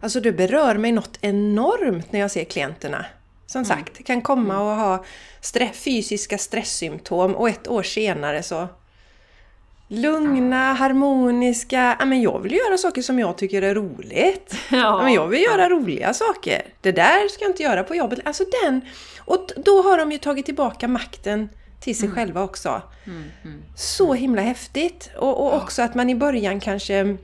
Alltså 0.00 0.20
det 0.20 0.32
berör 0.32 0.74
mig 0.74 0.92
något 0.92 1.18
enormt 1.20 2.12
när 2.12 2.20
jag 2.20 2.30
ser 2.30 2.44
klienterna. 2.44 3.06
Som 3.46 3.64
sagt, 3.64 4.04
kan 4.06 4.22
komma 4.22 4.60
och 4.60 4.76
ha 4.76 5.04
stre- 5.42 5.72
fysiska 5.72 6.38
stresssymptom 6.38 7.34
och 7.36 7.48
ett 7.48 7.68
år 7.68 7.82
senare 7.82 8.42
så 8.42 8.68
lugna, 9.88 10.72
harmoniska. 10.72 11.96
Ja, 11.98 12.04
men 12.04 12.22
jag 12.22 12.40
vill 12.40 12.52
göra 12.52 12.78
saker 12.78 13.02
som 13.02 13.18
jag 13.18 13.38
tycker 13.38 13.62
är 13.62 13.74
roligt. 13.74 14.54
Ja, 14.70 15.02
men 15.02 15.12
jag 15.12 15.28
vill 15.28 15.42
göra 15.42 15.68
roliga 15.68 16.14
saker. 16.14 16.62
Det 16.80 16.92
där 16.92 17.28
ska 17.28 17.44
jag 17.44 17.50
inte 17.50 17.62
göra 17.62 17.84
på 17.84 17.94
jobbet. 17.94 18.18
Alltså 18.24 18.44
den... 18.62 18.80
Och 19.18 19.50
då 19.56 19.82
har 19.82 19.98
de 19.98 20.12
ju 20.12 20.18
tagit 20.18 20.46
tillbaka 20.46 20.88
makten 20.88 21.48
till 21.80 21.98
sig 21.98 22.10
själva 22.10 22.42
också. 22.42 22.82
Så 23.74 24.14
himla 24.14 24.42
häftigt! 24.42 25.10
Och, 25.16 25.46
och 25.46 25.54
också 25.62 25.82
att 25.82 25.94
man 25.94 26.10
i 26.10 26.14
början 26.14 26.60
kanske 26.60 27.16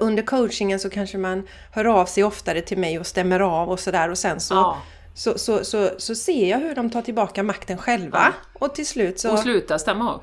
under 0.00 0.22
coachingen 0.22 0.78
så 0.80 0.90
kanske 0.90 1.18
man 1.18 1.46
hör 1.72 1.84
av 1.84 2.06
sig 2.06 2.24
oftare 2.24 2.60
till 2.60 2.78
mig 2.78 2.98
och 2.98 3.06
stämmer 3.06 3.40
av 3.40 3.68
och 3.68 3.80
sådär 3.80 4.10
och 4.10 4.18
sen 4.18 4.40
så, 4.40 4.54
Ja. 4.54 4.78
så, 5.14 5.38
så, 5.38 5.64
så, 5.64 5.90
så 5.98 6.14
ser 6.14 6.50
jag 6.50 6.58
hur 6.58 6.74
de 6.74 6.90
tar 6.90 7.02
tillbaka 7.02 7.42
makten 7.42 7.78
själva. 7.78 8.34
Och 8.58 8.74
till 8.74 8.86
slut 8.86 9.20
så... 9.20 9.32
Och 9.32 9.38
sluta 9.38 9.78
stämma 9.78 10.12
av. 10.14 10.22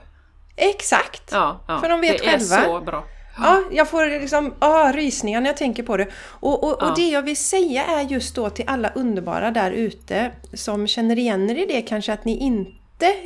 Exakt! 0.55 1.29
Ja, 1.31 1.63
ja. 1.67 1.79
För 1.79 1.89
de 1.89 2.01
vet 2.01 2.17
det 2.17 2.25
själva. 2.29 2.55
är 2.55 2.63
så 2.65 2.81
bra. 2.81 3.03
Ja, 3.37 3.61
jag 3.71 3.89
får 3.89 4.05
liksom 4.19 4.53
ah, 4.59 4.91
rysningar 4.91 5.41
när 5.41 5.49
jag 5.49 5.57
tänker 5.57 5.83
på 5.83 5.97
det. 5.97 6.07
Och, 6.25 6.63
och, 6.63 6.77
Ja. 6.79 6.89
och 6.89 6.95
det 6.95 7.09
jag 7.09 7.21
vill 7.21 7.37
säga 7.37 7.85
är 7.85 8.01
just 8.01 8.35
då 8.35 8.49
till 8.49 8.65
alla 8.67 8.89
underbara 8.95 9.51
där 9.51 9.71
ute 9.71 10.31
som 10.53 10.87
känner 10.87 11.17
igen 11.17 11.49
er 11.49 11.55
i 11.55 11.65
det 11.65 11.81
kanske 11.81 12.13
att 12.13 12.25
ni 12.25 12.37
inte 12.37 12.71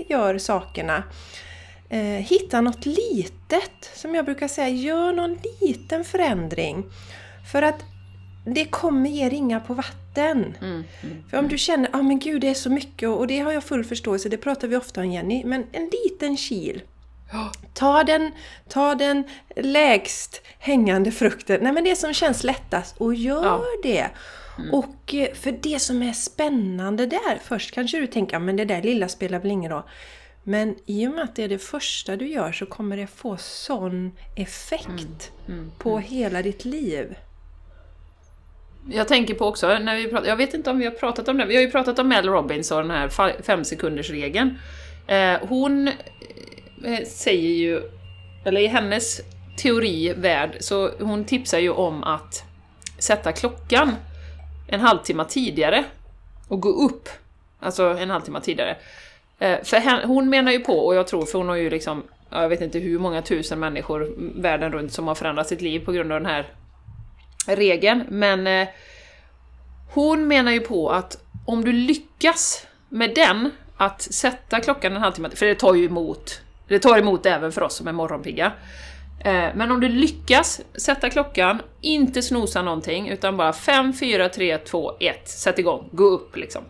gör 0.08 0.38
sakerna. 0.38 1.04
Eh, 1.90 2.00
hitta 2.00 2.62
något 2.62 2.86
litet, 2.86 3.92
som 3.96 4.16
jag 4.16 4.26
brukar 4.26 4.48
säga, 4.48 4.70
gör 4.70 5.14
någon 5.14 5.38
liten 5.62 6.04
förändring. 6.04 6.86
För 7.52 7.62
att 7.62 7.84
det 8.46 8.66
kommer 8.66 9.10
ge 9.10 9.30
ringar 9.30 9.60
på 9.60 9.74
vatten. 9.74 10.56
Mm, 10.62 10.84
mm. 11.04 11.24
För 11.30 11.38
om 11.38 11.48
du 11.48 11.58
känner, 11.58 11.90
ja 11.94 12.00
ah, 12.00 12.02
men 12.02 12.20
gud 12.20 12.42
det 12.42 12.48
är 12.48 12.54
så 12.54 12.70
mycket 12.70 13.10
och 13.10 13.28
det 13.28 13.40
har 13.40 13.52
jag 13.52 13.64
full 13.64 13.84
förståelse, 13.86 14.30
det 14.30 14.38
pratar 14.38 14.68
vi 14.68 14.76
ofta 14.76 15.02
om 15.02 15.12
Jenny, 15.12 15.46
men 15.46 15.66
en 15.72 15.90
liten 16.04 16.38
kil. 16.38 16.82
Ta 17.74 18.04
den, 18.04 18.32
ta 18.70 18.96
den 18.96 19.24
lägst 19.56 20.42
hängande 20.60 21.12
frukten, 21.12 21.60
nej 21.62 21.74
men 21.74 21.84
det 21.84 21.96
som 21.96 22.14
känns 22.14 22.44
lättast 22.44 22.98
och 22.98 23.16
gör 23.16 23.44
Ja. 23.46 23.64
det. 23.84 24.10
Och 24.72 25.14
eh, 25.14 25.34
för 25.34 25.52
det 25.62 25.80
som 25.80 26.04
är 26.04 26.14
spännande 26.14 27.06
där, 27.06 27.40
först 27.44 27.72
kanske 27.72 28.00
du 28.00 28.08
tänker, 28.08 28.36
"Ja, 28.36 28.40
men 28.40 28.56
det 28.56 28.66
där 28.66 28.82
lilla 28.82 29.08
spelar 29.08 29.40
väl 29.40 29.52
ingen 29.52 29.72
roll. 29.72 29.84
Men 30.44 30.76
i 30.86 31.08
och 31.08 31.12
med 31.12 31.24
att 31.24 31.36
det 31.36 31.44
är 31.44 31.48
det 31.48 31.58
första 31.60 32.16
du 32.16 32.28
gör 32.28 32.52
så 32.52 32.66
kommer 32.66 32.98
det 32.98 33.08
få 33.08 33.38
sån 33.38 34.12
effekt 34.36 35.32
Mm. 35.48 35.72
på 35.78 36.00
hela 36.00 36.42
ditt 36.42 36.66
liv. 36.66 37.16
Jag 38.92 39.08
tänker 39.08 39.34
på 39.34 39.46
också, 39.46 39.68
när 39.80 39.96
vi 39.96 40.08
pratar, 40.08 40.28
jag 40.28 40.36
vet 40.36 40.54
inte 40.54 40.70
om 40.70 40.78
vi 40.80 40.86
har 40.86 40.92
pratat 40.92 41.28
om 41.28 41.38
det, 41.38 41.46
vi 41.46 41.56
har 41.56 41.62
ju 41.62 41.72
pratat 41.72 42.00
om 42.00 42.08
Mel 42.08 42.26
Robbins 42.30 42.72
och 42.72 42.82
den 42.82 42.92
här 42.92 43.42
fem 43.44 43.64
sekunders 43.66 44.10
regeln. 44.10 44.58
Eh, 45.08 45.38
hon 45.42 45.88
eh, 46.86 47.06
säger 47.08 47.50
ju, 47.50 47.82
eller 48.46 48.62
i 48.62 48.68
hennes 48.68 49.22
teori, 49.58 50.14
värld, 50.18 50.58
så 50.60 50.92
hon 51.00 51.26
tipsar 51.26 51.60
ju 51.60 51.70
om 51.70 52.04
att 52.04 52.44
sätta 52.98 53.32
klockan 53.32 53.96
en 54.72 54.80
halvtimme 54.80 55.26
tidigare 55.30 55.84
och 56.48 56.62
gå 56.62 56.70
upp, 56.70 57.10
alltså 57.60 57.84
en 57.84 58.10
halvtimme 58.10 58.42
tidigare. 58.42 58.78
Eh, 59.40 59.58
för 59.64 60.08
hon 60.08 60.30
menar 60.30 60.52
ju 60.52 60.60
på, 60.60 60.74
och 60.74 60.96
jag 60.96 61.08
tror, 61.08 61.26
för 61.26 61.38
hon 61.38 61.50
har 61.50 61.56
ju 61.56 61.70
liksom, 61.70 62.04
jag 62.30 62.50
vet 62.50 62.62
inte 62.62 62.80
hur 62.80 63.00
många 63.00 63.22
tusen 63.22 63.60
människor 63.60 64.14
världen 64.42 64.72
runt 64.72 64.94
som 64.94 65.08
har 65.08 65.16
förändrat 65.16 65.48
sitt 65.48 65.62
liv 65.62 65.86
på 65.86 65.92
grund 65.92 66.12
av 66.12 66.20
den 66.20 66.30
här 66.30 66.48
regeln, 67.48 68.06
men 68.10 68.48
eh, 68.48 68.68
hon 69.94 70.28
menar 70.28 70.52
ju 70.52 70.60
på 70.60 70.90
att 70.90 71.18
om 71.46 71.64
du 71.64 71.72
lyckas 71.72 72.68
med 72.90 73.16
den, 73.16 73.52
att 73.78 74.02
sätta 74.02 74.60
klockan 74.60 74.96
en 74.96 75.02
halvtimme, 75.02 75.30
för 75.30 75.46
det 75.46 75.56
tar 75.56 75.74
ju 75.74 75.86
emot, 75.86 76.42
det 76.68 76.80
tar 76.80 76.98
emot 76.98 77.26
även 77.26 77.52
för 77.52 77.64
oss 77.64 77.76
som 77.76 77.88
är 77.88 77.92
morgonpigga. 77.92 78.52
Eh, 79.20 79.50
men 79.56 79.72
om 79.72 79.80
du 79.80 79.90
lyckas 79.90 80.62
sätta 80.76 81.10
klockan, 81.10 81.62
inte 81.82 82.22
snosa 82.22 82.62
någonting, 82.62 83.10
utan 83.10 83.38
bara 83.38 83.54
5, 83.54 83.94
4, 83.94 84.30
3, 84.30 84.58
2, 84.58 84.98
1, 85.00 85.30
sätt 85.30 85.60
igång, 85.60 85.90
gå 85.92 86.04
upp 86.04 86.36
liksom. 86.36 86.62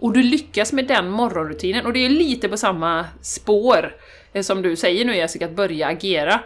Och 0.00 0.12
du 0.12 0.22
lyckas 0.22 0.72
med 0.72 0.86
den 0.86 1.10
morgonrutinen, 1.10 1.86
och 1.86 1.92
det 1.92 2.06
är 2.06 2.08
lite 2.08 2.48
på 2.48 2.56
samma 2.56 3.06
spår 3.22 3.96
eh, 4.32 4.42
som 4.42 4.62
du 4.62 4.76
säger 4.76 5.04
nu 5.04 5.16
Jessica, 5.16 5.46
att 5.46 5.56
börja 5.56 5.86
agera. 5.86 6.40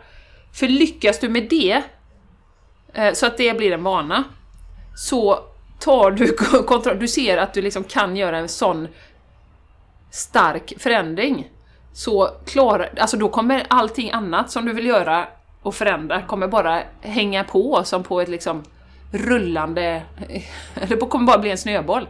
För 0.53 0.69
lyckas 0.69 1.21
du 1.21 1.29
med 1.29 1.47
det, 1.51 1.83
eh, 2.95 3.13
så 3.13 3.27
att 3.27 3.37
det 3.37 3.57
blir 3.57 3.73
en 3.73 3.83
vana, 3.83 4.25
så 4.97 5.39
tar 5.81 6.11
du 6.11 6.33
kontroll, 6.67 6.99
du 6.99 7.09
ser 7.09 7.37
att 7.37 7.55
du 7.55 7.63
liksom 7.63 7.85
kan 7.85 8.17
göra 8.17 8.39
en 8.39 8.49
sån 8.49 8.89
stark 10.11 10.73
förändring. 10.79 11.51
Så 11.95 12.31
klarar, 12.47 12.91
alltså 12.97 13.17
då 13.17 13.29
kommer 13.29 13.67
allting 13.69 14.11
annat 14.11 14.51
som 14.51 14.65
du 14.65 14.73
vill 14.73 14.87
göra 14.87 15.27
och 15.63 15.75
förändra 15.75 16.23
kommer 16.23 16.49
bara 16.49 16.83
hänga 17.01 17.45
på 17.45 17.81
som 17.85 18.03
på 18.03 18.21
ett 18.21 18.29
liksom 18.29 18.63
rullande, 19.11 20.03
det 20.89 20.97
kommer 20.97 21.27
bara 21.27 21.39
bli 21.39 21.51
en 21.51 21.59
snöboll. 21.59 22.09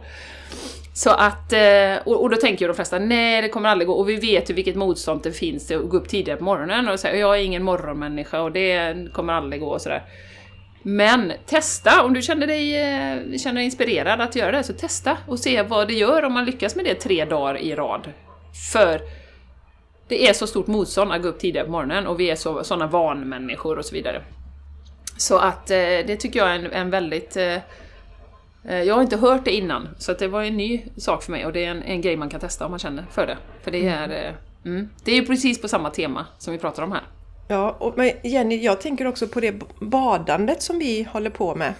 Så 0.93 1.09
att, 1.09 1.53
eh, 1.53 1.95
och, 2.05 2.29
då 2.29 2.35
tänker 2.35 2.65
ju 2.65 2.67
de 2.67 2.75
flesta, 2.75 2.99
nej 2.99 3.41
det 3.41 3.49
kommer 3.49 3.69
aldrig 3.69 3.87
gå, 3.87 3.93
och 3.93 4.09
vi 4.09 4.15
vet 4.15 4.49
ju 4.49 4.53
vilket 4.53 4.75
motstånd 4.75 5.21
det 5.23 5.31
finns 5.31 5.67
till 5.67 5.77
att 5.77 5.89
gå 5.89 5.97
upp 5.97 6.09
tidigare 6.09 6.37
på 6.37 6.43
morgonen 6.43 6.89
och 6.89 6.99
säga 6.99 7.15
jag 7.15 7.39
är 7.39 7.43
ingen 7.43 7.63
morgonmänniska 7.63 8.41
och 8.41 8.51
det 8.51 8.95
kommer 9.13 9.33
aldrig 9.33 9.61
gå 9.61 9.67
och 9.67 9.81
sådär. 9.81 10.03
Men 10.81 11.33
testa, 11.45 12.03
om 12.03 12.13
du 12.13 12.21
känner 12.21 12.47
dig, 12.47 12.75
eh, 12.75 13.37
känner 13.37 13.55
dig 13.55 13.65
inspirerad 13.65 14.21
att 14.21 14.35
göra 14.35 14.51
det, 14.51 14.63
så 14.63 14.73
testa 14.73 15.17
och 15.27 15.39
se 15.39 15.61
vad 15.61 15.87
det 15.87 15.93
gör 15.93 16.23
om 16.23 16.33
man 16.33 16.45
lyckas 16.45 16.75
med 16.75 16.85
det 16.85 16.95
tre 16.95 17.25
dagar 17.25 17.57
i 17.57 17.75
rad. 17.75 18.11
För 18.71 19.01
det 20.07 20.27
är 20.27 20.33
så 20.33 20.47
stort 20.47 20.67
motstånd 20.67 21.11
att 21.11 21.21
gå 21.21 21.27
upp 21.27 21.39
tidigare 21.39 21.65
på 21.65 21.71
morgonen 21.71 22.07
och 22.07 22.19
vi 22.19 22.29
är 22.29 22.35
så, 22.35 22.63
såna 22.63 22.87
vanmänniskor 22.87 23.77
och 23.77 23.85
så 23.85 23.95
vidare. 23.95 24.23
Så 25.17 25.37
att 25.37 25.71
eh, 25.71 25.77
det 25.77 26.15
tycker 26.15 26.39
jag 26.39 26.51
är 26.51 26.55
en, 26.55 26.71
en 26.71 26.89
väldigt... 26.89 27.37
Eh, 27.37 27.55
eh, 28.63 28.83
jag 28.83 28.95
har 28.95 29.01
inte 29.01 29.17
hört 29.17 29.45
det 29.45 29.51
innan, 29.51 29.89
så 29.97 30.11
att 30.11 30.19
det 30.19 30.27
var 30.27 30.43
en 30.43 30.57
ny 30.57 30.85
sak 30.97 31.23
för 31.23 31.31
mig 31.31 31.45
och 31.45 31.53
det 31.53 31.65
är 31.65 31.71
en, 31.71 31.83
en 31.83 32.01
grej 32.01 32.15
man 32.17 32.29
kan 32.29 32.39
testa 32.39 32.65
om 32.65 32.71
man 32.71 32.79
känner 32.79 33.05
för 33.11 33.27
det. 33.27 33.37
För 33.63 33.71
det 33.71 33.87
är, 33.87 34.09
eh, 34.09 34.33
mm, 34.65 34.89
det 35.03 35.11
är 35.11 35.15
ju 35.15 35.25
precis 35.25 35.61
på 35.61 35.67
samma 35.67 35.89
tema 35.89 36.25
som 36.37 36.53
vi 36.53 36.59
pratar 36.59 36.83
om 36.83 36.91
här. 36.91 37.03
Ja, 37.47 37.75
och, 37.79 37.97
men 37.97 38.11
Jenny, 38.23 38.63
jag 38.63 38.81
tänker 38.81 39.07
också 39.07 39.27
på 39.27 39.39
det 39.39 39.55
badandet 39.79 40.61
som 40.61 40.79
vi 40.79 41.07
håller 41.11 41.29
på 41.29 41.55
med. 41.55 41.73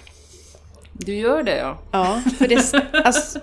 Du 0.91 1.15
gör 1.15 1.43
det 1.43 1.57
ja. 1.57 1.77
Ja, 1.91 2.21
för 2.37 2.47
det, 2.47 2.73
alltså, 3.05 3.39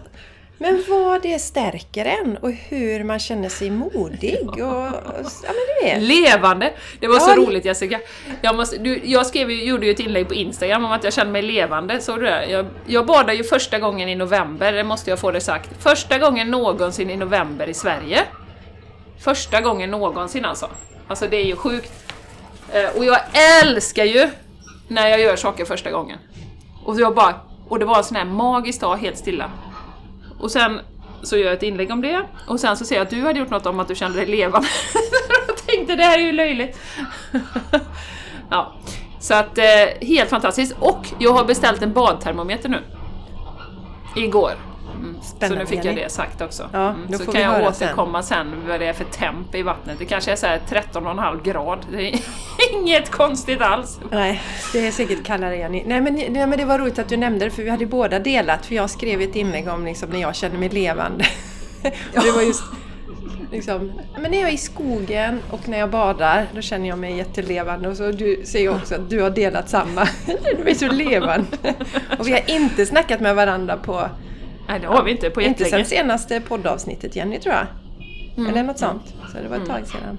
men 0.59 0.85
vad 0.88 1.23
det 1.23 1.38
stärker 1.38 2.05
en 2.05 2.37
och 2.37 2.51
hur 2.53 3.05
man 3.05 3.19
känner 3.19 3.49
sig 3.49 3.71
modig 3.71 4.38
och... 4.43 4.49
och 4.53 4.59
ja, 4.59 5.49
men 5.49 5.55
du 5.81 5.87
vet. 5.87 6.03
Levande! 6.03 6.73
Det 7.01 7.09
var 7.09 7.19
så 7.19 7.31
Ja. 7.31 7.37
roligt 7.37 7.65
Jessica. 7.65 8.01
Jag, 8.43 8.57
måste, 8.57 8.77
du, 8.79 9.01
jag 9.05 9.27
skrev, 9.27 9.51
gjorde 9.51 9.87
ju 9.87 9.93
ett 9.93 10.01
inlägg 10.01 10.29
på 10.29 10.35
Instagram 10.35 10.85
om 10.85 10.93
att 10.93 11.05
jag 11.05 11.12
kände 11.12 11.33
mig 11.33 11.43
levande, 11.43 12.01
såg 12.01 12.21
du 12.21 12.27
det? 12.27 12.47
Jag, 12.47 12.67
jag 12.87 13.07
badade 13.07 13.35
ju 13.35 13.45
första 13.45 13.79
gången 13.79 14.09
i 14.09 14.14
november, 14.14 14.72
det 14.72 14.85
måste 14.85 15.11
jag 15.11 15.18
få 15.18 15.31
det 15.31 15.41
sagt. 15.41 15.70
Första 15.83 16.18
gången 16.18 16.51
någonsin 16.51 17.11
i 17.11 17.16
november 17.16 17.66
i 17.68 17.74
Sverige. 17.74 18.22
Första 19.18 19.61
gången 19.61 19.91
någonsin 19.91 20.45
alltså. 20.45 20.70
Alltså 21.09 21.26
det 21.31 21.37
är 21.37 21.45
ju 21.45 21.57
sjukt. 21.57 21.93
Eh, 22.72 22.97
Och 22.97 23.05
jag 23.05 23.18
älskar 23.62 24.05
ju 24.05 24.29
när 24.89 25.09
jag 25.09 25.20
gör 25.20 25.37
saker 25.37 25.64
första 25.64 25.91
gången. 25.91 26.18
Och 26.85 27.01
jag 27.01 27.14
bara, 27.14 27.35
och 27.68 27.79
det 27.79 27.85
var 27.85 27.97
en 27.99 28.05
sån 28.05 28.16
här 28.16 28.24
magisk 28.24 28.81
dag, 28.81 28.97
helt 28.97 29.18
stilla. 29.18 29.51
Och 30.43 30.51
sen 30.51 30.80
så 31.22 31.36
gör 31.36 31.45
jag 31.45 31.53
ett 31.53 31.62
inlägg 31.62 31.90
om 31.90 32.01
det, 32.01 32.22
och 32.47 32.61
sen 32.61 32.76
så 32.76 32.84
ser 32.84 32.95
jag 32.95 33.03
att 33.03 33.11
du 33.11 33.22
hade 33.22 33.38
gjort 33.38 33.51
något 33.51 33.66
om 33.66 33.80
att 33.80 33.88
du 33.88 33.95
kände 33.95 34.18
dig 34.18 34.26
levande. 34.26 34.68
jag 35.47 35.57
tänkte 35.57 35.97
det 35.97 36.03
här 36.03 36.18
är 36.18 36.22
ju 36.22 36.32
löjligt. 36.32 36.78
ja, 38.51 38.74
så 39.20 39.34
att 39.34 39.59
eh, 39.59 39.64
helt 40.01 40.30
fantastiskt. 40.30 40.76
Och 40.78 41.07
jag 41.18 41.32
har 41.32 41.45
beställt 41.45 41.82
en 41.82 41.93
badtermometer 41.93 42.68
nu. 42.68 42.78
Igår 44.16 44.53
mm. 45.03 45.16
Så 45.48 45.55
nu 45.55 45.66
fick 45.66 45.84
jag 45.84 45.96
det 45.96 46.12
sagt 46.12 46.40
också. 46.40 46.68
Ja, 46.72 46.88
Mm, 46.88 47.18
så 47.18 47.32
kan 47.32 47.40
jag 47.40 47.50
höra 47.50 47.72
sen. 47.72 47.88
återkomma 47.88 48.22
sen 48.22 48.55
vad 48.68 48.80
det 48.80 48.86
är 48.86 48.92
för 48.92 49.05
temp 49.05 49.55
i 49.55 49.62
vattnet. 49.62 49.98
Det 49.98 50.05
kanske 50.05 50.32
är 50.32 50.36
så 50.36 50.46
här 50.46 50.61
13,5 50.68 51.42
grad. 51.42 51.86
Det 51.92 52.09
är 52.09 52.20
inget 52.72 53.11
konstigt 53.11 53.61
alls. 53.61 54.00
Nej, 54.11 54.42
det 54.72 54.86
är 54.86 54.90
säkert 54.90 55.24
kallare 55.24 55.57
Jenny. 55.57 55.82
Nej 55.86 56.00
men, 56.00 56.14
nej 56.14 56.46
men 56.46 56.59
det 56.59 56.64
var 56.64 56.78
roligt 56.78 56.98
att 56.98 57.09
du 57.09 57.16
nämnde 57.16 57.44
det 57.44 57.50
för 57.50 57.62
vi 57.62 57.70
hade 57.70 57.86
båda 57.86 58.18
delat 58.18 58.66
för 58.66 58.74
jag 58.74 58.90
skrev 58.90 59.20
ett 59.20 59.36
inlägg 59.36 59.68
om 59.68 59.84
liksom, 59.84 60.09
när 60.11 60.20
jag 60.20 60.34
känner 60.34 60.59
mig 60.59 60.68
levande. 60.68 61.24
det 62.12 62.30
var 62.34 62.42
just 62.42 62.62
liksom, 63.53 63.92
men 64.20 64.30
när 64.30 64.40
jag 64.40 64.48
är 64.48 64.55
i 64.55 64.59
skogen 64.59 65.40
och 65.50 65.68
när 65.68 65.78
jag 65.78 65.90
badar 65.90 66.46
då 66.55 66.61
känner 66.61 66.88
jag 66.88 66.98
mig 66.98 67.16
jättelevande 67.16 67.88
och 67.88 67.96
så 67.96 68.11
du 68.11 68.42
säger 68.44 68.74
också 68.74 68.94
att 68.94 69.11
du 69.11 69.22
har 69.22 69.30
delat 69.30 69.68
samma. 69.68 70.09
du 70.64 70.70
är 70.70 70.74
så 70.74 70.88
levande. 70.88 71.74
och 72.18 72.28
vi 72.28 72.32
har 72.32 72.50
inte 72.50 72.86
snackat 72.86 73.20
med 73.20 73.34
varandra 73.36 73.76
på, 73.76 74.09
Nej, 74.73 74.81
det 74.81 74.87
har 74.87 75.03
vi 75.03 75.11
inte 75.11 75.31
på 75.31 75.41
inte 75.43 75.59
sen 75.64 75.79
jättelänge. 75.79 75.85
senaste 75.85 76.41
poddavsnittet 76.41 77.16
Jenny 77.16 77.39
tror 77.39 77.55
jag. 77.55 77.66
Eller 78.49 78.62
något 78.62 78.79
sånt. 78.79 79.14
Så 79.33 79.39
det 79.43 79.49
var 79.49 79.57
ett 79.57 79.66
tag 79.66 79.87
sedan. 79.87 80.18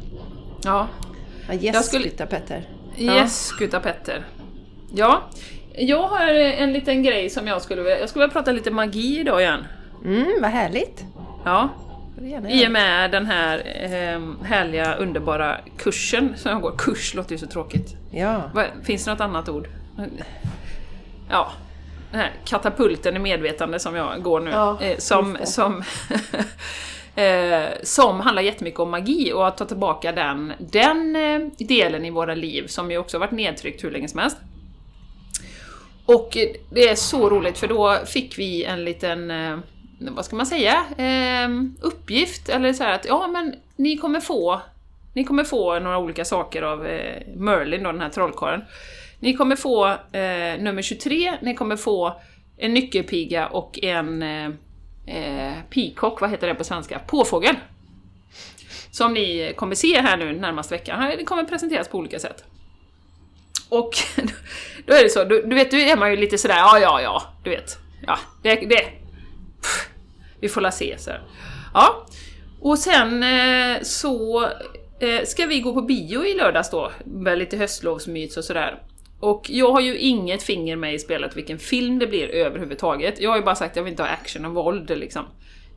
Ja. 0.64 0.88
Ja, 1.48 1.54
yes, 1.54 1.64
Jag 1.64 1.86
skulle- 1.86 2.10
skulle... 2.10 2.26
Petter. 2.28 2.68
Ja. 2.96 3.16
Yes, 3.16 3.52
Gutta 3.60 3.80
Petter. 3.80 4.26
Ja, 4.96 5.22
jag 5.78 6.08
har 6.08 6.28
en 6.34 6.74
liten 6.74 7.04
grej 7.04 7.30
som 7.30 7.48
jag 7.48 7.62
skulle 7.62 7.82
vilja... 7.82 8.00
Jag 8.00 8.10
skulle 8.10 8.26
vilja 8.26 8.34
prata 8.34 8.52
lite 8.52 8.72
magi 8.72 9.20
idag 9.20 9.42
igen. 9.42 9.66
Mm, 10.06 10.26
vad 10.42 10.52
härligt. 10.52 11.04
Ja, 11.46 11.70
i 12.50 12.68
och 12.68 12.72
med 12.72 13.12
den 13.12 13.26
här 13.26 13.58
eh, 13.84 14.46
härliga, 14.48 14.96
underbara 14.96 15.58
kursen 15.78 16.34
som 16.38 16.52
jag 16.52 16.62
går. 16.62 16.74
Kurs 16.78 17.14
låter 17.14 17.32
ju 17.32 17.38
så 17.38 17.48
tråkigt. 17.48 17.96
Ja. 18.12 18.42
Finns 18.84 19.06
det 19.06 19.12
något 19.12 19.22
annat 19.22 19.50
ord? 19.50 19.68
Ja, 21.30 21.52
den 22.14 22.22
här 22.22 22.32
katapulten 22.46 23.16
i 23.16 23.20
medvetande 23.20 23.80
som 23.80 23.96
jag 23.96 24.24
går 24.24 24.40
nu. 24.40 24.52
Ja, 24.52 24.82
eh, 24.82 24.98
som, 24.98 25.38
som, 25.44 25.84
eh, 27.16 27.64
som 27.84 28.20
handlar 28.20 28.42
jättemycket 28.42 28.80
om 28.80 28.92
magi 28.92 29.32
och 29.34 29.48
att 29.48 29.58
ta 29.58 29.66
tillbaka 29.66 30.12
den, 30.12 30.54
den 30.60 31.16
eh, 31.16 31.40
delen 31.68 32.06
i 32.06 32.10
våra 32.10 32.36
liv 32.36 32.68
som 32.68 32.92
ju 32.92 32.98
också 32.98 33.18
varit 33.18 33.32
nedtryckt 33.32 33.84
hur 33.84 33.92
länge 33.92 34.08
som 34.08 34.20
helst. 34.20 34.38
Och 36.06 36.38
det 36.70 36.90
är 36.90 36.96
så 36.96 37.30
roligt 37.30 37.58
för 37.58 37.68
då 37.68 38.00
fick 38.06 38.40
vi 38.40 38.64
en 38.64 38.86
liten, 38.86 39.32
eh, 39.32 39.58
vad 40.00 40.26
ska 40.26 40.36
man 40.36 40.46
säga, 40.46 40.86
eh, 40.98 41.50
uppgift 41.82 42.50
eller 42.50 42.74
så 42.74 42.84
här 42.84 42.94
att 42.94 43.06
ja 43.06 43.28
men 43.28 43.56
ni 43.76 43.98
kommer 43.98 44.20
få 44.20 44.62
ni 45.14 45.24
kommer 45.24 45.44
få 45.44 45.80
några 45.80 45.98
olika 45.98 46.26
saker 46.26 46.62
av 46.62 46.86
eh, 46.86 47.22
Merlin, 47.36 47.84
då, 47.84 47.92
den 47.92 48.02
här 48.02 48.10
trollkarlen. 48.10 48.62
Ni 49.24 49.34
kommer 49.34 49.56
få 49.56 49.88
eh, 49.88 50.60
nummer 50.60 50.82
23, 50.82 51.38
ni 51.42 51.56
kommer 51.56 51.76
få 51.76 52.22
en 52.58 52.74
nyckelpiga 52.74 53.48
och 53.48 53.80
en 53.84 54.24
eh, 54.24 54.50
eh, 55.06 55.54
peacock, 55.70 56.22
vad 56.22 56.30
heter 56.30 56.48
det 56.48 56.56
på 56.56 56.64
svenska? 56.64 57.00
Påfågel! 57.00 57.56
Som 58.92 59.14
ni 59.14 59.54
kommer 59.56 59.76
se 59.76 60.02
här 60.02 60.18
nu 60.18 60.34
närmaste 60.34 60.74
veckan. 60.74 61.12
Det 61.18 61.24
kommer 61.24 61.44
presenteras 61.44 61.88
på 61.88 61.98
olika 61.98 62.20
sätt. 62.20 62.44
Och 63.70 63.92
då 64.86 64.94
är 64.94 65.04
det 65.04 65.10
så, 65.10 65.24
du, 65.24 65.42
du 65.42 65.56
vet, 65.56 65.72
då 65.72 65.78
är 65.78 65.98
man 65.98 66.12
ju 66.12 66.18
lite 66.18 66.38
sådär, 66.38 66.58
ja, 66.58 66.80
ja, 66.80 67.02
ja, 67.02 67.24
du 67.44 67.50
vet. 67.50 67.78
Ja, 68.08 68.20
det, 68.42 68.56
det, 68.56 68.84
pff, 69.62 69.90
vi 70.40 70.50
får 70.50 70.62
la 70.62 70.72
se 70.72 70.96
så. 70.98 71.12
Ja, 71.74 72.06
och 72.62 72.80
sen 72.80 73.24
eh, 73.24 73.82
så 73.82 74.44
eh, 75.00 75.26
ska 75.26 75.46
vi 75.46 75.60
gå 75.60 75.74
på 75.74 75.82
bio 75.82 76.26
i 76.26 76.34
lördags 76.34 76.70
då, 76.70 76.92
med 77.06 77.38
lite 77.38 77.58
höstlovsmys 77.58 78.38
och 78.38 78.44
sådär. 78.44 78.80
Och 79.24 79.50
jag 79.50 79.72
har 79.72 79.82
ju 79.82 79.98
inget 79.98 80.44
finger 80.44 80.76
med 80.76 80.94
i 80.94 81.00
spelet 81.00 81.38
vilken 81.38 81.60
film 81.60 82.00
det 82.00 82.08
blir 82.08 82.28
överhuvudtaget. 82.28 83.22
Jag 83.22 83.30
har 83.30 83.38
ju 83.38 83.44
bara 83.44 83.56
sagt 83.56 83.72
att 83.72 83.76
jag 83.76 83.84
vill 83.84 83.92
inte 83.94 84.04
ha 84.04 84.10
action 84.10 84.46
och 84.46 84.54
våld 84.54 84.90
liksom. 84.90 85.26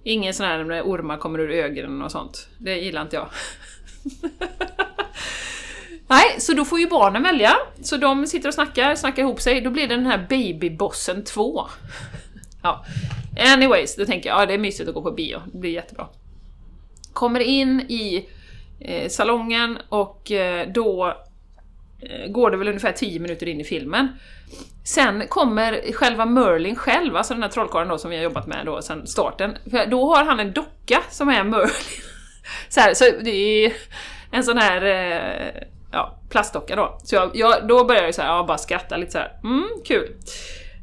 Ingen 0.04 0.34
sån 0.34 0.46
här 0.46 0.64
när 0.64 0.82
ormar 0.82 1.16
kommer 1.16 1.38
ur 1.38 1.50
ögonen 1.50 2.02
och 2.02 2.12
sånt. 2.12 2.48
Det 2.58 2.78
gillar 2.78 3.02
inte 3.02 3.16
jag. 3.16 3.28
Nej, 6.08 6.40
så 6.40 6.52
då 6.52 6.64
får 6.64 6.80
ju 6.80 6.88
barnen 6.88 7.22
välja. 7.22 7.52
Så 7.82 7.96
de 7.96 8.26
sitter 8.26 8.48
och 8.48 8.54
snackar, 8.54 8.94
snackar 8.94 9.22
ihop 9.22 9.40
sig. 9.40 9.60
Då 9.60 9.70
blir 9.70 9.88
det 9.88 9.96
den 9.96 10.06
här 10.06 10.26
Babybossen 10.28 11.24
2. 11.24 11.66
Ja. 12.62 12.84
Anyways, 13.54 13.96
då 13.96 14.06
tänker 14.06 14.28
jag, 14.28 14.42
ja 14.42 14.46
det 14.46 14.54
är 14.54 14.58
mysigt 14.58 14.88
att 14.88 14.94
gå 14.94 15.02
på 15.02 15.10
bio. 15.10 15.40
Det 15.52 15.58
blir 15.58 15.70
jättebra. 15.70 16.08
Kommer 17.12 17.40
in 17.40 17.80
i 17.80 18.28
eh, 18.80 19.08
salongen 19.08 19.78
och 19.88 20.30
eh, 20.30 20.68
då 20.72 21.16
Eh, 22.00 22.30
går 22.30 22.50
det 22.50 22.56
väl 22.56 22.68
ungefär 22.68 22.92
10 22.92 23.20
minuter 23.20 23.48
in 23.48 23.60
i 23.60 23.64
filmen. 23.64 24.08
Sen 24.84 25.28
kommer 25.28 25.92
själva 25.92 26.26
Merlin 26.26 26.76
själv, 26.76 27.16
alltså 27.16 27.34
den 27.34 27.42
här 27.42 27.50
trollkarlen 27.50 27.88
då 27.88 27.98
som 27.98 28.10
vi 28.10 28.16
har 28.16 28.24
jobbat 28.24 28.46
med 28.46 28.66
då 28.66 28.82
sen 28.82 29.06
starten. 29.06 29.56
För 29.70 29.86
då 29.86 30.14
har 30.14 30.24
han 30.24 30.40
en 30.40 30.52
docka 30.52 31.02
som 31.10 31.28
är 31.28 31.44
Merlin. 31.44 31.70
Så, 32.68 32.80
här, 32.80 32.94
så 32.94 33.04
det 33.04 33.64
är 33.64 33.72
en 34.30 34.44
sån 34.44 34.58
här 34.58 34.84
eh, 34.84 35.62
ja, 35.92 36.18
plastdocka 36.30 36.76
då. 36.76 36.98
Så 37.04 37.14
jag, 37.14 37.30
jag, 37.34 37.68
då 37.68 37.84
börjar 37.84 38.02
jag 38.02 38.14
så 38.14 38.22
här, 38.22 38.28
ja, 38.28 38.44
bara 38.48 38.58
skratta 38.58 38.96
lite 38.96 39.12
så 39.12 39.18
här. 39.18 39.32
mm, 39.44 39.68
kul. 39.84 40.14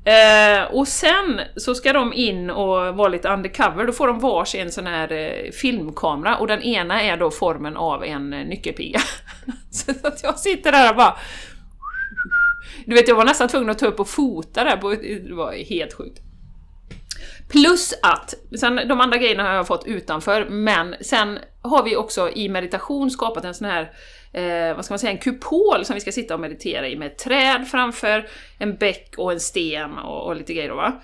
Eh, 0.06 0.64
och 0.64 0.88
sen 0.88 1.42
så 1.56 1.76
ska 1.76 1.94
de 1.94 2.14
in 2.14 2.50
och 2.50 2.96
vara 2.96 3.08
lite 3.08 3.30
undercover, 3.30 3.86
då 3.86 3.94
får 3.94 4.08
de 4.08 4.20
varsin 4.20 4.72
sån 4.72 4.88
här 4.88 5.12
eh, 5.12 5.52
filmkamera 5.52 6.36
och 6.38 6.48
den 6.48 6.62
ena 6.62 7.02
är 7.02 7.18
då 7.18 7.32
formen 7.32 7.78
av 7.78 8.04
en 8.04 8.34
eh, 8.34 8.46
nyckelpiga. 8.46 9.00
så 9.72 9.92
att 10.04 10.24
jag 10.24 10.40
sitter 10.40 10.72
där 10.72 10.90
och 10.90 10.96
bara... 10.96 11.18
Du 12.86 12.96
vet, 12.96 13.08
jag 13.08 13.16
var 13.16 13.26
nästan 13.26 13.48
tvungen 13.48 13.70
att 13.70 13.80
ta 13.80 13.86
upp 13.86 14.00
och 14.00 14.10
fota 14.10 14.64
där, 14.64 14.78
på, 14.78 14.90
det 14.90 15.34
var 15.34 15.52
helt 15.52 15.94
sjukt. 15.94 16.20
Plus 17.50 17.94
att, 18.02 18.34
sen 18.60 18.76
de 18.76 19.02
andra 19.02 19.18
grejerna 19.18 19.44
har 19.44 19.54
jag 19.54 19.68
fått 19.68 19.86
utanför, 19.86 20.46
men 20.46 20.96
sen 21.02 21.40
har 21.62 21.84
vi 21.84 21.96
också 21.96 22.30
i 22.30 22.50
meditation 22.50 23.12
skapat 23.12 23.46
en 23.46 23.54
sån 23.54 23.68
här, 23.68 23.92
eh, 24.34 24.76
vad 24.76 24.86
ska 24.86 24.94
man 24.94 25.00
säga, 25.00 25.12
en 25.12 25.18
kupol 25.18 25.86
som 25.86 25.94
vi 25.94 26.02
ska 26.02 26.12
sitta 26.12 26.34
och 26.34 26.40
meditera 26.40 26.88
i 26.88 26.96
med 26.96 27.08
ett 27.08 27.18
träd 27.18 27.68
framför, 27.68 28.28
en 28.60 28.78
bäck 28.78 29.14
och 29.18 29.32
en 29.32 29.40
sten 29.40 29.98
och, 29.98 30.28
och 30.28 30.36
lite 30.36 30.54
grejer 30.54 30.70
då, 30.70 30.76
va. 30.76 31.02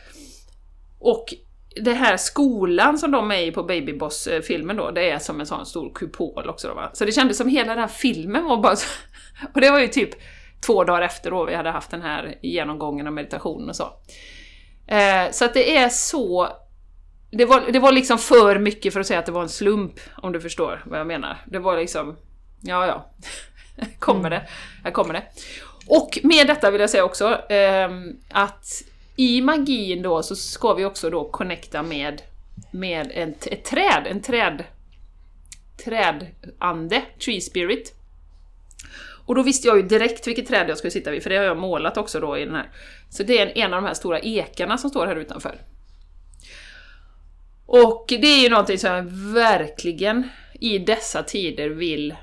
Och 0.99 1.33
det 1.81 1.93
här 1.93 2.17
skolan 2.17 2.97
som 2.97 3.11
de 3.11 3.31
är 3.31 3.41
i 3.41 3.51
på 3.51 3.63
Babyboss-filmen 3.63 4.77
då, 4.77 4.91
det 4.91 5.09
är 5.09 5.19
som 5.19 5.39
en 5.39 5.45
sån 5.45 5.65
stor 5.65 5.93
kupol 5.93 6.49
också 6.49 6.67
då, 6.67 6.73
va. 6.73 6.89
Så 6.93 7.05
det 7.05 7.11
kändes 7.11 7.37
som 7.37 7.47
hela 7.47 7.69
den 7.69 7.79
här 7.79 7.87
filmen 7.87 8.45
var 8.45 8.57
bara 8.57 8.75
så, 8.75 8.87
Och 9.53 9.61
det 9.61 9.71
var 9.71 9.79
ju 9.79 9.87
typ 9.87 10.09
två 10.65 10.83
dagar 10.83 11.01
efter 11.01 11.31
då 11.31 11.45
vi 11.45 11.55
hade 11.55 11.69
haft 11.69 11.91
den 11.91 12.01
här 12.01 12.35
genomgången 12.41 13.07
av 13.07 13.13
meditation 13.13 13.69
och 13.69 13.75
så. 13.75 13.93
Eh, 14.87 15.31
så 15.31 15.45
att 15.45 15.53
det 15.53 15.77
är 15.77 15.89
så... 15.89 16.47
Det 17.31 17.45
var, 17.45 17.71
det 17.71 17.79
var 17.79 17.91
liksom 17.91 18.17
för 18.17 18.59
mycket 18.59 18.93
för 18.93 18.99
att 18.99 19.07
säga 19.07 19.19
att 19.19 19.25
det 19.25 19.31
var 19.31 19.41
en 19.41 19.49
slump, 19.49 19.99
om 20.17 20.31
du 20.31 20.41
förstår 20.41 20.83
vad 20.85 20.99
jag 20.99 21.07
menar. 21.07 21.37
Det 21.45 21.59
var 21.59 21.77
liksom... 21.77 22.17
Ja, 22.61 22.87
ja. 22.87 23.11
Kommer 23.99 24.29
det. 24.29 24.49
Här 24.83 24.91
kommer 24.91 25.13
det. 25.13 25.23
Och 25.87 26.19
med 26.23 26.47
detta 26.47 26.71
vill 26.71 26.81
jag 26.81 26.89
säga 26.89 27.03
också 27.03 27.41
ehm, 27.49 28.15
att 28.29 28.65
i 29.19 29.41
magin 29.41 30.01
då 30.01 30.23
så 30.23 30.35
ska 30.35 30.73
vi 30.73 30.85
också 30.85 31.09
då 31.09 31.29
connecta 31.29 31.83
med, 31.83 32.21
med 32.71 33.11
en, 33.13 33.29
ett 33.29 33.65
träd, 33.65 34.07
en 34.07 34.21
träd... 34.21 34.63
Trädande, 35.85 37.01
tree 37.25 37.41
spirit. 37.41 37.95
Och 39.25 39.35
då 39.35 39.43
visste 39.43 39.67
jag 39.67 39.77
ju 39.77 39.83
direkt 39.83 40.27
vilket 40.27 40.47
träd 40.47 40.69
jag 40.69 40.77
skulle 40.77 40.91
sitta 40.91 41.11
vid, 41.11 41.23
för 41.23 41.29
det 41.29 41.37
har 41.37 41.43
jag 41.43 41.57
målat 41.57 41.97
också 41.97 42.19
då 42.19 42.37
i 42.37 42.45
den 42.45 42.55
här. 42.55 42.69
Så 43.09 43.23
det 43.23 43.39
är 43.39 43.47
en, 43.47 43.57
en 43.57 43.73
av 43.73 43.81
de 43.81 43.87
här 43.87 43.93
stora 43.93 44.19
ekarna 44.19 44.77
som 44.77 44.89
står 44.89 45.07
här 45.07 45.15
utanför. 45.15 45.61
Och 47.65 48.05
det 48.07 48.27
är 48.27 48.43
ju 48.43 48.49
någonting 48.49 48.77
som 48.77 48.91
jag 48.91 49.03
verkligen 49.33 50.29
i 50.59 50.79
dessa 50.79 51.23
tider 51.23 51.69
vill 51.69 52.15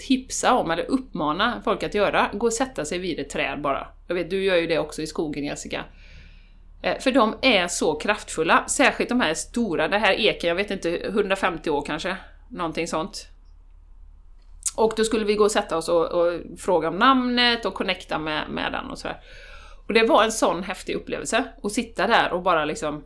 tipsa 0.00 0.54
om, 0.54 0.70
eller 0.70 0.90
uppmana 0.90 1.62
folk 1.64 1.82
att 1.82 1.94
göra. 1.94 2.30
Gå 2.32 2.46
och 2.46 2.52
sätta 2.52 2.84
sig 2.84 2.98
vid 2.98 3.18
ett 3.18 3.30
träd 3.30 3.60
bara. 3.60 3.88
Jag 4.06 4.14
vet, 4.14 4.30
du 4.30 4.44
gör 4.44 4.56
ju 4.56 4.66
det 4.66 4.78
också 4.78 5.02
i 5.02 5.06
skogen 5.06 5.44
Jessica. 5.44 5.84
Eh, 6.82 6.98
för 6.98 7.12
de 7.12 7.36
är 7.42 7.68
så 7.68 7.94
kraftfulla, 7.94 8.64
särskilt 8.66 9.08
de 9.08 9.20
här 9.20 9.34
stora, 9.34 9.88
det 9.88 9.98
här 9.98 10.12
eken, 10.12 10.48
jag 10.48 10.54
vet 10.54 10.70
inte, 10.70 10.96
150 10.96 11.70
år 11.70 11.82
kanske, 11.86 12.16
någonting 12.48 12.88
sånt. 12.88 13.26
Och 14.76 14.92
då 14.96 15.04
skulle 15.04 15.24
vi 15.24 15.34
gå 15.34 15.44
och 15.44 15.52
sätta 15.52 15.76
oss 15.76 15.88
och, 15.88 16.06
och 16.06 16.40
fråga 16.58 16.88
om 16.88 16.96
namnet 16.96 17.64
och 17.64 17.74
connecta 17.74 18.18
med, 18.18 18.50
med 18.50 18.72
den 18.72 18.90
och 18.90 18.98
sådär. 18.98 19.20
Och 19.86 19.94
det 19.94 20.06
var 20.06 20.24
en 20.24 20.32
sån 20.32 20.62
häftig 20.62 20.94
upplevelse, 20.94 21.44
att 21.62 21.72
sitta 21.72 22.06
där 22.06 22.32
och 22.32 22.42
bara 22.42 22.64
liksom 22.64 23.04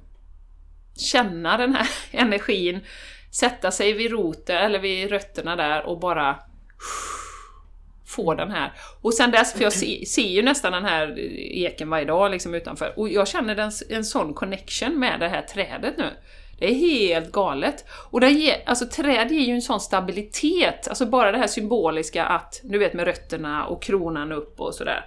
känna 0.96 1.56
den 1.56 1.74
här 1.74 1.88
energin, 2.20 2.80
sätta 3.30 3.70
sig 3.70 3.92
vid 3.92 4.10
roten, 4.10 4.56
eller 4.56 4.78
vid 4.78 5.10
rötterna 5.10 5.56
där 5.56 5.86
och 5.86 6.00
bara 6.00 6.36
få 8.06 8.34
den 8.34 8.50
här. 8.50 8.72
Och 9.02 9.14
sen 9.14 9.30
dess, 9.30 9.52
för 9.52 9.62
jag 9.62 9.72
se, 9.72 10.06
ser 10.06 10.28
ju 10.28 10.42
nästan 10.42 10.72
den 10.72 10.84
här 10.84 11.18
eken 11.38 11.90
varje 11.90 12.04
dag 12.04 12.30
liksom 12.30 12.54
utanför, 12.54 12.98
och 12.98 13.08
jag 13.08 13.28
känner 13.28 13.56
en, 13.56 13.70
en 13.88 14.04
sån 14.04 14.34
connection 14.34 14.98
med 14.98 15.20
det 15.20 15.28
här 15.28 15.42
trädet 15.42 15.98
nu. 15.98 16.10
Det 16.58 16.70
är 16.70 16.74
helt 16.74 17.32
galet. 17.32 17.84
Och 18.10 18.20
det 18.20 18.30
ger, 18.30 18.62
alltså 18.66 18.86
träd 18.86 19.32
ger 19.32 19.46
ju 19.46 19.54
en 19.54 19.62
sån 19.62 19.80
stabilitet, 19.80 20.88
alltså 20.88 21.06
bara 21.06 21.32
det 21.32 21.38
här 21.38 21.46
symboliska 21.46 22.24
att, 22.24 22.60
du 22.64 22.78
vet 22.78 22.94
med 22.94 23.04
rötterna 23.04 23.66
och 23.66 23.82
kronan 23.82 24.32
upp 24.32 24.60
och 24.60 24.74
sådär. 24.74 25.04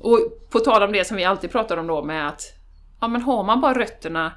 Och 0.00 0.18
på 0.50 0.58
tal 0.58 0.82
om 0.82 0.92
det 0.92 1.04
som 1.04 1.16
vi 1.16 1.24
alltid 1.24 1.50
pratar 1.50 1.76
om 1.76 1.86
då 1.86 2.04
med 2.04 2.28
att, 2.28 2.42
ja 3.00 3.08
men 3.08 3.22
har 3.22 3.44
man 3.44 3.60
bara 3.60 3.78
rötterna 3.78 4.32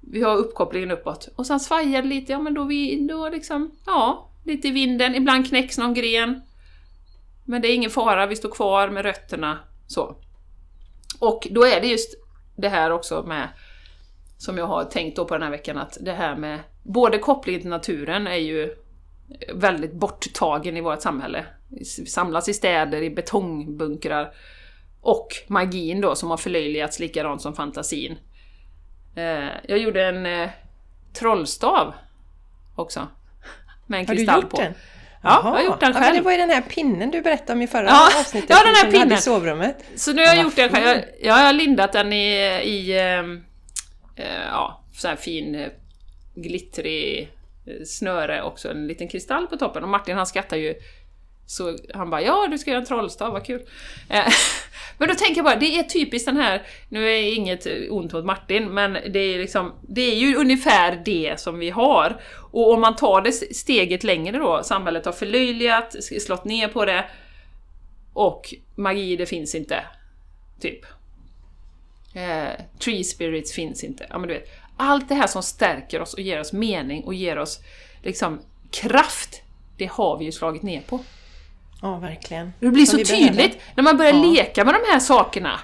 vi 0.00 0.22
har 0.22 0.36
uppkopplingen 0.36 0.90
uppåt. 0.90 1.28
Och 1.36 1.46
sen 1.46 1.60
svajar 1.60 2.02
det 2.02 2.08
lite, 2.08 2.32
ja 2.32 2.38
men 2.38 2.54
då 2.54 2.64
vi, 2.64 3.06
då 3.08 3.28
liksom, 3.28 3.70
ja, 3.86 4.29
lite 4.44 4.68
i 4.68 4.70
vinden, 4.70 5.14
ibland 5.14 5.48
knäcks 5.48 5.78
någon 5.78 5.94
gren. 5.94 6.40
Men 7.44 7.62
det 7.62 7.68
är 7.68 7.74
ingen 7.74 7.90
fara, 7.90 8.26
vi 8.26 8.36
står 8.36 8.50
kvar 8.50 8.88
med 8.88 9.04
rötterna, 9.04 9.58
så. 9.86 10.16
Och 11.20 11.48
då 11.50 11.64
är 11.64 11.80
det 11.80 11.86
just 11.86 12.14
det 12.56 12.68
här 12.68 12.90
också 12.90 13.22
med, 13.22 13.48
som 14.38 14.58
jag 14.58 14.66
har 14.66 14.84
tänkt 14.84 15.16
då 15.16 15.24
på 15.24 15.34
den 15.34 15.42
här 15.42 15.50
veckan, 15.50 15.78
att 15.78 15.98
det 16.00 16.12
här 16.12 16.36
med 16.36 16.60
både 16.82 17.18
kopplingen 17.18 17.60
till 17.60 17.70
naturen 17.70 18.26
är 18.26 18.36
ju 18.36 18.76
väldigt 19.54 19.92
borttagen 19.92 20.76
i 20.76 20.80
vårt 20.80 21.02
samhälle. 21.02 21.44
Vi 21.68 21.84
samlas 21.84 22.48
i 22.48 22.54
städer, 22.54 23.02
i 23.02 23.10
betongbunkrar. 23.10 24.32
Och 25.00 25.28
magin 25.46 26.00
då 26.00 26.14
som 26.14 26.30
har 26.30 26.36
förlöjligats 26.36 27.00
likadant 27.00 27.42
som 27.42 27.54
fantasin. 27.54 28.18
Eh, 29.16 29.48
jag 29.68 29.78
gjorde 29.78 30.06
en 30.06 30.26
eh, 30.26 30.50
trollstav 31.12 31.94
också. 32.76 33.08
Med 33.90 34.00
en 34.00 34.06
Har 34.06 34.14
du 34.14 34.18
kristall 34.18 34.42
gjort 34.42 34.50
på. 34.50 34.56
den? 34.56 34.74
Ja, 35.22 35.40
jag 35.44 35.50
har 35.50 35.62
gjort 35.62 35.80
den 35.80 35.92
Ja, 35.94 36.00
själv. 36.00 36.14
det 36.16 36.20
var 36.22 36.32
ju 36.32 36.38
den 36.38 36.50
här 36.50 36.60
pinnen 36.60 37.10
du 37.10 37.22
berättade 37.22 37.52
om 37.52 37.62
i 37.62 37.66
förra 37.66 37.86
Ja, 37.86 38.06
avsnittet. 38.20 38.50
ja, 38.50 38.56
den 38.64 38.74
här 38.74 38.74
du 38.74 38.78
hade 38.98 39.04
pinnen. 39.04 39.18
i 39.18 39.20
sovrummet. 39.20 39.84
Så 39.96 40.12
nu 40.12 40.22
har 40.22 40.26
jag 40.28 40.36
Vad 40.36 40.44
gjort 40.44 40.56
den 40.56 40.68
själv. 40.70 40.86
Jag, 41.20 41.38
jag 41.38 41.44
har 41.44 41.52
lindat 41.52 41.92
den 41.92 42.12
i, 42.12 42.34
i 42.64 42.98
eh, 42.98 44.24
ja, 44.50 44.84
så 44.94 45.08
här 45.08 45.16
fin 45.16 45.54
eh, 45.54 45.68
glittrig 46.34 47.30
eh, 47.66 47.84
snöre 47.86 48.42
också, 48.42 48.70
en 48.70 48.86
liten 48.86 49.08
kristall 49.08 49.46
på 49.46 49.56
toppen. 49.56 49.82
Och 49.82 49.88
Martin 49.88 50.16
han 50.16 50.26
skrattar 50.26 50.56
ju 50.56 50.74
så 51.50 51.76
han 51.94 52.10
bara 52.10 52.22
ja 52.22 52.48
du 52.50 52.58
ska 52.58 52.70
göra 52.70 52.80
en 52.80 52.86
trollstav, 52.86 53.32
vad 53.32 53.46
kul. 53.46 53.62
Eh, 54.08 54.24
men 54.98 55.08
då 55.08 55.14
tänker 55.14 55.36
jag 55.36 55.44
bara, 55.44 55.56
det 55.56 55.78
är 55.78 55.82
typiskt 55.82 56.26
den 56.26 56.36
här, 56.36 56.62
nu 56.88 57.10
är 57.10 57.34
inget 57.34 57.66
ont 57.90 58.12
mot 58.12 58.24
Martin, 58.24 58.68
men 58.68 58.92
det 58.92 59.18
är 59.18 59.38
liksom, 59.38 59.72
det 59.88 60.00
är 60.00 60.14
ju 60.14 60.36
ungefär 60.36 61.02
det 61.04 61.40
som 61.40 61.58
vi 61.58 61.70
har. 61.70 62.20
Och 62.50 62.72
om 62.72 62.80
man 62.80 62.96
tar 62.96 63.22
det 63.22 63.32
steget 63.32 64.04
längre 64.04 64.38
då, 64.38 64.62
samhället 64.62 65.04
har 65.04 65.12
förlöjligat, 65.12 65.96
slått 66.20 66.44
ner 66.44 66.68
på 66.68 66.84
det, 66.84 67.04
och 68.12 68.54
magi 68.74 69.16
det 69.16 69.26
finns 69.26 69.54
inte. 69.54 69.84
Typ. 70.60 70.84
Eh, 72.14 72.64
tree 72.78 73.04
spirits 73.04 73.52
finns 73.52 73.84
inte. 73.84 74.06
Ja, 74.10 74.18
men 74.18 74.28
du 74.28 74.34
vet. 74.34 74.48
Allt 74.76 75.08
det 75.08 75.14
här 75.14 75.26
som 75.26 75.42
stärker 75.42 76.02
oss 76.02 76.14
och 76.14 76.20
ger 76.20 76.40
oss 76.40 76.52
mening 76.52 77.04
och 77.04 77.14
ger 77.14 77.38
oss 77.38 77.60
liksom 78.02 78.40
kraft, 78.70 79.42
det 79.76 79.86
har 79.86 80.18
vi 80.18 80.24
ju 80.24 80.32
slagit 80.32 80.62
ner 80.62 80.80
på. 80.80 81.00
Ja, 81.82 81.96
verkligen. 81.96 82.52
Det 82.60 82.68
blir 82.68 82.86
Som 82.86 82.98
så 82.98 83.04
tydligt, 83.04 83.58
när 83.74 83.84
man 83.84 83.96
börjar 83.96 84.12
Ja. 84.12 84.22
Leka 84.24 84.64
med 84.64 84.74
de 84.74 84.92
här 84.92 85.00
sakerna, 85.00 85.60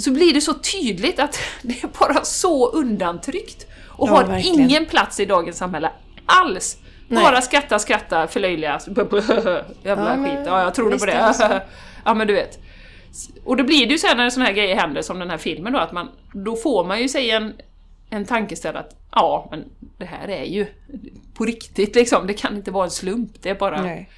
så 0.00 0.10
blir 0.10 0.34
det 0.34 0.40
så 0.40 0.54
tydligt 0.54 1.18
att 1.18 1.38
det 1.62 1.82
är 1.82 1.88
bara 1.98 2.24
så 2.24 2.68
undantryckt 2.70 3.66
och 3.86 4.08
Ja, 4.08 4.12
har 4.12 4.24
verkligen. 4.24 4.60
ingen 4.60 4.86
plats 4.86 5.20
i 5.20 5.24
dagens 5.24 5.56
samhälle 5.56 5.90
alls. 6.26 6.76
Nej. 7.08 7.24
Bara 7.24 7.40
skratta, 7.40 7.78
skratta, 7.78 8.26
förlöjligas, 8.26 8.88
Jävla 9.82 10.16
Ja, 10.16 10.24
skit, 10.24 10.38
ja 10.46 10.62
jag 10.62 10.74
trodde 10.74 10.98
på 10.98 11.06
det 11.06 11.12
det. 11.38 11.62
ja 12.04 12.14
men 12.14 12.26
du 12.26 12.34
vet. 12.34 12.58
Och 13.44 13.56
då 13.56 13.64
blir 13.64 13.86
det 13.86 13.92
ju 13.92 13.98
sen 13.98 14.16
när 14.16 14.30
sådana 14.30 14.46
här 14.46 14.56
grejer 14.56 14.76
händer, 14.76 15.02
som 15.02 15.18
den 15.18 15.30
här 15.30 15.38
filmen 15.38 15.72
då, 15.72 15.78
att 15.78 15.92
man, 15.92 16.08
då 16.32 16.56
får 16.56 16.84
man 16.84 17.00
ju 17.02 17.08
sig 17.08 17.30
en, 17.30 17.54
en 18.10 18.24
tankeställare 18.24 18.82
att 18.82 18.96
ja, 19.12 19.48
men 19.50 19.64
det 19.98 20.04
här 20.04 20.28
är 20.28 20.44
ju 20.44 20.66
på 21.34 21.44
riktigt 21.44 21.94
liksom, 21.94 22.26
det 22.26 22.34
kan 22.34 22.56
inte 22.56 22.70
vara 22.70 22.84
en 22.84 22.90
slump, 22.90 23.30
det 23.42 23.50
är 23.50 23.54
bara 23.54 23.82
Nej. 23.82 24.10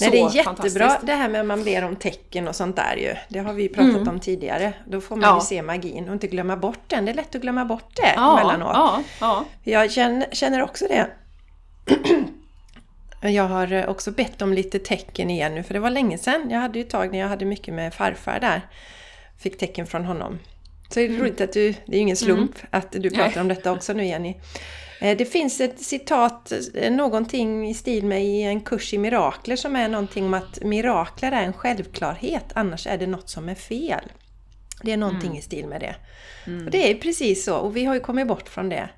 Nej, 0.00 0.10
det 0.10 0.20
är 0.20 0.34
jättebra 0.36 0.98
det 1.02 1.12
här 1.12 1.28
med 1.28 1.40
att 1.40 1.46
man 1.46 1.64
ber 1.64 1.84
om 1.84 1.96
tecken 1.96 2.48
och 2.48 2.56
sånt 2.56 2.76
där 2.76 2.96
ju. 2.96 3.14
Det 3.28 3.38
har 3.38 3.52
vi 3.52 3.62
ju 3.62 3.68
pratat 3.68 4.08
om 4.08 4.20
tidigare. 4.20 4.72
Då 4.86 5.00
får 5.00 5.16
man 5.16 5.24
Mm. 5.24 5.34
Ja. 5.34 5.40
ju 5.42 5.46
se 5.46 5.62
magin 5.62 6.08
och 6.08 6.12
inte 6.14 6.26
glömma 6.26 6.56
bort 6.56 6.80
den. 6.86 7.04
Det 7.04 7.10
är 7.10 7.14
lätt 7.14 7.34
att 7.34 7.40
glömma 7.42 7.64
bort 7.64 7.96
det 7.96 8.12
Ja, 8.16 8.40
emellanåt. 8.40 8.70
ja, 8.74 9.02
ja. 9.20 9.44
Jag 9.62 9.90
känner, 9.92 10.26
känner 10.32 10.62
också 10.62 10.84
det. 10.88 11.06
Jag 13.22 13.44
har 13.44 13.72
eh, 13.72 13.88
också 13.88 14.10
bett 14.10 14.42
om 14.42 14.52
lite 14.52 14.78
tecken 14.78 15.30
igen 15.30 15.54
nu, 15.54 15.62
för 15.62 15.74
det 15.74 15.80
var 15.80 15.90
länge 15.90 16.18
sedan. 16.18 16.46
Jag 16.50 16.58
hade 16.60 16.78
ju 16.78 16.84
ett 16.84 16.90
tag 16.90 17.12
när 17.12 17.18
jag 17.18 17.28
hade 17.28 17.44
mycket 17.44 17.74
med 17.74 17.94
farfar 17.94 18.40
där. 18.40 18.60
Fick 19.38 19.58
tecken 19.58 19.86
från 19.86 20.04
honom. 20.04 20.38
Så 20.88 21.00
det 21.00 21.06
är 21.06 21.08
roligt 21.08 21.40
att 21.40 21.52
du, 21.52 21.72
det 21.72 21.92
är 21.92 21.94
ju 21.94 21.98
ingen 21.98 22.16
slump 22.16 22.50
att 22.70 22.92
du 22.92 23.10
pratar 23.10 23.22
Mm. 23.24 23.32
Nej. 23.34 23.40
om 23.40 23.48
detta 23.48 23.72
också 23.72 23.92
nu 23.92 24.04
Jenny. 24.06 24.34
Eh, 25.00 25.16
Det 25.16 25.24
finns 25.24 25.60
ett 25.60 25.80
citat, 25.80 26.52
eh, 26.74 26.92
någonting 26.92 27.68
i 27.68 27.74
stil 27.74 28.04
med 28.04 28.24
i 28.24 28.42
en 28.42 28.60
kurs 28.60 28.94
i 28.94 28.98
mirakler 28.98 29.56
som 29.56 29.76
är 29.76 29.88
någonting 29.88 30.24
om 30.24 30.34
att 30.34 30.62
mirakler 30.62 31.32
är 31.32 31.42
en 31.42 31.52
självklarhet, 31.52 32.44
annars 32.54 32.86
är 32.86 32.98
det 32.98 33.06
något 33.06 33.28
som 33.28 33.48
är 33.48 33.54
fel. 33.54 34.12
Det 34.82 34.92
är 34.92 34.96
någonting 34.96 35.38
i 35.38 35.42
stil 35.42 35.66
med 35.66 35.80
det. 35.80 35.96
Och 36.64 36.70
det 36.70 36.90
är 36.90 36.94
precis 36.94 37.44
så, 37.44 37.56
och 37.56 37.76
vi 37.76 37.84
har 37.84 37.94
ju 37.94 38.00
kommit 38.00 38.28
bort 38.28 38.48
från 38.48 38.68
det. 38.68 38.88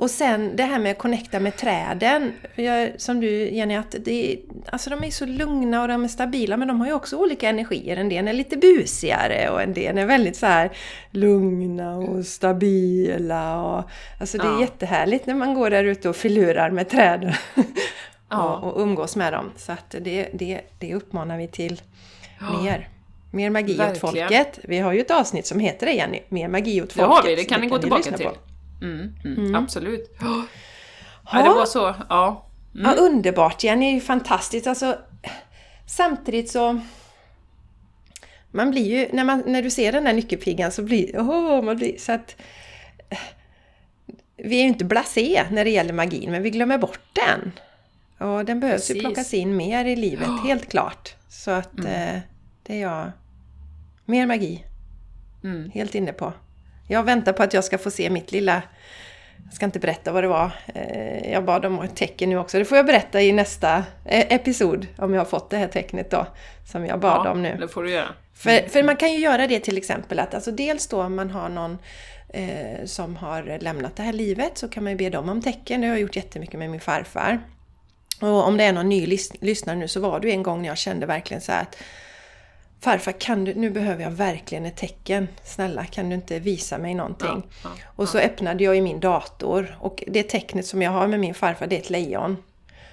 Och 0.00 0.10
sen 0.10 0.56
det 0.56 0.62
här 0.62 0.78
med 0.78 0.92
att 0.92 0.98
connecta 0.98 1.40
med 1.40 1.56
träden. 1.56 2.32
Jag, 2.54 2.90
som 3.00 3.20
du 3.20 3.50
Jenny, 3.50 3.74
att 3.76 3.94
det, 4.04 4.38
alltså 4.72 4.90
de 4.90 5.04
är 5.04 5.10
så 5.10 5.26
lugna 5.26 5.82
och 5.82 5.88
de 5.88 6.04
är 6.04 6.08
stabila 6.08 6.56
men 6.56 6.68
de 6.68 6.80
har 6.80 6.86
ju 6.86 6.92
också 6.92 7.16
olika 7.16 7.48
energier. 7.48 7.96
En 7.96 8.08
del 8.08 8.28
är 8.28 8.32
lite 8.32 8.56
busigare 8.56 9.50
och 9.50 9.62
en 9.62 9.74
del 9.74 9.98
är 9.98 10.06
väldigt 10.06 10.36
så 10.36 10.46
här 10.46 10.70
lugna 11.10 11.96
och 11.96 12.26
stabila. 12.26 13.62
Och, 13.62 13.90
alltså 14.20 14.38
det 14.38 14.44
är 14.44 14.52
Ja. 14.52 14.60
jättehärligt 14.60 15.26
när 15.26 15.34
man 15.34 15.54
går 15.54 15.70
där 15.70 15.84
ute 15.84 16.08
och 16.08 16.16
filurar 16.16 16.70
med 16.70 16.88
träden. 16.88 17.32
Ja. 18.28 18.56
och, 18.56 18.72
och 18.72 18.82
umgås 18.82 19.16
med 19.16 19.32
dem. 19.32 19.50
Så 19.56 19.72
att 19.72 19.94
det, 20.00 20.28
det, 20.32 20.60
det 20.78 20.94
uppmanar 20.94 21.38
vi 21.38 21.48
till 21.48 21.80
mer. 22.62 22.88
Mer 23.30 23.50
magi 23.50 23.72
åt 23.74 23.78
Verkligen. 23.80 24.28
folket. 24.28 24.58
Vi 24.62 24.78
har 24.78 24.92
ju 24.92 25.00
ett 25.00 25.10
avsnitt 25.10 25.46
som 25.46 25.60
heter 25.60 25.86
det 25.86 25.92
Jenny. 25.92 26.20
Mer 26.28 26.48
magi 26.48 26.82
åt 26.82 26.88
Det 26.88 26.94
folket. 26.94 27.10
har 27.16 27.22
vi, 27.22 27.34
det 27.34 27.44
kan 27.44 27.60
ni 27.60 27.66
gå 27.66 27.78
tillbaka 27.78 28.16
till. 28.16 28.26
på. 28.26 28.32
Mm, 28.82 29.14
mm, 29.24 29.54
Absolut. 29.54 30.16
Ja, 31.32 31.38
Ja. 31.38 31.48
det 31.48 31.54
var 31.54 31.66
så, 31.66 31.94
ja. 32.08 32.46
Ja, 32.72 32.92
underbart 32.92 33.64
Jenny, 33.64 33.86
det 33.86 33.90
är 33.90 33.94
ju 33.94 34.00
fantastiskt. 34.00 34.66
Alltså, 34.66 34.98
samtidigt 35.86 36.50
så... 36.50 36.80
Man 38.50 38.70
blir 38.70 38.98
ju, 38.98 39.08
när, 39.12 39.24
man, 39.24 39.42
när 39.46 39.62
du 39.62 39.70
ser 39.70 39.92
den 39.92 40.04
där 40.04 40.12
nyckelpigan 40.12 40.72
så 40.72 40.82
blir 40.82 41.18
oh, 41.18 41.62
man 41.62 41.76
blir 41.76 41.98
så 41.98 42.12
att... 42.12 42.36
Vi 44.36 44.56
är 44.56 44.62
ju 44.62 44.68
inte 44.68 44.84
blasé 44.84 45.44
när 45.50 45.64
det 45.64 45.70
gäller 45.70 45.92
magin, 45.92 46.30
men 46.30 46.42
vi 46.42 46.50
glömmer 46.50 46.78
bort 46.78 47.00
den. 47.12 47.52
Och 48.18 48.44
den 48.44 48.60
behövs 48.60 48.88
Precis. 48.88 48.96
ju 48.96 49.00
plockas 49.00 49.34
in 49.34 49.56
mer 49.56 49.84
i 49.84 49.96
livet, 49.96 50.28
helt 50.44 50.68
klart. 50.70 51.14
Så 51.28 51.50
att 51.50 51.78
eh, 51.78 52.18
det 52.62 52.74
är 52.74 52.80
jag... 52.80 53.10
Mer 54.04 54.26
magi. 54.26 54.64
Mm. 55.44 55.70
Helt 55.70 55.94
inne 55.94 56.12
på. 56.12 56.32
Jag 56.90 57.02
väntar 57.02 57.32
på 57.32 57.42
att 57.42 57.54
jag 57.54 57.64
ska 57.64 57.78
få 57.78 57.90
se 57.90 58.10
mitt 58.10 58.32
lilla... 58.32 58.62
Jag 59.44 59.54
ska 59.54 59.64
inte 59.64 59.78
berätta 59.78 60.12
vad 60.12 60.24
det 60.24 60.28
var. 60.28 60.50
Eh, 60.74 61.32
Jag 61.32 61.44
bad 61.44 61.64
om 61.64 61.82
ett 61.82 61.96
tecken 61.96 62.30
nu 62.30 62.38
också. 62.38 62.58
Det 62.58 62.64
får 62.64 62.76
jag 62.76 62.86
berätta 62.86 63.22
i 63.22 63.32
nästa 63.32 63.76
eh, 64.04 64.32
episod. 64.34 64.86
Om 64.98 65.14
jag 65.14 65.20
har 65.20 65.24
fått 65.26 65.50
det 65.50 65.56
här 65.56 65.68
tecknet 65.68 66.10
då. 66.10 66.26
Som 66.72 66.86
jag 66.86 67.00
bad 67.00 67.26
ja, 67.26 67.30
om 67.30 67.42
nu. 67.42 67.56
det 67.60 67.68
får 67.68 67.82
du 67.82 67.90
göra. 67.90 68.08
För, 68.34 68.68
för 68.68 68.82
man 68.82 68.96
kan 68.96 69.12
ju 69.12 69.18
göra 69.18 69.46
det 69.46 69.60
till 69.60 69.78
exempel 69.78 70.18
att 70.18 70.34
alltså 70.34 70.50
dels 70.50 70.86
då 70.86 71.02
om 71.02 71.14
man 71.16 71.30
har 71.30 71.48
någon 71.48 71.78
eh, 72.28 72.84
som 72.84 73.16
har 73.16 73.58
lämnat 73.60 73.96
det 73.96 74.02
här 74.02 74.12
livet 74.12 74.58
så 74.58 74.68
kan 74.68 74.82
man 74.84 74.92
ju 74.92 74.96
be 74.98 75.10
dem 75.10 75.28
om 75.28 75.42
tecken. 75.42 75.80
Det 75.80 75.86
har 75.86 75.94
jag 75.94 76.00
gjort 76.02 76.16
jättemycket 76.16 76.58
med 76.58 76.70
min 76.70 76.80
farfar. 76.80 77.40
Och 78.20 78.46
om 78.46 78.56
det 78.56 78.64
är 78.64 78.72
någon 78.72 78.88
ny 78.88 79.06
lys- 79.06 79.36
lyssnare 79.40 79.76
nu 79.76 79.88
så 79.88 80.00
var 80.00 80.20
det 80.20 80.26
ju 80.28 80.32
en 80.32 80.42
gång 80.42 80.62
när 80.62 80.68
jag 80.68 80.78
kände 80.78 81.06
verkligen 81.06 81.40
så 81.40 81.52
att 81.52 81.76
Farfar, 82.82 83.12
kan 83.12 83.44
du, 83.44 83.54
nu 83.54 83.70
behöver 83.70 84.02
jag 84.02 84.10
verkligen 84.10 84.66
ett 84.66 84.76
tecken. 84.76 85.28
Snälla, 85.44 85.84
kan 85.84 86.08
du 86.08 86.14
inte 86.14 86.38
visa 86.38 86.78
mig 86.78 86.94
någonting? 86.94 87.28
Ja, 87.28 87.42
ja, 87.64 87.70
och 87.96 88.08
så 88.08 88.18
öppnade 88.18 88.64
jag 88.64 88.76
i 88.76 88.80
min 88.80 89.00
dator 89.00 89.76
och 89.80 90.04
det 90.06 90.22
tecknet 90.22 90.66
som 90.66 90.82
jag 90.82 90.90
har 90.90 91.06
med 91.06 91.20
min 91.20 91.34
farfar 91.34 91.66
det 91.66 91.76
är 91.76 91.80
ett 91.80 91.90
lejon. 91.90 92.36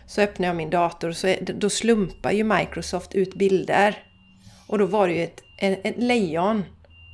Så 0.07 0.21
öppnar 0.21 0.47
jag 0.47 0.55
min 0.55 0.69
dator 0.69 1.09
och 1.09 1.17
så 1.17 1.35
då 1.39 1.69
slumpar 1.69 2.31
ju 2.31 2.43
Microsoft 2.43 3.15
ut 3.15 3.35
bilder. 3.35 4.03
Och 4.67 4.77
då 4.77 4.85
var 4.85 5.07
det 5.07 5.13
ju 5.13 5.23
ett, 5.23 5.41
ett, 5.59 5.79
ett 5.83 5.97
lejon 5.97 6.65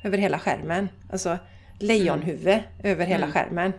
över 0.04 0.18
hela 0.18 0.40
skärmen. 0.40 0.90
Alltså 1.12 1.38
lejonhuvud 1.80 2.60
över 2.84 3.06
hela 3.06 3.32
skärmen. 3.32 3.74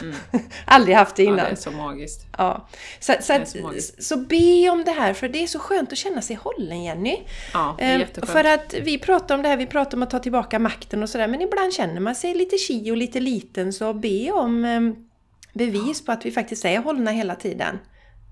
Aldrig 0.64 0.96
haft 0.96 1.16
det 1.16 1.22
Ja, 1.22 1.28
innan. 1.32 1.44
det 1.44 1.50
är 1.50 1.56
så 1.56 1.70
magiskt. 1.70 2.26
Ja. 2.38 2.68
Så, 3.00 3.14
så, 3.20 3.32
att, 3.32 3.48
så 3.48 3.72
så 3.98 4.16
be 4.16 4.68
om 4.70 4.84
det 4.84 4.90
här, 4.90 5.14
för 5.14 5.28
det 5.28 5.42
är 5.42 5.46
så 5.46 5.58
skönt 5.58 5.92
att 5.92 5.98
känna 5.98 6.22
sig 6.22 6.36
hållen, 6.36 6.82
Jenny. 6.84 7.18
Ja, 7.52 7.74
det 7.78 7.84
är 7.84 7.94
Ehm, 7.94 8.00
jätteskönt. 8.00 8.30
För 8.32 8.44
att 8.44 8.74
vi 8.82 8.98
pratar 8.98 9.34
om 9.34 9.42
det 9.42 9.48
här, 9.48 9.56
vi 9.56 9.66
pratar 9.66 9.96
om 9.96 10.02
att 10.02 10.10
ta 10.10 10.18
tillbaka 10.18 10.58
makten 10.58 11.02
och 11.02 11.08
sådär, 11.08 11.26
men 11.28 11.40
ibland 11.42 11.72
känner 11.74 12.00
man 12.00 12.14
sig 12.14 12.34
lite 12.34 12.56
chi 12.56 12.90
och 12.90 12.96
lite 12.96 13.20
liten, 13.20 13.72
så 13.72 13.92
be 13.94 14.30
om 14.32 14.64
ehm, 14.64 14.96
bevis 15.52 16.04
på 16.04 16.12
att 16.12 16.26
vi 16.26 16.30
faktiskt 16.30 16.64
är 16.64 16.78
hållna 16.78 17.10
hela 17.10 17.34
tiden. 17.34 17.78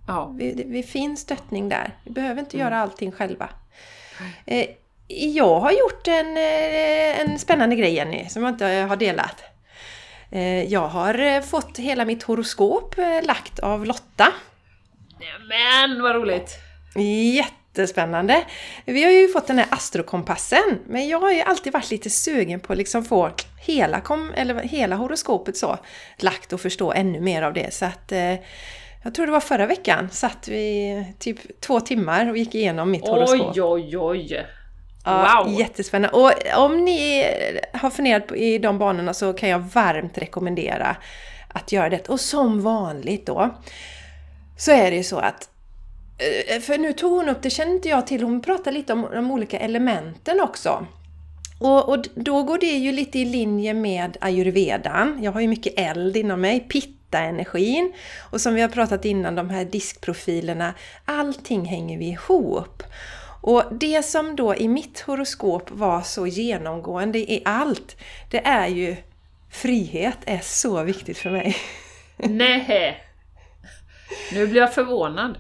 Ja, 0.09 0.35
Vi, 0.39 0.65
vi 0.67 0.83
finns 0.83 1.21
stöttning 1.21 1.69
där. 1.69 1.95
Vi 2.05 2.11
behöver 2.11 2.41
inte 2.41 2.57
göra 2.59 2.67
Mm. 2.69 2.81
allting 2.81 3.13
själva. 3.13 3.49
Eh, 4.47 4.67
jag 5.09 5.61
har 5.61 5.71
gjort 5.73 6.09
en, 6.09 6.37
eh, 6.37 7.21
en 7.21 7.39
spännande 7.39 7.77
grej 7.77 7.95
Jenny, 7.95 8.29
som 8.29 8.43
jag 8.43 8.53
inte 8.53 8.67
har 8.67 8.97
delat. 8.97 9.43
Eh, 10.33 10.73
jag 10.73 10.89
har 10.89 11.19
eh, 11.19 11.41
fått 11.41 11.79
hela 11.79 12.05
mitt 12.05 12.23
horoskop 12.23 12.99
eh, 12.99 13.23
lagt 13.23 13.59
av 13.59 13.87
Lotta. 13.87 14.33
men 15.49 16.03
vad 16.03 16.15
roligt! 16.15 16.59
jättespännande! 17.35 18.45
Vi 18.85 19.05
har 19.05 19.11
ju 19.11 19.29
fått 19.29 19.47
den 19.47 19.59
här 19.59 19.67
astrokompassen, 19.71 20.79
men 20.87 21.09
jag 21.09 21.21
har 21.21 21.31
ju 21.31 21.41
alltid 21.41 21.73
varit 21.73 21.91
lite 21.91 22.11
sugen 22.11 22.61
på 22.61 22.73
att 22.73 22.79
liksom 22.79 23.05
få 23.05 23.31
hela, 23.61 24.01
kom, 24.01 24.33
eller 24.35 24.55
hela 24.55 24.97
horoskopet 24.97 25.57
så 25.57 25.79
lagt 26.17 26.53
och 26.53 26.61
förstå 26.61 26.93
ännu 26.93 27.21
mer 27.21 27.43
av 27.43 27.53
det. 27.53 27.75
Så 27.75 27.85
att 27.85 28.13
jag 29.05 29.15
tror 29.15 29.27
det 29.27 29.33
var 29.33 29.41
förra 29.41 29.67
veckan, 29.67 30.11
satt 30.11 30.49
vi 30.49 31.05
typ 31.19 31.61
två 31.61 31.81
timmar 31.81 32.31
och 32.31 32.37
gick 32.37 32.55
igenom 32.55 32.91
mitt 32.91 33.09
horoskop. 33.09 33.57
Oj, 33.57 33.63
oj, 33.63 33.99
oj! 33.99 34.47
Ja, 35.05 35.43
Wow! 35.45 35.53
Jättespännande. 35.59 36.17
Och 36.17 36.33
om 36.65 36.85
ni 36.85 37.25
har 37.73 37.91
funderat 37.91 38.27
på, 38.27 38.37
i 38.37 38.59
de 38.59 38.79
banorna 38.79 39.15
så 39.15 39.33
kan 39.33 39.49
jag 39.49 39.59
varmt 39.59 40.19
rekommendera 40.19 40.97
att 41.49 41.73
göra 41.73 41.89
det. 41.89 42.09
Och 42.09 42.21
som 42.21 42.63
vanligt 42.63 43.27
då, 43.27 43.55
så 44.57 44.73
är 44.73 44.91
det 44.91 44.97
ju 44.97 45.05
så 45.05 45.19
att 45.19 45.49
eh, 46.49 46.61
för 46.61 46.79
nu 46.79 46.93
tog 46.93 47.13
hon 47.13 47.29
upp, 47.29 47.43
det 47.43 47.51
kände 47.51 47.75
inte 47.75 47.89
jag 47.89 48.07
till, 48.07 48.23
hon 48.23 48.43
pratade 48.43 48.71
lite 48.71 48.93
om 48.93 49.09
de 49.13 49.31
olika 49.31 49.59
elementen 49.59 50.41
också. 50.41 50.87
Och, 51.61 51.89
och 51.89 52.05
då 52.15 52.43
går 52.43 52.59
det 52.59 52.67
ju 52.67 52.93
lite 52.93 53.19
i 53.19 53.25
linje 53.25 53.75
med 53.75 54.17
ayurvedan. 54.21 55.19
Jag 55.23 55.33
har 55.33 55.41
ju 55.41 55.49
mycket 55.49 55.73
eld 55.77 56.17
inom 56.17 56.41
mig, 56.41 56.61
pitta-energin. 56.61 57.93
Och 58.31 58.41
som 58.41 58.55
vi 58.55 58.61
har 58.61 58.69
pratat 58.69 59.05
innan, 59.05 59.35
de 59.35 59.51
här 59.51 59.65
diskprofilerna. 59.65 60.75
Allting 61.05 61.65
hänger 61.65 61.99
vi 61.99 62.09
ihop. 62.09 62.83
Och 63.41 63.65
det 63.71 64.03
som 64.03 64.37
då 64.37 64.55
i 64.55 64.69
mitt 64.69 65.01
horoskop 65.01 65.71
var 65.71 66.03
så 66.03 66.27
genomgående 66.27 67.19
i 67.19 67.43
allt, 67.45 67.97
det 68.31 68.47
är 68.47 68.67
ju 68.67 68.97
frihet 69.51 70.19
är 70.27 70.41
så 70.43 70.83
viktigt 70.83 71.19
för 71.19 71.31
mig. 71.31 71.57
Nej. 72.17 73.05
Nu 74.33 74.47
blir 74.47 74.61
jag 74.61 74.75
förvånad. 74.75 75.39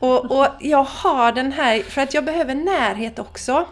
Och, 0.00 0.38
och 0.38 0.46
jag 0.60 0.84
har 0.84 1.32
den 1.32 1.52
här, 1.52 1.82
för 1.82 2.00
att 2.02 2.14
jag 2.14 2.24
behöver 2.24 2.54
närhet 2.54 3.18
också. 3.18 3.66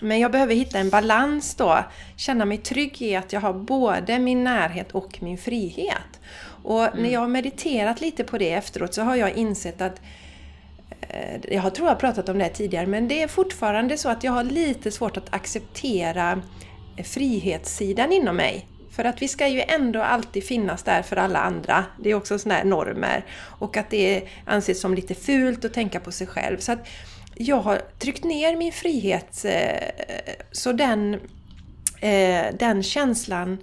Men 0.00 0.20
jag 0.20 0.32
behöver 0.32 0.54
hitta 0.54 0.78
en 0.78 0.90
balans 0.90 1.54
då. 1.54 1.84
Känna 2.16 2.44
mig 2.44 2.58
trygg 2.58 3.02
i 3.02 3.16
att 3.16 3.32
jag 3.32 3.40
har 3.40 3.52
både 3.52 4.18
min 4.18 4.44
närhet 4.44 4.92
och 4.92 5.18
min 5.22 5.38
frihet. 5.38 6.20
Och 6.62 6.88
när 6.94 7.12
jag 7.12 7.20
har 7.20 7.28
mediterat 7.28 8.00
lite 8.00 8.24
på 8.24 8.38
det 8.38 8.52
efteråt 8.52 8.94
så 8.94 9.02
har 9.02 9.16
jag 9.16 9.32
insett 9.32 9.80
att 9.80 10.00
Eh, 11.00 11.40
jag 11.48 11.74
tror 11.74 11.88
jag 11.88 11.94
har 11.94 12.00
pratat 12.00 12.28
om 12.28 12.38
det 12.38 12.44
här 12.44 12.50
tidigare, 12.50 12.86
men 12.86 13.08
det 13.08 13.22
är 13.22 13.28
fortfarande 13.28 13.98
så 13.98 14.08
att 14.08 14.24
jag 14.24 14.32
har 14.32 14.44
lite 14.44 14.90
svårt 14.90 15.16
att 15.16 15.34
acceptera 15.34 16.42
eh, 16.96 17.04
frihetssidan 17.04 18.12
inom 18.12 18.36
mig. 18.36 18.68
För 18.90 19.04
att 19.04 19.22
vi 19.22 19.28
ska 19.28 19.48
ju 19.48 19.60
ändå 19.60 20.02
alltid 20.02 20.44
finnas 20.44 20.82
där 20.82 21.02
för 21.02 21.16
alla 21.16 21.38
andra. 21.38 21.84
Det 22.02 22.10
är 22.10 22.14
också 22.14 22.38
sådana 22.38 22.58
här 22.58 22.64
normer. 22.64 23.24
Och 23.58 23.76
att 23.76 23.90
det 23.90 24.22
anses 24.44 24.80
som 24.80 24.94
lite 24.94 25.14
fult 25.14 25.64
att 25.64 25.74
tänka 25.74 26.00
på 26.00 26.12
sig 26.12 26.26
själv. 26.26 26.58
Så 26.58 26.72
att 26.72 26.88
jag 27.34 27.56
har 27.56 27.82
tryckt 27.98 28.24
ner 28.24 28.56
min 28.56 28.72
frihet 28.72 29.44
eh, 29.44 30.34
så 30.52 30.72
den, 30.72 31.20
den 32.58 32.82
känslan 32.82 33.52
eh, 33.52 33.58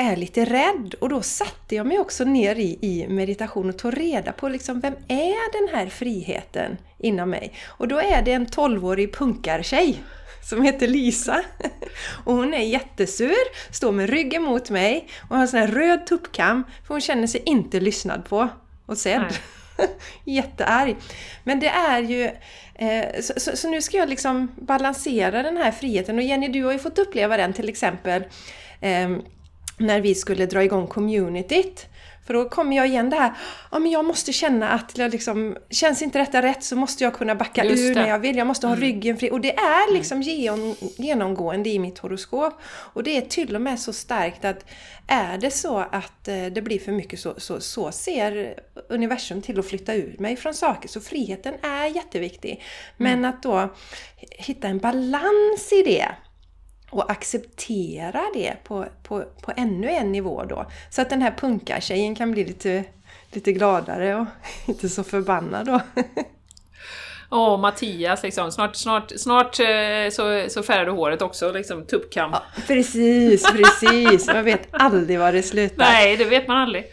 är 0.00 0.16
lite 0.16 0.44
rädd. 0.44 0.94
Och 1.00 1.08
då 1.08 1.22
satte 1.22 1.74
jag 1.74 1.86
mig 1.86 1.98
också 1.98 2.24
ner 2.24 2.56
i, 2.56 2.78
i 2.80 3.08
meditation 3.08 3.68
och 3.68 3.78
tog 3.78 3.96
reda 4.00 4.32
på 4.32 4.48
liksom, 4.48 4.80
vem 4.80 4.94
är 5.08 5.52
den 5.52 5.78
här 5.78 5.86
friheten 5.86 6.76
inom 6.98 7.30
mig? 7.30 7.52
Och 7.66 7.88
då 7.88 7.98
är 7.98 8.22
det 8.22 8.32
en 8.32 8.46
12-årig 8.46 9.14
punkartjej 9.14 10.02
som 10.48 10.62
heter 10.62 10.88
Lisa. 10.88 11.44
Och 12.24 12.34
hon 12.34 12.54
är 12.54 12.62
jättesur, 12.62 13.72
står 13.72 13.92
med 13.92 14.10
ryggen 14.10 14.42
mot 14.42 14.70
mig 14.70 15.08
och 15.28 15.36
har 15.36 15.42
en 15.42 15.48
sån 15.48 15.60
här 15.60 15.68
röd 15.68 16.06
tuppkam 16.06 16.64
för 16.86 16.94
hon 16.94 17.00
känner 17.00 17.26
sig 17.26 17.42
inte 17.46 17.80
lyssnad 17.80 18.24
på 18.24 18.48
och 18.86 18.98
sedd. 18.98 19.34
Jättearg. 20.24 20.96
Men 21.44 21.60
det 21.60 21.68
är 21.68 22.02
ju... 22.02 22.30
Eh, 22.74 23.20
så, 23.20 23.32
så, 23.36 23.56
så, 23.56 23.68
nu 23.68 23.82
ska 23.82 23.96
jag 23.96 24.08
liksom 24.08 24.48
balansera 24.56 25.42
den 25.42 25.56
här 25.56 25.70
friheten 25.70 26.18
och 26.18 26.24
Jenny, 26.24 26.48
du 26.48 26.64
har 26.64 26.72
ju 26.72 26.78
fått 26.78 26.98
uppleva 26.98 27.36
den 27.36 27.52
till 27.52 27.68
exempel 27.68 28.24
eh, 28.80 29.08
när 29.80 30.00
vi 30.00 30.14
skulle 30.14 30.46
dra 30.46 30.64
igång 30.64 30.86
communityt. 30.86 31.86
För 32.26 32.34
då 32.34 32.48
kommer 32.48 32.76
jag 32.76 32.86
igen 32.86 33.10
det 33.10 33.16
här, 33.16 33.32
ja 33.70 33.78
men 33.78 33.90
jag 33.90 34.04
måste 34.04 34.32
känna 34.32 34.68
att 34.68 34.98
jag 34.98 35.12
liksom, 35.12 35.56
känns 35.70 36.02
inte 36.02 36.18
detta 36.18 36.42
rätt 36.42 36.64
så 36.64 36.76
måste 36.76 37.04
jag 37.04 37.14
kunna 37.14 37.34
backa 37.34 37.64
ur 37.64 37.94
när 37.94 38.08
jag 38.08 38.18
vill, 38.18 38.36
jag 38.36 38.46
måste 38.46 38.66
ha 38.66 38.74
mm. 38.74 38.84
ryggen 38.84 39.16
fri. 39.16 39.30
Och 39.30 39.40
det 39.40 39.54
är 39.54 39.92
liksom 39.92 40.22
genom, 40.22 40.74
genomgående 40.96 41.70
i 41.70 41.78
mitt 41.78 41.98
horoskop. 41.98 42.60
Och 42.64 43.02
det 43.02 43.16
är 43.16 43.20
till 43.20 43.54
och 43.54 43.62
med 43.62 43.80
så 43.80 43.92
starkt 43.92 44.44
att 44.44 44.64
är 45.06 45.38
det 45.38 45.50
så 45.50 45.78
att 45.78 46.28
eh, 46.28 46.46
det 46.46 46.62
blir 46.62 46.78
för 46.78 46.92
mycket 46.92 47.20
så, 47.20 47.34
så, 47.36 47.60
så 47.60 47.92
ser 47.92 48.54
universum 48.88 49.42
till 49.42 49.58
att 49.58 49.66
flytta 49.66 49.94
ur 49.94 50.16
mig 50.18 50.36
från 50.36 50.54
saker. 50.54 50.88
Så 50.88 51.00
friheten 51.00 51.54
är 51.62 51.86
jätteviktig. 51.86 52.62
Men 52.96 53.18
mm. 53.18 53.30
att 53.30 53.42
då 53.42 53.74
hitta 54.30 54.68
en 54.68 54.78
balans 54.78 55.72
i 55.72 55.82
det 55.82 56.08
och 56.90 57.10
acceptera 57.10 58.22
det 58.34 58.56
på, 58.64 58.86
på, 59.02 59.24
på 59.42 59.52
ännu 59.56 59.90
en 59.90 60.12
nivå 60.12 60.44
då. 60.44 60.66
Så 60.90 61.02
att 61.02 61.10
den 61.10 61.22
här 61.22 61.34
punkartjejen 61.38 62.14
kan 62.14 62.32
bli 62.32 62.44
lite, 62.44 62.84
lite 63.32 63.52
gladare 63.52 64.14
och 64.14 64.26
inte 64.66 64.88
så 64.88 65.04
förbannad 65.04 65.66
då. 65.66 65.80
Åh, 67.32 67.54
oh, 67.54 67.60
Mattias 67.60 68.22
liksom. 68.22 68.52
Snart, 68.52 68.76
snart, 68.76 69.12
snart 69.16 69.60
eh, 69.60 70.10
så, 70.12 70.44
så 70.48 70.62
färgar 70.62 70.86
du 70.86 70.92
håret 70.92 71.22
också, 71.22 71.52
liksom 71.52 71.86
tuppkam. 71.86 72.30
Ja, 72.32 72.42
precis, 72.66 73.52
precis. 73.52 74.26
Man 74.26 74.44
vet 74.44 74.68
aldrig 74.70 75.18
var 75.18 75.32
det 75.32 75.42
slutar. 75.42 75.84
Nej, 75.84 76.16
det 76.16 76.24
vet 76.24 76.48
man 76.48 76.56
aldrig. 76.56 76.84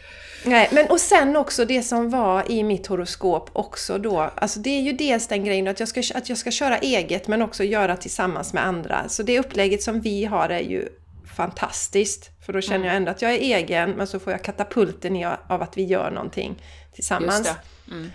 Nej, 0.48 0.70
men 0.72 0.88
och 0.88 1.00
sen 1.00 1.36
också 1.36 1.66
det 1.66 1.84
som 1.84 2.10
var 2.10 2.52
i 2.52 2.64
mitt 2.64 2.88
horoskop 2.88 3.50
också 3.54 3.98
då. 3.98 4.20
Alltså 4.36 4.60
det 4.60 4.70
är 4.70 4.82
ju 4.82 4.94
dels 4.94 5.28
den 5.28 5.46
grejen 5.46 5.68
att 5.68 5.80
jag, 5.80 5.90
ska, 5.90 6.04
att 6.16 6.30
jag 6.30 6.38
ska 6.38 6.52
köra 6.52 6.78
eget 6.78 7.28
men 7.28 7.42
också 7.42 7.64
göra 7.64 7.98
tillsammans 7.98 8.54
med 8.54 8.66
andra. 8.66 9.10
Så 9.10 9.24
det 9.24 9.40
upplägget 9.40 9.84
som 9.84 10.02
vi 10.02 10.26
har 10.26 10.50
är 10.50 10.60
ju 10.60 10.90
fantastiskt. 11.36 12.30
För 12.46 12.54
då 12.54 12.62
känner 12.62 12.76
mm. 12.76 12.88
jag 12.88 12.96
ändå 12.96 13.12
att 13.12 13.22
jag 13.22 13.34
är 13.34 13.58
egen 13.58 13.92
men 13.92 14.08
så 14.08 14.20
får 14.20 14.34
jag 14.34 14.44
katapulten 14.44 15.16
i 15.16 15.26
av 15.26 15.62
att 15.62 15.78
vi 15.78 15.84
gör 15.84 16.12
någonting 16.12 16.64
tillsammans. 16.94 17.50
Mm. 17.92 18.12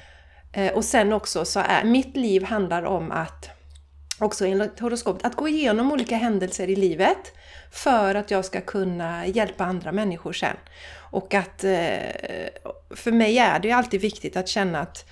Eh, 0.52 0.72
och 0.72 0.84
sen 0.84 1.12
också 1.12 1.44
så 1.44 1.60
är 1.60 1.84
mitt 1.84 2.16
liv 2.16 2.44
handlar 2.44 2.82
om 2.82 3.12
att 3.12 3.50
också 4.18 4.46
enligt 4.46 4.80
horoskopet, 4.80 5.26
att 5.26 5.36
gå 5.36 5.48
igenom 5.48 5.92
olika 5.92 6.16
händelser 6.16 6.70
i 6.70 6.76
livet 6.76 7.32
för 7.72 8.14
att 8.14 8.30
jag 8.30 8.44
ska 8.44 8.60
kunna 8.60 9.26
hjälpa 9.26 9.64
andra 9.64 9.92
människor 9.92 10.32
sen. 10.32 10.56
Och 11.12 11.34
att 11.34 11.64
eh, 11.64 11.70
för 12.90 13.12
mig 13.12 13.38
är 13.38 13.58
det 13.58 13.68
ju 13.68 13.74
alltid 13.74 14.00
viktigt 14.00 14.36
att 14.36 14.48
känna 14.48 14.78
att 14.78 15.10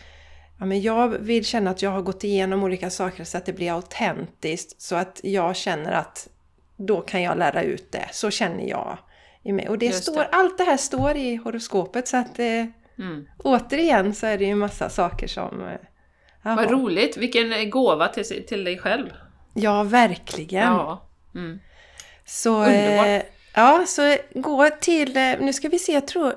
ja, 0.59 0.64
men 0.64 0.80
jag 0.80 1.09
vill 1.09 1.44
känna 1.44 1.70
att 1.70 1.82
jag 1.82 1.90
har 1.90 2.03
gått 2.03 2.24
igenom 2.24 2.62
olika 2.62 2.90
saker 2.90 3.24
så 3.24 3.38
att 3.38 3.46
det 3.46 3.53
blir 3.53 3.72
autentiskt. 3.72 4.80
Så 4.80 4.96
att 4.96 5.20
jag 5.22 5.57
känner 5.57 5.92
att 5.92 6.28
då 6.76 7.01
kan 7.01 7.22
jag 7.22 7.38
lära 7.38 7.62
ut 7.62 7.92
det. 7.92 8.09
Så 8.12 8.30
känner 8.30 8.68
jag 8.68 8.98
i 9.42 9.53
mig. 9.53 9.68
Och 9.68 9.78
det 9.78 9.92
står, 9.92 10.16
det. 10.16 10.28
allt 10.32 10.59
det 10.59 10.64
här 10.64 10.76
står 10.76 11.16
i 11.16 11.36
horoskopet 11.36 12.09
så 12.09 12.16
att 12.16 12.38
eh, 12.38 12.64
mm. 12.98 13.26
återigen 13.38 14.14
så 14.14 14.26
är 14.26 14.38
det 14.38 14.44
ju 14.44 14.55
massa 14.55 14.88
saker 14.88 15.26
som... 15.26 15.68
Eh, 15.68 16.57
Vad 16.57 16.70
roligt! 16.70 17.16
Vilken 17.16 17.70
gåva 17.70 18.09
till, 18.09 18.46
till 18.46 18.64
dig 18.64 18.78
själv! 18.78 19.11
Ja, 19.55 19.82
verkligen! 19.82 20.62
Ja. 20.62 21.09
Mm. 21.34 21.61
Så, 22.24 22.64
Underbart! 22.64 23.24
Eh, 23.55 23.62
Ja, 23.62 23.84
så 23.86 24.16
gå 24.34 24.70
till, 24.80 25.16
eh, 25.16 25.22
nu 25.40 25.53
ska 25.53 25.68
vi 25.68 25.78
se, 25.78 25.92
jag 25.92 26.07
tror, 26.07 26.34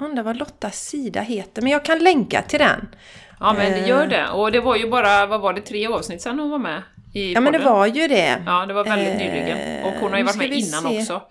undrar 0.00 0.22
vad 0.22 0.36
Lottas 0.36 0.80
sida 0.88 1.20
heter, 1.20 1.62
men 1.62 1.70
jag 1.72 1.84
kan 1.84 1.98
länka 1.98 2.42
till 2.42 2.58
den. 2.58 2.88
Ja, 3.40 3.52
men 3.52 3.86
gör 3.86 4.06
det. 4.06 4.28
Och 4.28 4.52
det 4.52 4.60
var 4.60 4.76
ju 4.76 4.90
bara, 4.90 5.26
vad 5.26 5.40
var 5.40 5.52
det, 5.52 5.60
tre 5.60 5.86
avsnitt 5.86 6.22
sedan 6.22 6.38
hon 6.38 6.50
var 6.50 6.58
med? 6.58 6.82
I 7.14 7.32
ja, 7.32 7.40
men 7.40 7.52
det 7.52 7.58
var 7.58 7.86
ju 7.86 8.08
det. 8.08 8.42
Ja, 8.46 8.66
det 8.66 8.74
var 8.74 8.84
väldigt 8.84 9.08
eh, 9.08 9.16
nyligen. 9.18 9.84
Och 9.84 9.92
hon 10.00 10.10
har 10.10 10.18
ju 10.18 10.24
varit 10.24 10.36
med 10.36 10.52
innan 10.52 10.82
se. 10.82 11.00
också. 11.00 11.22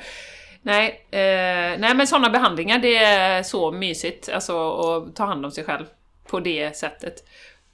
Nej, 0.61 1.07
eh, 1.11 1.79
nej 1.79 1.95
men 1.95 2.07
sådana 2.07 2.29
behandlingar, 2.29 2.79
det 2.79 2.95
är 2.97 3.43
så 3.43 3.71
mysigt 3.71 4.29
alltså 4.29 4.71
att 4.79 5.15
ta 5.15 5.25
hand 5.25 5.45
om 5.45 5.51
sig 5.51 5.63
själv 5.63 5.85
på 6.27 6.39
det 6.39 6.77
sättet. 6.77 7.23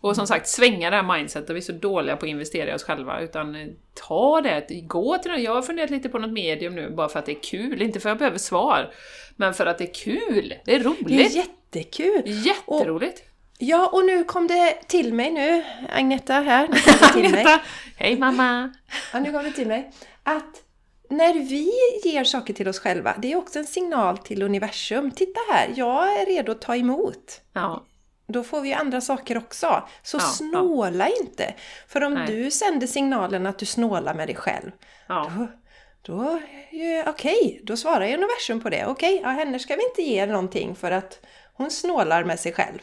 Och 0.02 0.16
som 0.16 0.28
sagt, 0.28 0.48
svänga 0.48 0.90
det 0.90 0.96
här 0.96 1.18
mindsetet, 1.18 1.50
vi 1.50 1.58
är 1.58 1.62
så 1.62 1.72
dåliga 1.72 2.18
på 2.18 2.26
att 2.26 2.30
investera 2.30 2.72
i 2.72 2.76
oss 2.76 2.84
själva, 2.84 3.22
utan 3.22 3.56
eh, 3.56 3.68
ta 3.94 4.42
det, 4.42 4.82
gå 4.82 5.18
till 5.18 5.32
något. 5.32 5.42
Jag 5.42 5.54
har 5.54 5.62
funderat 5.62 5.90
lite 5.90 6.10
på 6.10 6.20
något 6.20 6.32
medium 6.32 6.76
nu, 6.76 6.90
bara 6.90 7.10
för 7.10 7.20
att 7.20 7.26
det 7.26 7.32
är 7.32 7.44
kul, 7.44 7.82
inte 7.82 8.00
för 8.00 8.10
att 8.10 8.12
jag 8.12 8.18
behöver 8.18 8.38
svar, 8.38 8.94
men 9.36 9.54
för 9.54 9.66
att 9.66 9.78
det 9.78 9.84
är 9.84 9.94
kul, 9.94 10.54
det 10.66 10.76
är 10.76 10.84
roligt. 10.84 11.08
Det 11.08 11.26
är 11.26 11.36
jättekul! 11.36 12.22
Jätteroligt! 12.26 13.24
Ja, 13.58 13.88
och 13.88 14.06
nu 14.06 14.24
kom 14.24 14.48
det 14.48 14.74
till 14.88 15.14
mig 15.14 15.32
nu, 15.32 15.64
Agneta 15.90 16.34
här, 16.34 16.68
nu 16.68 16.80
kom 16.80 16.94
det 17.02 17.14
till 17.22 17.32
mig. 17.32 17.42
Agneta! 17.42 17.60
Hej 17.98 18.18
mamma! 18.18 18.74
Ja, 19.14 19.20
nu 19.20 19.32
kom 19.32 19.44
det 19.44 19.52
till 19.52 19.68
mig. 19.68 19.92
Att 20.24 20.64
när 21.10 21.34
vi 21.34 21.72
ger 22.04 22.24
saker 22.24 22.54
till 22.54 22.68
oss 22.68 22.80
själva, 22.80 23.16
det 23.18 23.32
är 23.32 23.36
också 23.36 23.60
en 23.60 23.66
signal 23.66 24.18
till 24.18 24.42
universum. 24.42 25.12
Titta 25.12 25.40
här, 25.52 25.74
jag 25.76 26.22
är 26.22 26.26
redo 26.26 26.52
att 26.52 26.62
ta 26.62 26.76
emot. 26.76 27.42
Ja, 27.54 27.86
Då 28.32 28.44
får 28.44 28.62
vi 28.62 28.74
andra 28.74 29.02
saker 29.02 29.38
också. 29.38 29.88
Så 30.04 30.18
Ja, 30.18 30.22
snåla 30.22 31.08
inte! 31.22 31.54
För 31.88 32.04
om 32.04 32.14
Nej. 32.14 32.28
du 32.28 32.52
sänder 32.52 32.88
signalen 32.88 33.46
att 33.46 33.60
du 33.60 33.66
snålar 33.66 34.14
med 34.14 34.28
dig 34.28 34.36
själv, 34.36 34.72
ja. 35.08 35.32
då, 35.38 36.14
då 36.14 36.40
ja, 36.72 37.04
okej, 37.08 37.62
då 37.64 37.78
svarar 37.78 38.06
ju 38.08 38.14
universum 38.14 38.62
på 38.62 38.70
det. 38.70 38.86
Okej, 38.86 39.20
ja, 39.24 39.30
henne 39.30 39.60
ska 39.60 39.76
vi 39.76 39.84
inte 39.90 40.02
ge 40.02 40.26
någonting 40.26 40.76
för 40.76 40.92
att 40.92 41.20
hon 41.54 41.72
snålar 41.72 42.24
med 42.24 42.40
sig 42.40 42.54
själv. 42.54 42.80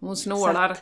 Hon 0.00 0.16
snålar, 0.16 0.76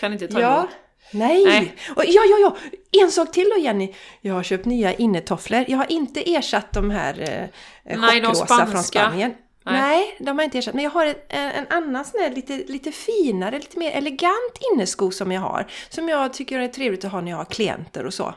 kan 0.00 0.12
inte 0.12 0.28
ta 0.28 0.40
Ja. 0.40 0.58
emot. 0.58 0.70
Nej. 1.12 1.44
Nej. 1.44 1.74
Och 1.96 2.04
ja, 2.06 2.22
ja, 2.30 2.36
ja! 2.40 2.56
En 3.02 3.10
sak 3.10 3.32
till 3.32 3.50
då 3.56 3.60
Jenny! 3.60 3.94
Jag 4.20 4.34
har 4.34 4.42
köpt 4.42 4.64
nya 4.64 4.92
innetofflor. 4.94 5.64
Jag 5.68 5.78
har 5.78 5.92
inte 5.92 6.34
ersatt 6.34 6.72
de 6.72 6.90
här 6.90 7.20
eh, 7.84 7.98
Nej, 8.00 8.20
de 8.20 8.26
chockrosa 8.26 8.46
spanska. 8.46 8.66
från 8.72 8.82
Spanien. 8.82 9.34
Nej. 9.64 9.80
Nej. 9.80 10.16
de 10.18 10.26
har 10.30 10.34
jag 10.42 10.46
inte 10.46 10.58
ersatt. 10.58 10.74
Men 10.74 10.84
jag 10.84 10.90
har 10.90 11.06
en, 11.06 11.14
en 11.50 11.66
annan 11.70 12.04
sån 12.04 12.20
här 12.20 12.30
lite, 12.30 12.56
lite 12.56 12.92
finare, 12.92 13.58
lite 13.58 13.78
mer 13.78 13.90
elegant 13.90 14.58
innesko 14.72 15.10
som 15.10 15.32
jag 15.32 15.40
har. 15.40 15.66
Som 15.88 16.08
jag 16.08 16.32
tycker 16.32 16.58
är 16.58 16.68
trevligt 16.68 17.04
att 17.04 17.12
ha 17.12 17.20
när 17.20 17.30
jag 17.30 17.38
har 17.38 17.44
klienter 17.44 18.06
och 18.06 18.14
så. 18.14 18.34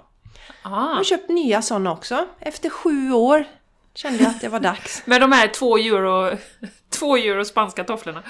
Jag 0.64 0.74
Ah. 0.74 0.76
har 0.94 1.04
köpt 1.04 1.30
nya 1.30 1.62
sådana 1.62 1.92
också. 1.92 2.28
Efter 2.40 2.70
sju 2.70 3.12
år 3.12 3.46
kände 3.94 4.24
jag 4.24 4.30
att 4.30 4.42
det 4.42 4.50
var 4.50 4.60
dags. 4.60 5.02
Med 5.06 5.22
de 5.22 5.32
här 5.32 5.48
två 5.48 5.78
euro, 5.78 6.38
två 6.90 7.18
euro 7.18 7.46
spanska 7.46 7.84
tofflorna. 7.84 8.24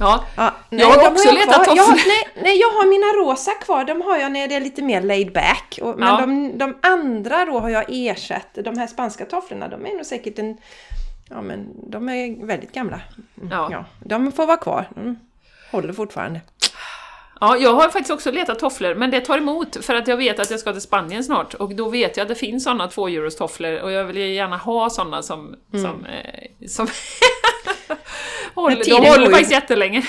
Ja, 0.00 0.24
Ja, 0.36 0.54
Jag 0.70 0.86
har 0.86 1.10
också 1.10 1.24
jag 1.24 1.34
letat 1.34 1.54
tofflor. 1.54 1.76
Jag, 1.76 1.84
har- 1.84 1.94
nej, 1.94 2.28
nej, 2.42 2.56
jag 2.60 2.68
har 2.70 2.86
mina 2.86 3.06
rosa 3.06 3.50
kvar. 3.54 3.84
De 3.84 4.02
har 4.02 4.16
jag 4.16 4.32
när 4.32 4.48
det 4.48 4.54
är 4.54 4.60
lite 4.60 4.82
mer 4.82 5.02
laid 5.02 5.32
back. 5.32 5.78
Och, 5.82 5.98
men 5.98 6.08
Ja. 6.08 6.20
de, 6.20 6.58
de 6.58 6.76
andra 6.82 7.44
då 7.44 7.58
har 7.58 7.68
jag 7.70 7.84
ersatt. 7.88 8.48
De 8.64 8.78
här 8.78 8.86
spanska 8.86 9.24
tofflorna, 9.24 9.68
de 9.68 9.86
är 9.86 9.94
nog 9.96 10.06
säkert 10.06 10.38
en... 10.38 10.56
Ja, 11.30 11.42
men 11.42 11.90
de 11.90 12.08
är 12.08 12.46
väldigt 12.46 12.72
gamla. 12.72 13.00
Mm, 13.36 13.48
Ja. 13.50 13.68
Ja, 13.72 13.84
de 14.04 14.32
får 14.32 14.46
vara 14.46 14.56
kvar. 14.56 14.88
De 14.94 15.18
håller 15.70 15.92
fortfarande. 15.92 16.40
Ja, 17.40 17.56
jag 17.56 17.74
har 17.74 17.82
faktiskt 17.82 18.10
också 18.10 18.30
letat 18.30 18.58
tofflor, 18.58 18.94
men 18.94 19.10
det 19.10 19.20
tar 19.20 19.38
emot 19.38 19.84
för 19.84 19.94
att 19.94 20.08
jag 20.08 20.16
vet 20.16 20.38
att 20.40 20.50
jag 20.50 20.60
ska 20.60 20.72
till 20.72 20.80
Spanien 20.80 21.24
snart 21.24 21.54
och 21.54 21.74
då 21.74 21.88
vet 21.88 22.16
jag 22.16 22.22
att 22.24 22.28
det 22.28 22.34
finns 22.34 22.64
sådana 22.64 22.88
två 22.88 23.08
euros 23.08 23.36
tofflor 23.36 23.80
och 23.80 23.92
jag 23.92 24.04
vill 24.04 24.16
gärna 24.16 24.56
ha 24.56 24.90
sådana 24.90 25.22
som... 25.22 25.56
som, 25.72 26.04
eh, 26.06 26.66
som 26.68 26.86
håller, 28.54 28.84
de 28.84 29.08
håller 29.08 29.24
ju. 29.26 29.30
faktiskt 29.30 29.52
jättelänge. 29.52 30.02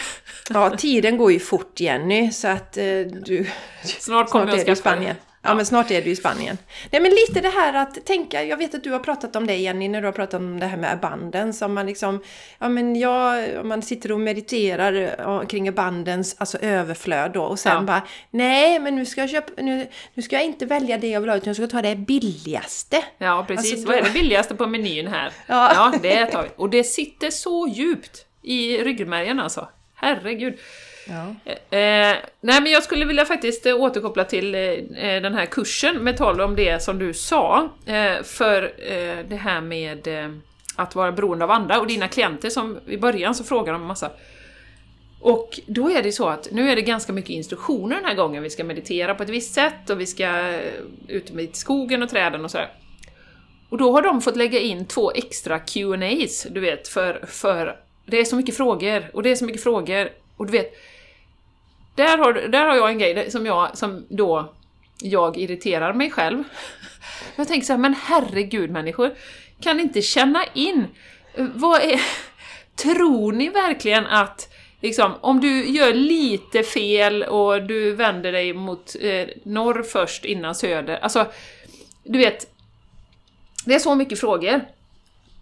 Ja, 0.49 0.69
tiden 0.69 1.17
går 1.17 1.31
ju 1.31 1.39
fort 1.39 1.79
Jenny, 1.79 2.31
så 2.31 2.47
att 2.47 2.77
eh, 2.77 2.83
du... 3.25 3.47
Snart 3.83 4.29
kommer 4.29 4.45
Snart 4.45 4.57
jag 4.57 4.65
skaffa 4.65 4.75
Spanien. 4.81 5.15
Ja, 5.41 5.55
men 5.55 5.65
snart 5.65 5.91
är 5.91 6.01
du 6.01 6.09
i 6.09 6.15
Spanien. 6.15 6.57
Nej, 6.91 7.01
men 7.01 7.11
lite 7.11 7.41
det 7.41 7.49
här 7.49 7.73
att 7.73 8.05
tänka, 8.05 8.43
jag 8.43 8.57
vet 8.57 8.75
att 8.75 8.83
du 8.83 8.91
har 8.91 8.99
pratat 8.99 9.35
om 9.35 9.47
det 9.47 9.55
Jenny, 9.55 9.87
när 9.87 10.01
du 10.01 10.07
har 10.07 10.11
pratat 10.11 10.33
om 10.39 10.59
det 10.59 10.65
här 10.65 10.77
med 10.77 10.91
abundance, 11.03 11.65
om 11.65 11.73
man 11.73 11.85
liksom, 11.85 12.23
ja 12.59 12.69
men 12.69 12.95
jag, 12.95 13.49
om 13.61 13.67
man 13.67 13.81
sitter 13.81 14.11
och 14.11 14.19
mediterar 14.19 15.45
kring 15.45 15.67
abundance, 15.67 16.35
alltså 16.39 16.57
överflöd 16.57 17.31
då, 17.31 17.43
och 17.43 17.59
sen 17.59 17.71
Ja. 17.75 17.81
bara, 17.81 18.01
nej 18.31 18.79
men 18.79 18.95
nu 18.95 19.05
ska 19.05 19.21
jag 19.21 19.29
köpa, 19.29 19.61
nu, 19.61 19.87
nu 20.13 20.23
ska 20.23 20.35
jag 20.35 20.45
inte 20.45 20.65
välja 20.65 20.97
det 20.97 21.07
jag 21.07 21.21
vill 21.21 21.29
ha, 21.29 21.37
utan 21.37 21.47
jag 21.49 21.55
ska 21.55 21.67
ta 21.67 21.81
det 21.81 21.95
billigaste. 21.95 23.03
Ja, 23.17 23.45
precis. 23.47 23.71
Alltså, 23.73 23.87
Vad 23.87 23.95
är 23.95 24.01
då- 24.01 24.07
det 24.07 24.13
billigaste 24.13 24.55
på 24.55 24.67
menyn 24.67 25.07
här? 25.07 25.31
Ja. 25.47 25.71
ja, 25.73 25.99
det 26.01 26.25
tar 26.25 26.43
vi. 26.43 26.49
Och 26.55 26.69
det 26.69 26.83
sitter 26.83 27.29
så 27.29 27.67
djupt 27.67 28.25
i 28.43 28.77
ryggmärgen 28.77 29.39
alltså. 29.39 29.67
Herregud. 29.95 30.53
Ja. 31.09 31.35
Eh, 31.45 31.79
eh, 31.79 32.17
nej 32.41 32.61
men 32.61 32.71
jag 32.71 32.83
skulle 32.83 33.05
vilja 33.05 33.25
faktiskt 33.25 33.65
eh, 33.65 33.75
återkoppla 33.75 34.23
till 34.23 34.55
eh, 34.55 34.61
eh, 34.61 35.21
den 35.21 35.33
här 35.33 35.45
kursen 35.45 36.03
med 36.03 36.17
tal 36.17 36.41
om 36.41 36.55
det 36.55 36.83
som 36.83 36.99
du 36.99 37.13
sa. 37.13 37.69
Eh, 37.85 38.23
för 38.23 38.63
eh, 38.63 39.25
det 39.27 39.35
här 39.35 39.61
med 39.61 40.07
eh, 40.07 40.29
att 40.75 40.95
vara 40.95 41.11
beroende 41.11 41.45
av 41.45 41.51
andra 41.51 41.79
och 41.79 41.87
dina 41.87 42.07
klienter 42.07 42.49
som 42.49 42.79
i 42.87 42.97
början 42.97 43.35
så 43.35 43.43
frågar 43.43 43.73
de 43.73 43.81
en 43.81 43.87
massa. 43.87 44.11
Och 45.19 45.59
då 45.67 45.89
är 45.91 46.03
det 46.03 46.11
så 46.11 46.29
att 46.29 46.47
nu 46.51 46.69
är 46.71 46.75
det 46.75 46.81
ganska 46.81 47.13
mycket 47.13 47.29
instruktioner 47.29 47.95
den 47.95 48.05
här 48.05 48.15
gången. 48.15 48.43
Vi 48.43 48.49
ska 48.49 48.63
meditera 48.63 49.15
på 49.15 49.23
ett 49.23 49.29
visst 49.29 49.53
sätt 49.53 49.89
och 49.89 49.99
vi 49.99 50.05
ska 50.05 50.59
ut 51.07 51.31
i 51.31 51.49
skogen 51.53 52.03
och 52.03 52.09
träden 52.09 52.45
och 52.45 52.51
sådär. 52.51 52.69
Och 53.69 53.77
då 53.77 53.91
har 53.91 54.01
de 54.01 54.21
fått 54.21 54.35
lägga 54.35 54.59
in 54.59 54.85
två 54.85 55.11
extra 55.11 55.59
Q&As, 55.59 56.47
du 56.49 56.59
vet, 56.59 56.87
för, 56.87 57.25
för 57.27 57.79
det 58.05 58.17
är 58.17 58.25
så 58.25 58.35
mycket 58.35 58.57
frågor 58.57 59.11
och 59.13 59.23
det 59.23 59.29
är 59.29 59.35
så 59.35 59.45
mycket 59.45 59.63
frågor 59.63 60.09
och 60.37 60.45
du 60.45 60.51
vet 60.51 60.73
där 61.97 62.17
har, 62.17 62.33
där 62.33 62.65
har 62.65 62.75
jag 62.75 62.89
en 62.89 62.97
grej 62.97 63.31
som 63.31 63.45
jag, 63.45 63.77
som 63.77 64.05
då 64.09 64.53
jag 65.01 65.37
irriterar 65.37 65.93
mig 65.93 66.11
själv. 66.11 66.43
Jag 67.35 67.47
tänker 67.47 67.65
så 67.65 67.73
här, 67.73 67.79
men 67.79 67.93
herregud 67.93 68.71
människor, 68.71 69.15
kan 69.61 69.77
ni 69.77 69.83
inte 69.83 70.01
känna 70.01 70.43
in, 70.53 70.87
vad 71.35 71.81
är... 71.81 72.01
Tror 72.75 73.31
ni 73.31 73.49
verkligen 73.49 74.05
att 74.05 74.53
liksom, 74.81 75.13
om 75.21 75.41
du 75.41 75.65
gör 75.65 75.93
lite 75.93 76.63
fel 76.63 77.23
och 77.23 77.63
du 77.63 77.91
vänder 77.91 78.31
dig 78.31 78.53
mot 78.53 78.95
eh, 79.01 79.27
norr 79.43 79.83
först 79.83 80.25
innan 80.25 80.55
söder, 80.55 80.97
alltså 80.97 81.25
du 82.03 82.17
vet, 82.17 82.47
det 83.65 83.75
är 83.75 83.79
så 83.79 83.95
mycket 83.95 84.19
frågor. 84.19 84.61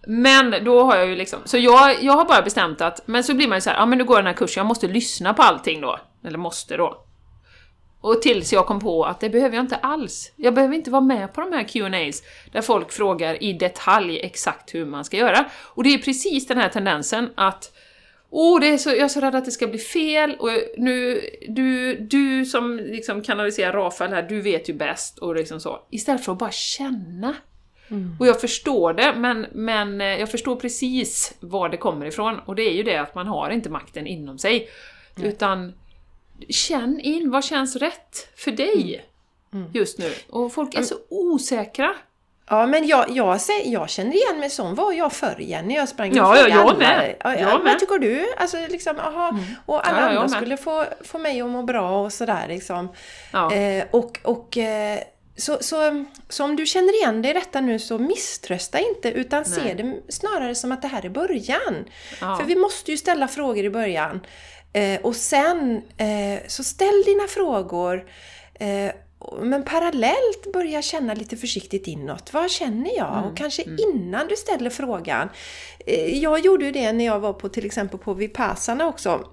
Men 0.07 0.63
då 0.63 0.83
har 0.83 0.95
jag 0.95 1.07
ju 1.07 1.15
liksom, 1.15 1.39
så 1.45 1.57
jag, 1.57 2.03
jag 2.03 2.13
har 2.13 2.25
bara 2.25 2.41
bestämt 2.41 2.81
att, 2.81 3.01
men 3.05 3.23
så 3.23 3.33
blir 3.33 3.47
man 3.47 3.57
ju 3.57 3.61
så 3.61 3.69
här, 3.69 3.77
ja 3.77 3.85
men 3.85 3.97
nu 3.97 4.03
går 4.03 4.17
den 4.17 4.25
här 4.25 4.33
kursen, 4.33 4.61
jag 4.61 4.67
måste 4.67 4.87
lyssna 4.87 5.33
på 5.33 5.41
allting 5.41 5.81
då. 5.81 5.99
Eller 6.23 6.37
måste 6.37 6.77
då. 6.77 7.05
Och 8.01 8.21
tills 8.21 8.53
jag 8.53 8.65
kom 8.65 8.79
på 8.79 9.05
att 9.05 9.19
det 9.19 9.29
behöver 9.29 9.55
jag 9.55 9.63
inte 9.63 9.75
alls. 9.75 10.31
Jag 10.35 10.53
behöver 10.53 10.75
inte 10.75 10.91
vara 10.91 11.01
med 11.01 11.33
på 11.33 11.41
de 11.41 11.53
här 11.53 11.63
Q&As 11.63 12.23
där 12.51 12.61
folk 12.61 12.91
frågar 12.91 13.43
i 13.43 13.53
detalj 13.53 14.19
exakt 14.19 14.75
hur 14.75 14.85
man 14.85 15.05
ska 15.05 15.17
göra. 15.17 15.45
Och 15.63 15.83
det 15.83 15.93
är 15.93 15.97
precis 15.97 16.47
den 16.47 16.57
här 16.57 16.69
tendensen 16.69 17.29
att 17.35 17.71
Åh, 18.29 18.59
det 18.59 18.67
är 18.67 18.77
så, 18.77 18.89
jag 18.89 18.99
är 18.99 19.07
så 19.07 19.19
rädd 19.19 19.35
att 19.35 19.45
det 19.45 19.51
ska 19.51 19.67
bli 19.67 19.79
fel 19.79 20.35
och 20.39 20.49
nu, 20.77 21.21
du, 21.47 21.95
du 21.99 22.45
som 22.45 22.77
liksom 22.77 23.21
kanaliserar 23.21 23.73
Rafael 23.73 24.13
här, 24.13 24.23
du 24.23 24.41
vet 24.41 24.69
ju 24.69 24.73
bäst 24.73 25.19
och 25.19 25.35
liksom 25.35 25.59
så. 25.59 25.79
Istället 25.89 26.25
för 26.25 26.31
att 26.31 26.37
bara 26.37 26.51
känna. 26.51 27.35
Och 28.19 28.27
jag 28.27 28.41
förstår 28.41 28.93
det, 28.93 29.13
men, 29.17 29.45
men 29.51 30.01
eh, 30.01 30.07
jag 30.07 30.31
förstår 30.31 30.55
precis 30.55 31.33
var 31.39 31.69
det 31.69 31.77
kommer 31.77 32.05
ifrån. 32.05 32.39
Och 32.45 32.55
det 32.55 32.63
är 32.63 32.73
ju 32.73 32.83
det 32.83 32.97
att 32.97 33.15
man 33.15 33.27
har 33.27 33.49
inte 33.49 33.69
makten 33.69 34.07
inom 34.07 34.37
sig. 34.37 34.69
Utan 35.23 35.73
känn 36.49 36.99
in, 36.99 37.31
vad 37.31 37.43
känns 37.43 37.75
rätt 37.75 38.29
för 38.35 38.51
dig 38.51 39.05
just 39.73 39.99
nu? 39.99 40.11
Och 40.29 40.53
folk 40.53 40.75
är 40.75 40.81
så 40.81 40.95
osäkra. 41.09 41.95
Ja, 42.49 42.67
men 42.67 42.87
jag, 42.87 43.09
jag, 43.09 43.39
jag 43.65 43.89
känner 43.89 44.11
igen 44.13 44.39
mig, 44.39 44.49
sån 44.49 44.75
var 44.75 44.93
jag 44.93 45.13
förr 45.13 45.41
igen 45.41 45.67
när 45.67 45.75
jag 45.75 45.89
sprang 45.89 46.15
Ja, 46.15 46.37
ja, 46.37 46.47
jag 46.47 46.59
alla. 46.59 46.77
med. 46.77 47.15
Ja, 47.19 47.31
Jag 47.33 47.41
ja, 47.41 47.45
med. 47.45 47.53
Mm. 47.55 47.65
Vad 47.65 47.79
tycker 47.79 47.99
du? 47.99 48.33
Alltså 48.37 48.57
liksom, 48.69 48.99
aha. 48.99 49.39
Och 49.65 49.87
alla 49.87 50.01
Ja, 50.01 50.19
andra 50.19 50.27
skulle 50.27 50.57
få, 50.57 50.85
få 51.01 51.17
mig 51.17 51.41
att 51.41 51.49
må 51.49 51.63
bra 51.63 52.03
och 52.03 52.13
sådär 52.13 52.45
liksom. 52.47 52.89
Ja. 53.33 53.53
Eh, 53.53 53.83
och 53.91 54.19
och 54.23 54.57
eh, 54.57 54.99
så, 55.37 55.57
så, 55.61 56.05
så 56.29 56.43
om 56.43 56.55
du 56.55 56.65
känner 56.65 56.93
igen 56.95 57.21
dig 57.21 57.31
i 57.31 57.33
detta 57.33 57.61
nu 57.61 57.79
så 57.79 57.97
misströsta 57.97 58.79
inte 58.79 59.11
utan 59.11 59.45
se 59.45 59.73
det 59.73 60.01
snarare 60.09 60.55
som 60.55 60.71
att 60.71 60.81
det 60.81 60.87
här 60.87 61.05
är 61.05 61.09
början. 61.09 61.85
Ja. 62.21 62.37
För 62.37 62.45
vi 62.45 62.55
måste 62.55 62.91
ju 62.91 62.97
ställa 62.97 63.27
frågor 63.27 63.65
i 63.65 63.69
början. 63.69 64.19
Eh, 64.73 65.01
och 65.01 65.15
sen 65.15 65.81
eh, 65.97 66.47
så 66.47 66.63
ställ 66.63 67.03
dina 67.05 67.27
frågor 67.27 68.05
eh, 68.59 68.91
men 69.41 69.63
parallellt 69.63 70.53
börja 70.53 70.81
känna 70.81 71.13
lite 71.13 71.37
försiktigt 71.37 71.87
inåt. 71.87 72.33
Vad 72.33 72.51
känner 72.51 72.97
jag? 72.97 73.13
Mm, 73.17 73.23
Och 73.23 73.37
kanske 73.37 73.63
innan 73.93 74.27
du 74.27 74.35
ställer 74.35 74.69
frågan. 74.69 75.29
Eh, 75.85 76.17
jag 76.17 76.39
gjorde 76.39 76.65
ju 76.65 76.71
det 76.71 76.93
när 76.93 77.05
jag 77.05 77.19
var 77.19 77.33
på 77.33 77.49
till 77.49 77.65
exempel 77.65 77.99
på 77.99 78.13
Vipassana 78.13 78.87
också. 78.87 79.27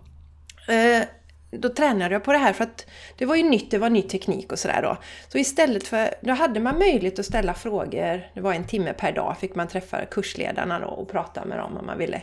Då 1.58 1.68
tränade 1.68 2.14
jag 2.14 2.24
på 2.24 2.32
det 2.32 2.38
här 2.38 2.52
för 2.52 2.64
att 2.64 2.86
det 3.18 3.26
var 3.26 3.36
ju 3.36 3.42
nytt, 3.42 3.70
det 3.70 3.78
var 3.78 3.90
ny 3.90 4.02
teknik 4.02 4.52
och 4.52 4.58
sådär 4.58 4.82
då. 4.82 4.96
Så 5.28 5.38
istället 5.38 5.86
för, 5.86 6.14
då 6.20 6.32
hade 6.32 6.60
man 6.60 6.78
möjlighet 6.78 7.18
att 7.18 7.26
ställa 7.26 7.54
frågor, 7.54 8.26
det 8.34 8.40
var 8.40 8.52
en 8.52 8.66
timme 8.66 8.92
per 8.92 9.12
dag, 9.12 9.36
fick 9.40 9.54
man 9.54 9.68
träffa 9.68 10.04
kursledarna 10.04 10.78
då 10.78 10.86
och 10.86 11.10
prata 11.10 11.44
med 11.44 11.58
dem 11.58 11.76
om 11.76 11.86
man 11.86 11.98
ville. 11.98 12.22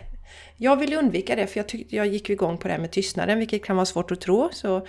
Jag 0.57 0.75
ville 0.75 0.97
undvika 0.97 1.35
det 1.35 1.47
för 1.47 1.59
jag, 1.59 1.67
tyckte, 1.67 1.95
jag 1.95 2.07
gick 2.07 2.29
ju 2.29 2.33
igång 2.33 2.57
på 2.57 2.67
det 2.67 2.73
här 2.73 2.81
med 2.81 2.91
tystnaden, 2.91 3.39
vilket 3.39 3.65
kan 3.65 3.75
vara 3.75 3.85
svårt 3.85 4.11
att 4.11 4.21
tro. 4.21 4.49
Så 4.51 4.87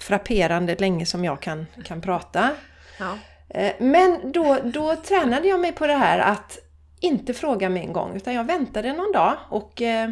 frapperande 0.00 0.74
länge 0.74 1.06
som 1.06 1.24
jag 1.24 1.42
kan, 1.42 1.66
kan 1.84 2.00
prata. 2.00 2.50
Ja. 2.98 3.18
Eh, 3.48 3.72
Men 3.78 4.32
då, 4.32 4.58
då 4.64 4.96
tränade 4.96 5.48
jag 5.48 5.60
mig 5.60 5.72
på 5.72 5.86
det 5.86 5.96
här 5.96 6.18
att 6.18 6.58
inte 7.00 7.34
fråga 7.34 7.68
med 7.68 7.82
en 7.82 7.92
gång 7.92 8.16
utan 8.16 8.34
jag 8.34 8.44
väntade 8.44 8.92
någon 8.92 9.12
dag 9.12 9.36
och 9.50 9.82
eh, 9.82 10.10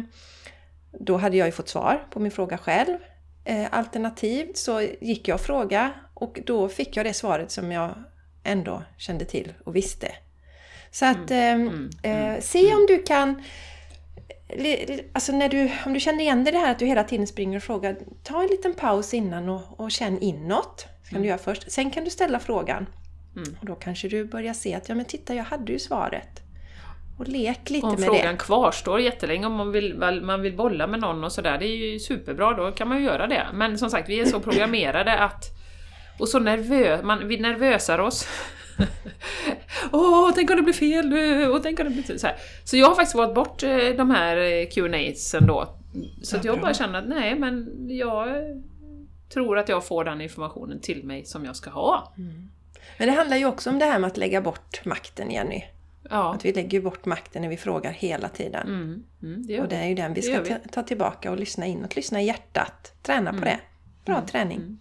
då 0.99 1.17
hade 1.17 1.37
jag 1.37 1.45
ju 1.45 1.51
fått 1.51 1.69
svar 1.69 2.07
på 2.09 2.19
min 2.19 2.31
fråga 2.31 2.57
själv. 2.57 2.97
Eh, 3.47 3.67
Alternativt 3.71 4.57
så 4.57 4.81
gick 5.01 5.27
jag 5.27 5.35
och 5.35 5.41
frågade 5.41 5.89
och 6.13 6.39
då 6.45 6.69
fick 6.69 6.97
jag 6.97 7.05
det 7.05 7.13
svaret 7.13 7.51
som 7.51 7.71
jag 7.71 7.95
ändå 8.43 8.83
kände 8.97 9.25
till 9.25 9.53
och 9.63 9.75
visste. 9.75 10.11
Så 10.91 11.05
att 11.05 11.31
eh, 11.31 11.61
eh, 12.03 12.39
se 12.39 12.73
om 12.73 12.85
du 12.87 13.03
kan 13.03 13.43
Alltså 15.13 15.31
när 15.31 15.49
du, 15.49 15.71
om 15.85 15.93
du 15.93 15.99
känner 15.99 16.19
igen 16.19 16.43
dig 16.43 16.53
i 16.53 16.57
det 16.57 16.59
här 16.61 16.71
att 16.71 16.79
du 16.79 16.85
hela 16.85 17.03
tiden 17.03 17.27
springer 17.27 17.57
och 17.57 17.63
frågar, 17.63 17.97
ta 18.23 18.41
en 18.41 18.47
liten 18.47 18.73
paus 18.73 19.13
innan 19.13 19.49
och, 19.49 19.79
och 19.79 19.91
känn 19.91 20.19
inåt. 20.19 20.87
Kan 21.09 21.21
du 21.21 21.27
göra 21.27 21.37
först. 21.37 21.71
Sen 21.71 21.91
kan 21.91 22.03
du 22.03 22.09
ställa 22.09 22.39
frågan. 22.39 22.85
Och 23.59 23.65
då 23.65 23.75
kanske 23.75 24.07
du 24.07 24.25
börjar 24.25 24.53
se 24.53 24.73
att, 24.73 24.89
ja 24.89 24.95
men 24.95 25.05
titta 25.05 25.35
jag 25.35 25.43
hade 25.43 25.71
ju 25.71 25.79
svaret. 25.79 26.41
Och 27.17 27.27
lek 27.27 27.69
lite 27.69 27.87
Om 27.87 27.95
med 27.95 28.03
frågan 28.03 28.33
det. 28.35 28.37
kvarstår 28.39 28.99
jättelänge, 28.99 29.45
om 29.45 29.53
man 29.53 29.71
vill, 29.71 29.93
väl- 29.93 30.21
man 30.21 30.41
vill 30.41 30.55
bolla 30.55 30.87
med 30.87 30.99
någon 30.99 31.23
och 31.23 31.31
sådär, 31.31 31.57
det 31.57 31.65
är 31.65 31.75
ju 31.75 31.99
superbra, 31.99 32.53
då 32.53 32.71
kan 32.71 32.87
man 32.87 32.97
ju 32.97 33.03
göra 33.03 33.27
det. 33.27 33.47
Men 33.53 33.77
som 33.77 33.89
sagt, 33.89 34.09
vi 34.09 34.19
är 34.19 34.25
så 34.25 34.39
programmerade 34.39 35.19
att... 35.19 35.43
Och 36.19 36.29
så 36.29 36.39
nervö, 36.39 37.01
man, 37.03 37.27
vi 37.27 37.39
nervösar 37.39 37.99
oss. 37.99 38.27
Åh, 39.91 40.31
tänk 40.35 40.49
om 40.49 40.55
det 40.55 40.61
blir 40.61 40.73
fel 40.73 41.09
nu! 41.09 41.49
Och 41.49 41.63
tänk 41.63 41.79
om 41.79 41.85
det 41.85 41.91
blir. 41.91 42.17
Så, 42.17 42.27
här. 42.27 42.35
så 42.63 42.77
jag 42.77 42.87
har 42.87 42.95
faktiskt 42.95 43.15
valt 43.15 43.35
bort 43.35 43.63
eh, 43.63 43.77
de 43.97 44.09
här 44.11 44.37
eh, 44.37 44.67
Q&As 44.67 45.33
ändå. 45.33 45.77
Så 46.23 46.37
att 46.37 46.45
jag 46.45 46.61
bara 46.61 46.73
känner 46.73 46.99
att 46.99 47.07
nej, 47.07 47.35
men 47.35 47.67
jag 47.89 48.27
tror 49.33 49.57
att 49.57 49.69
jag 49.69 49.85
får 49.87 50.03
den 50.03 50.21
informationen 50.21 50.79
till 50.81 51.03
mig 51.03 51.25
som 51.25 51.45
jag 51.45 51.55
ska 51.55 51.69
ha. 51.69 52.13
Men 52.97 53.07
det 53.07 53.13
handlar 53.13 53.37
ju 53.37 53.45
också 53.45 53.69
om 53.69 53.79
det 53.79 53.85
här 53.85 53.99
med 53.99 54.07
att 54.07 54.17
lägga 54.17 54.41
bort 54.41 54.85
makten, 54.85 55.31
Jenny. 55.31 55.63
Ja, 56.09 56.33
Att 56.33 56.45
vi 56.45 56.53
lägger 56.53 56.81
bort 56.81 57.05
makten 57.05 57.41
när 57.41 57.49
vi 57.49 57.57
frågar 57.57 57.91
hela 57.91 58.29
tiden. 58.29 58.67
mm, 58.67 59.03
mm, 59.23 59.47
det 59.47 59.59
Och 59.61 59.67
det 59.67 59.75
är 59.75 59.85
ju 59.87 59.95
den 59.95 60.13
vi 60.13 60.21
ska 60.21 60.41
vi. 60.41 60.55
ta, 60.71 60.83
tillbaka 60.83 61.31
och 61.31 61.37
lyssna 61.39 61.65
inåt. 61.65 61.95
Lyssna 61.95 62.21
i 62.21 62.25
hjärtat. 62.25 62.93
Träna 63.03 63.33
på 63.33 63.39
det. 63.45 63.59
Bra 64.05 64.21
träning. 64.31 64.79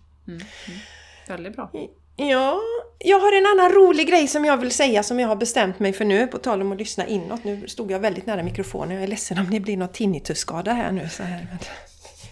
väldigt 1.29 1.57
bra. 1.57 1.71
Ja, 2.17 2.61
jag 2.99 3.21
har 3.21 3.33
en 3.39 3.47
annan 3.47 3.73
rolig 3.73 4.09
grej 4.09 4.29
som 4.29 4.45
jag 4.45 4.57
vill 4.57 4.71
säga 4.71 5.03
som 5.03 5.21
jag 5.21 5.29
har 5.29 5.37
bestämt 5.37 5.79
mig 5.79 5.93
för 5.93 6.05
nu, 6.05 6.27
på 6.27 6.39
tal 6.39 6.63
om 6.63 6.73
att 6.73 6.79
lyssna 6.79 7.07
inåt. 7.07 7.45
Nu 7.45 7.69
stod 7.69 7.91
jag 7.91 8.01
väldigt 8.01 8.27
nära 8.27 8.43
mikrofonen, 8.43 8.95
jag 8.95 9.03
är 9.03 9.09
ledsen 9.09 9.39
om 9.39 9.51
det 9.51 9.61
blir 9.61 9.77
något 9.77 9.95
tinnitusskada 9.95 10.73
här 10.73 10.93
nu. 10.93 11.09
Så 11.09 11.23
här. 11.23 11.47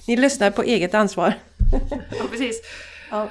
Ni 0.07 0.17
lyssnar 0.17 0.51
på 0.51 0.63
eget 0.63 0.95
ansvar. 0.95 1.35
Ja, 1.91 2.25
precis. 2.31 2.63
Ja. 3.11 3.29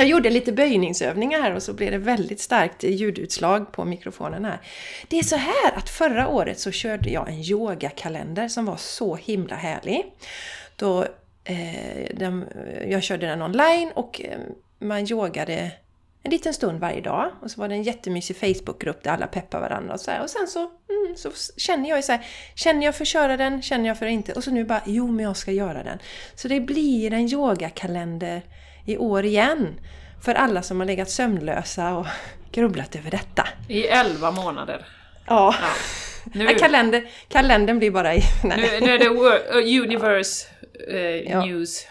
Jag 0.00 0.08
gjorde 0.08 0.30
lite 0.30 0.52
böjningsövningar 0.52 1.40
här 1.40 1.54
och 1.54 1.62
så 1.62 1.72
blev 1.72 1.90
det 1.90 1.98
väldigt 1.98 2.40
starkt 2.40 2.82
ljudutslag 2.82 3.72
på 3.72 3.84
mikrofonen 3.84 4.44
här. 4.44 4.60
Det 5.08 5.18
är 5.18 5.22
så 5.22 5.36
här 5.36 5.72
att 5.74 5.90
förra 5.90 6.28
året 6.28 6.58
så 6.58 6.70
körde 6.70 7.10
jag 7.10 7.28
en 7.28 7.40
yogakalender 7.40 8.48
som 8.48 8.64
var 8.64 8.76
så 8.76 9.16
himla 9.16 9.54
härlig. 9.54 10.04
Då, 10.76 11.02
eh, 11.44 12.14
den, 12.14 12.44
jag 12.88 13.02
körde 13.02 13.26
den 13.26 13.42
online 13.42 13.90
och 13.94 14.20
eh, 14.24 14.38
man 14.78 15.06
yogade 15.06 15.72
en 16.22 16.30
liten 16.30 16.54
stund 16.54 16.80
varje 16.80 17.00
dag. 17.00 17.30
Och 17.42 17.50
så 17.50 17.60
var 17.60 17.68
det 17.68 17.74
en 17.74 17.82
jättemysig 17.82 18.36
Facebookgrupp 18.36 19.02
där 19.02 19.10
alla 19.10 19.26
peppar 19.26 19.60
varandra 19.60 19.94
och 19.94 20.00
så 20.00 20.10
här. 20.10 20.22
Och 20.22 20.30
sen 20.30 20.48
så, 20.48 20.60
mm, 20.60 21.16
så 21.16 21.30
känner 21.56 21.88
jag 21.88 21.98
ju 21.98 22.02
så 22.02 22.12
här, 22.12 22.26
känner 22.54 22.86
jag 22.86 22.94
för 22.94 23.04
att 23.04 23.08
köra 23.08 23.36
den, 23.36 23.62
känner 23.62 23.88
jag 23.88 23.98
för 23.98 24.06
att 24.06 24.12
inte? 24.12 24.32
Och 24.32 24.44
så 24.44 24.50
nu 24.50 24.64
bara, 24.64 24.82
jo 24.86 25.06
men 25.06 25.24
jag 25.24 25.36
ska 25.36 25.52
göra 25.52 25.82
den. 25.82 25.98
Så 26.34 26.48
det 26.48 26.60
blir 26.60 27.12
en 27.12 27.32
yogakalender 27.32 28.42
i 28.84 28.96
år 28.96 29.24
igen. 29.24 29.80
För 30.24 30.34
alla 30.34 30.62
som 30.62 30.80
har 30.80 30.86
legat 30.86 31.10
sömnlösa 31.10 31.94
och 31.94 32.06
grubblat 32.52 32.96
över 32.96 33.10
detta. 33.10 33.48
I 33.68 33.86
11 33.86 34.30
månader. 34.30 34.86
Ja, 35.26 35.54
Ja. 35.60 35.68
Nu, 36.32 36.44
ja 36.44 36.58
kalender, 36.58 37.10
kalendern 37.28 37.78
blir 37.78 37.90
bara 37.90 38.14
i... 38.14 38.22
Nej. 38.44 38.78
nu, 38.80 38.86
nu 38.86 38.92
är 38.92 38.98
det 38.98 39.08
uh, 39.08 39.82
Universe 39.82 40.46
eh, 40.88 40.96
Ja. 41.00 41.44
News. 41.44 41.86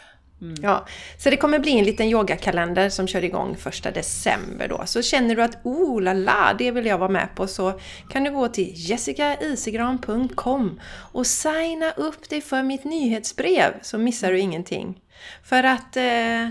Ja, 0.61 0.85
så 1.17 1.29
det 1.29 1.37
kommer 1.37 1.59
bli 1.59 1.79
en 1.79 1.83
liten 1.83 2.07
yogakalender 2.07 2.89
som 2.89 3.07
kör 3.07 3.23
igång 3.23 3.57
första 3.57 3.91
december 3.91 4.67
då. 4.67 4.81
Så 4.85 5.01
känner 5.01 5.35
du 5.35 5.43
att 5.43 5.57
oh 5.63 6.01
la 6.01 6.13
la, 6.13 6.53
det 6.57 6.71
vill 6.71 6.85
jag 6.85 6.97
vara 6.97 7.09
med 7.09 7.27
på 7.35 7.47
så 7.47 7.79
kan 8.09 8.23
du 8.23 8.31
gå 8.31 8.47
till 8.47 8.71
jessicaisigran.com 8.75 10.81
och 11.11 11.27
signa 11.27 11.91
upp 11.91 12.29
dig 12.29 12.41
för 12.41 12.63
mitt 12.63 12.83
nyhetsbrev 12.83 13.73
så 13.81 13.97
missar 13.97 14.31
du 14.31 14.39
ingenting. 14.39 15.01
För 15.43 15.63
att 15.63 15.97
eh, 15.97 16.47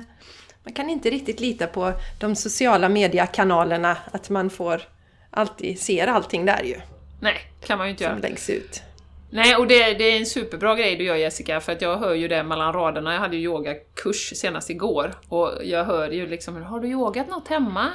man 0.69 0.75
kan 0.75 0.91
inte 0.91 1.11
riktigt 1.11 1.41
lita 1.41 1.66
på 1.66 1.93
de 2.21 2.37
sociala 2.37 2.89
mediekanalerna 2.89 3.97
att 4.12 4.31
man 4.31 4.51
får 4.51 4.83
alltid 5.31 5.81
ser 5.81 6.07
allting 6.07 6.47
där 6.47 6.62
ju 6.62 6.81
Nej, 7.21 7.37
kan 7.66 7.79
man 7.79 7.87
ju 7.87 7.91
inte 7.91 8.05
göra. 8.05 8.14
som 8.14 8.23
läggs 8.23 8.51
ut. 8.51 8.83
Nej, 9.31 9.57
och 9.57 9.66
det, 9.66 9.95
det 9.95 10.05
är 10.05 10.19
en 10.19 10.27
superbra 10.27 10.75
grej 10.75 10.97
du 10.97 11.05
gör 11.05 11.16
Jessica, 11.16 11.61
för 11.61 11.73
att 11.73 11.83
jag 11.83 11.97
hör 11.97 12.14
ju 12.14 12.29
det 12.29 12.43
mellan 12.43 12.73
raderna. 12.73 13.12
Jag 13.12 13.21
hade 13.21 13.37
ju 13.37 13.43
yogakurs 13.43 14.33
senast 14.37 14.71
igår, 14.71 15.14
och 15.29 15.51
jag 15.64 15.85
hör 15.85 16.11
ju 16.11 16.27
liksom 16.27 16.62
Har 16.62 16.81
du 16.81 16.89
yogat 16.89 17.29
något 17.29 17.49
hemma? 17.49 17.89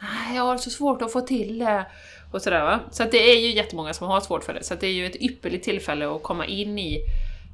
Nej, 0.00 0.36
jag 0.36 0.42
har 0.42 0.58
så 0.58 0.70
svårt 0.70 1.02
att 1.02 1.12
få 1.12 1.20
till 1.20 1.58
det. 1.58 1.86
Och 2.32 2.42
sådär 2.42 2.64
va. 2.64 2.80
Så 2.90 3.02
att 3.02 3.10
det 3.10 3.30
är 3.30 3.40
ju 3.40 3.52
jättemånga 3.52 3.94
som 3.94 4.06
har 4.06 4.20
svårt 4.20 4.44
för 4.44 4.54
det, 4.54 4.64
så 4.64 4.74
att 4.74 4.80
det 4.80 4.86
är 4.86 4.92
ju 4.92 5.06
ett 5.06 5.22
ypperligt 5.22 5.64
tillfälle 5.64 6.14
att 6.14 6.22
komma 6.22 6.46
in 6.46 6.78
i 6.78 7.00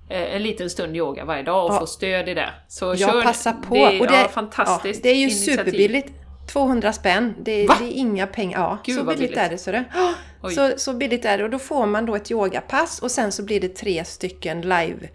en 0.09 0.43
liten 0.43 0.71
stund 0.71 0.97
yoga 0.97 1.25
varje 1.25 1.43
dag 1.43 1.65
och 1.67 1.75
Ja. 1.75 1.81
få 1.81 1.87
stöd 1.87 2.29
i 2.29 2.35
det. 2.35 2.51
Så 2.69 2.85
Jag 2.85 2.99
kör, 2.99 3.23
passar 3.23 3.53
på! 3.53 3.75
Det, 3.75 4.01
och 4.01 4.07
det, 4.07 4.21
ja, 4.21 4.29
fantastiskt 4.29 5.01
ja, 5.05 5.11
det 5.11 5.17
är 5.17 5.19
ju 5.19 5.23
initiativ. 5.23 5.57
superbilligt. 5.57 6.13
200 6.53 6.93
spänn, 6.93 7.35
det, 7.39 7.53
är- 7.65 7.69
det 7.79 7.85
är 7.85 7.93
inga 7.93 8.27
pengar. 8.27 8.61
Ja, 8.61 8.79
Gud, 8.85 8.97
så 8.99 9.05
billigt, 9.05 9.21
billigt. 9.21 9.37
är 9.39 9.51
det. 9.51 9.59
Så, 9.59 9.71
det. 9.73 9.85
Så, 10.55 10.73
så 10.77 10.93
billigt 10.95 11.25
är 11.25 11.39
det. 11.39 11.45
Och 11.45 11.51
då 11.51 11.59
får 11.59 11.87
man 11.87 12.07
då 12.07 12.17
ett 12.17 12.31
yogapass 12.31 12.99
och 13.03 13.11
sen 13.11 13.33
så 13.33 13.43
blir 13.43 13.61
det 13.61 13.69
tre 13.77 14.05
stycken 14.05 14.61
live 14.61 15.09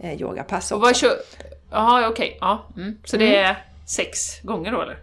eh, 0.00 0.20
yogapass 0.20 0.72
Och 0.72 0.78
också. 0.78 0.86
vad 0.88 0.96
kör... 0.96 1.12
Jaha, 1.70 2.08
okej. 2.08 2.38
Ja. 2.40 2.68
Mm. 2.76 2.98
Så 3.04 3.16
det 3.16 3.36
är 3.36 3.56
sex 3.86 4.40
gånger 4.42 4.72
då 4.72 4.82
eller? 4.82 4.96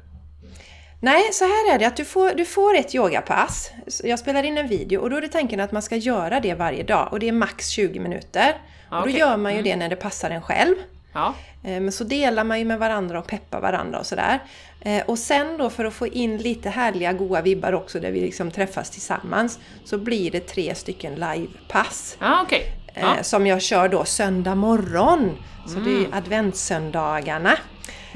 Nej, 0.99 1.23
så 1.33 1.43
här 1.45 1.73
är 1.75 1.79
det 1.79 1.85
att 1.85 1.95
du 1.97 2.05
får, 2.05 2.29
du 2.33 2.45
får 2.45 2.75
ett 2.75 2.95
yogapass. 2.95 3.71
Jag 4.03 4.19
spelar 4.19 4.43
in 4.43 4.57
en 4.57 4.67
video 4.67 4.99
och 5.01 5.09
då 5.09 5.17
är 5.17 5.21
det 5.21 5.27
tanken 5.27 5.59
att 5.59 5.71
man 5.71 5.81
ska 5.81 5.95
göra 5.95 6.39
det 6.39 6.53
varje 6.53 6.83
dag 6.83 7.07
och 7.11 7.19
det 7.19 7.27
är 7.27 7.31
max 7.31 7.67
20 7.67 7.99
minuter. 7.99 8.57
Ja, 8.91 8.97
och 8.97 9.03
då 9.03 9.09
okej. 9.09 9.19
gör 9.19 9.37
man 9.37 9.55
ju 9.55 9.61
det 9.61 9.75
när 9.75 9.89
det 9.89 9.95
passar 9.95 10.29
en 10.29 10.41
själv. 10.41 10.75
Ja. 11.13 11.33
Eh, 11.63 11.79
Men 11.81 11.91
så 11.91 12.03
delar 12.03 12.43
man 12.43 12.59
ju 12.59 12.65
med 12.65 12.79
varandra 12.79 13.19
och 13.19 13.27
peppar 13.27 13.61
varandra 13.61 13.99
och 13.99 14.05
sådär. 14.05 14.39
Eh, 14.81 15.03
Och 15.05 15.19
sen 15.19 15.57
då 15.57 15.69
för 15.69 15.85
att 15.85 15.93
få 15.93 16.07
in 16.07 16.37
lite 16.37 16.69
härliga 16.69 17.13
goa 17.13 17.41
vibbar 17.41 17.73
också 17.73 17.99
där 17.99 18.11
vi 18.11 18.21
liksom 18.21 18.51
träffas 18.51 18.89
tillsammans 18.89 19.59
så 19.85 19.97
blir 19.97 20.31
det 20.31 20.39
tre 20.39 20.75
stycken 20.75 21.15
livepass. 21.15 22.17
Okej. 22.43 22.63
eh, 22.93 23.01
Ja. 23.17 23.23
Som 23.23 23.47
jag 23.47 23.61
kör 23.61 23.89
då 23.89 24.05
söndag 24.05 24.55
morgon. 24.55 25.37
Så 25.67 25.79
det 25.79 25.91
är 26.05 26.17
adventssöndagarna. 26.17 27.57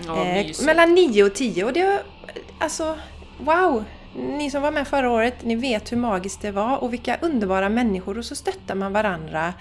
Ja, 0.05 0.25
Eh, 0.25 0.45
mellan 0.65 0.93
9 0.95 1.23
och 1.23 1.33
10 1.35 1.63
och 1.63 1.73
det 1.73 1.83
var 1.85 1.99
alltså 2.59 2.97
wow! 3.39 3.83
Ni 4.15 4.51
som 4.51 4.61
var 4.61 4.71
med 4.71 4.87
förra 4.87 5.09
året, 5.11 5.35
ni 5.43 5.55
vet 5.55 5.91
hur 5.91 5.97
magiskt 5.97 6.41
det 6.41 6.51
var 6.51 6.77
och 6.83 6.93
vilka 6.93 7.17
underbara 7.21 7.69
människor 7.69 8.17
och 8.17 8.25
så 8.25 8.35
stöttar 8.35 8.75
man 8.75 8.93
varandra. 8.93 9.53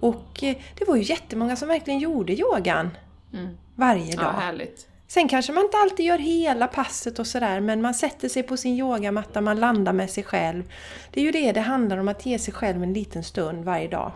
Och 0.00 0.42
eh, 0.42 0.56
det 0.78 0.84
var 0.88 0.96
ju 0.96 1.02
jättemånga 1.02 1.56
som 1.56 1.68
verkligen 1.68 1.98
gjorde 2.00 2.32
yogan 2.32 2.90
Mm. 3.32 3.56
varje 3.74 4.14
Ja, 4.14 4.22
dag. 4.22 4.32
härligt. 4.32 4.86
Sen 5.08 5.28
kanske 5.28 5.52
man 5.52 5.64
inte 5.64 5.76
alltid 5.76 6.06
gör 6.06 6.18
hela 6.18 6.66
passet 6.66 7.18
och 7.18 7.26
sådär 7.26 7.60
men 7.60 7.82
man 7.82 7.94
sätter 7.94 8.28
sig 8.28 8.42
på 8.42 8.56
sin 8.56 8.76
yogamatta, 8.78 9.40
man 9.40 9.60
landar 9.60 9.92
med 9.92 10.10
sig 10.10 10.24
själv. 10.24 10.64
Det 11.12 11.20
är 11.20 11.24
ju 11.24 11.30
det 11.30 11.52
det 11.52 11.60
handlar 11.60 11.98
om, 11.98 12.08
att 12.08 12.26
ge 12.26 12.38
sig 12.38 12.54
själv 12.54 12.82
en 12.82 12.92
liten 12.92 13.24
stund 13.24 13.64
varje 13.64 13.88
dag. 13.88 14.12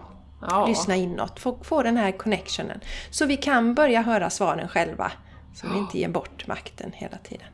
Ja. 0.51 0.67
Lyssna 0.67 0.97
inåt, 0.97 1.41
få, 1.41 1.59
få 1.63 1.83
den 1.83 1.97
här 1.97 2.13
connectionen. 2.13 2.81
Så 3.11 3.27
vi 3.27 3.37
kan 3.37 3.75
börja 3.75 4.03
höra 4.03 4.31
svaren 4.31 4.69
själva. 4.69 5.13
Så 5.55 5.67
vi 5.73 5.79
inte 5.79 5.99
ger 5.99 6.09
bort 6.09 6.47
makten 6.47 6.93
hela 6.95 7.17
tiden. 7.17 7.47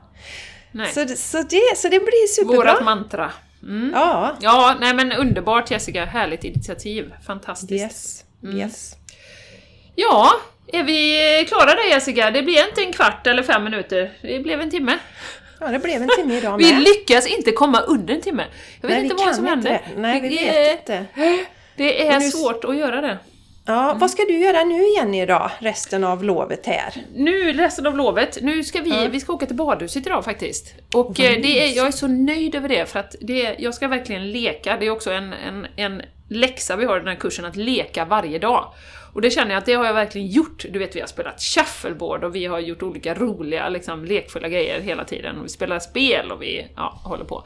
Nej. 0.73 0.89
Så, 0.93 1.07
så, 1.17 1.43
det, 1.43 1.77
så 1.77 1.89
det 1.89 1.99
blir 2.01 2.27
superbra. 2.27 2.57
Vårat 2.57 2.85
mantra. 2.85 3.33
Mm. 3.63 3.91
Ja, 3.95 4.37
Ja, 4.41 4.77
nej 4.81 4.95
men 4.95 5.13
underbart 5.13 5.71
Jessica, 5.71 6.05
härligt 6.05 6.45
initiativ. 6.45 7.13
Fantastiskt. 7.27 7.73
yes, 7.85 8.25
Mm. 8.43 8.57
yes. 8.59 8.93
Ja, 9.95 10.31
är 10.73 10.83
vi 10.83 11.45
klara 11.49 11.65
där 11.75 11.91
Jessica? 11.91 12.31
Det 12.31 12.43
blir 12.43 12.69
inte 12.69 12.83
en 12.83 12.93
kvart 12.93 13.27
eller 13.27 13.43
fem 13.43 13.65
minuter, 13.65 14.13
det 14.23 14.39
blev 14.39 14.61
en 14.61 14.71
timme. 14.71 14.99
Ja, 15.61 15.67
det 15.69 15.79
blev 15.79 16.03
en 16.03 16.09
timme 16.17 16.39
idag 16.39 16.57
Vi 16.59 16.73
med. 16.73 16.83
lyckas 16.83 17.27
inte 17.27 17.53
komma 17.53 17.81
under 17.81 18.15
en 18.15 18.21
timme. 18.21 18.45
Jag 18.81 18.89
vet 18.89 18.97
Nej, 18.97 19.05
inte 19.07 19.17
vi 19.19 19.25
vad 19.27 19.35
som 19.37 19.47
hände. 19.47 19.69
det. 19.71 20.01
Nej, 20.01 20.21
vi 20.21 20.29
det, 20.29 20.45
vet 20.51 20.79
inte. 20.79 21.05
det 21.77 22.09
är 22.09 22.21
nu- 22.21 22.31
svårt 22.31 22.65
att 22.65 22.77
göra 22.77 23.01
det. 23.01 23.19
Ja, 23.67 23.97
vad 23.99 24.11
ska 24.11 24.23
du 24.29 24.39
göra 24.39 24.65
nu 24.65 24.83
igen 24.87 25.15
idag, 25.15 25.51
resten 25.59 26.05
av 26.05 26.25
lovet 26.25 26.67
här? 26.67 26.95
Nu 27.15 27.53
resten 27.53 27.87
av 27.87 27.97
lovet, 27.97 28.39
nu 28.43 28.65
ska 28.65 28.81
vi, 28.81 28.91
Ja. 28.91 29.09
vi 29.11 29.21
ska 29.21 29.33
åka 29.33 29.47
till 29.47 29.57
badhuset 29.57 30.07
idag 30.07 30.25
faktiskt. 30.25 30.75
Och 30.95 31.21
eh, 31.21 31.43
det 31.43 31.65
är, 31.65 31.77
jag 31.77 31.87
är 31.87 31.91
så 31.91 32.07
nöjd 32.07 32.55
över 32.55 32.69
det 32.69 32.89
för 32.89 32.99
att 33.01 33.15
det, 33.21 33.57
jag 33.59 33.75
ska 33.75 33.89
verkligen 33.89 34.31
leka. 34.31 34.77
Det 34.81 34.87
är 34.87 34.91
också 34.91 35.11
en, 35.11 35.33
en, 35.33 35.67
en 35.77 36.03
läxa 36.29 36.77
vi 36.77 36.85
har 36.85 36.97
i 36.97 36.99
den 36.99 37.09
här 37.09 37.15
kursen, 37.15 37.45
att 37.45 37.57
leka 37.57 38.05
varje 38.05 38.39
dag. 38.39 38.73
Och 39.17 39.23
det 39.23 39.31
känner 39.31 39.51
jag 39.51 39.59
att 39.59 39.67
det 39.67 39.75
har 39.75 39.85
jag 39.85 39.95
verkligen 39.95 40.27
gjort. 40.27 40.65
Du 40.71 40.79
vet, 40.79 40.97
vi 40.97 41.01
har 41.01 41.07
spelat 41.07 41.41
shuffleboard 41.41 42.25
och 42.25 42.35
vi 42.35 42.47
har 42.47 42.59
gjort 42.59 42.83
olika 42.83 43.15
roliga, 43.15 43.69
liksom, 43.69 44.05
lekfulla 44.05 44.49
grejer 44.49 44.81
hela 44.81 45.05
tiden. 45.05 45.39
Och 45.39 45.45
vi 45.45 45.49
spelar 45.49 45.79
spel 45.79 46.33
och 46.33 46.43
vi 46.43 46.67
ja, 46.77 47.01
håller 47.05 47.25
på. 47.25 47.45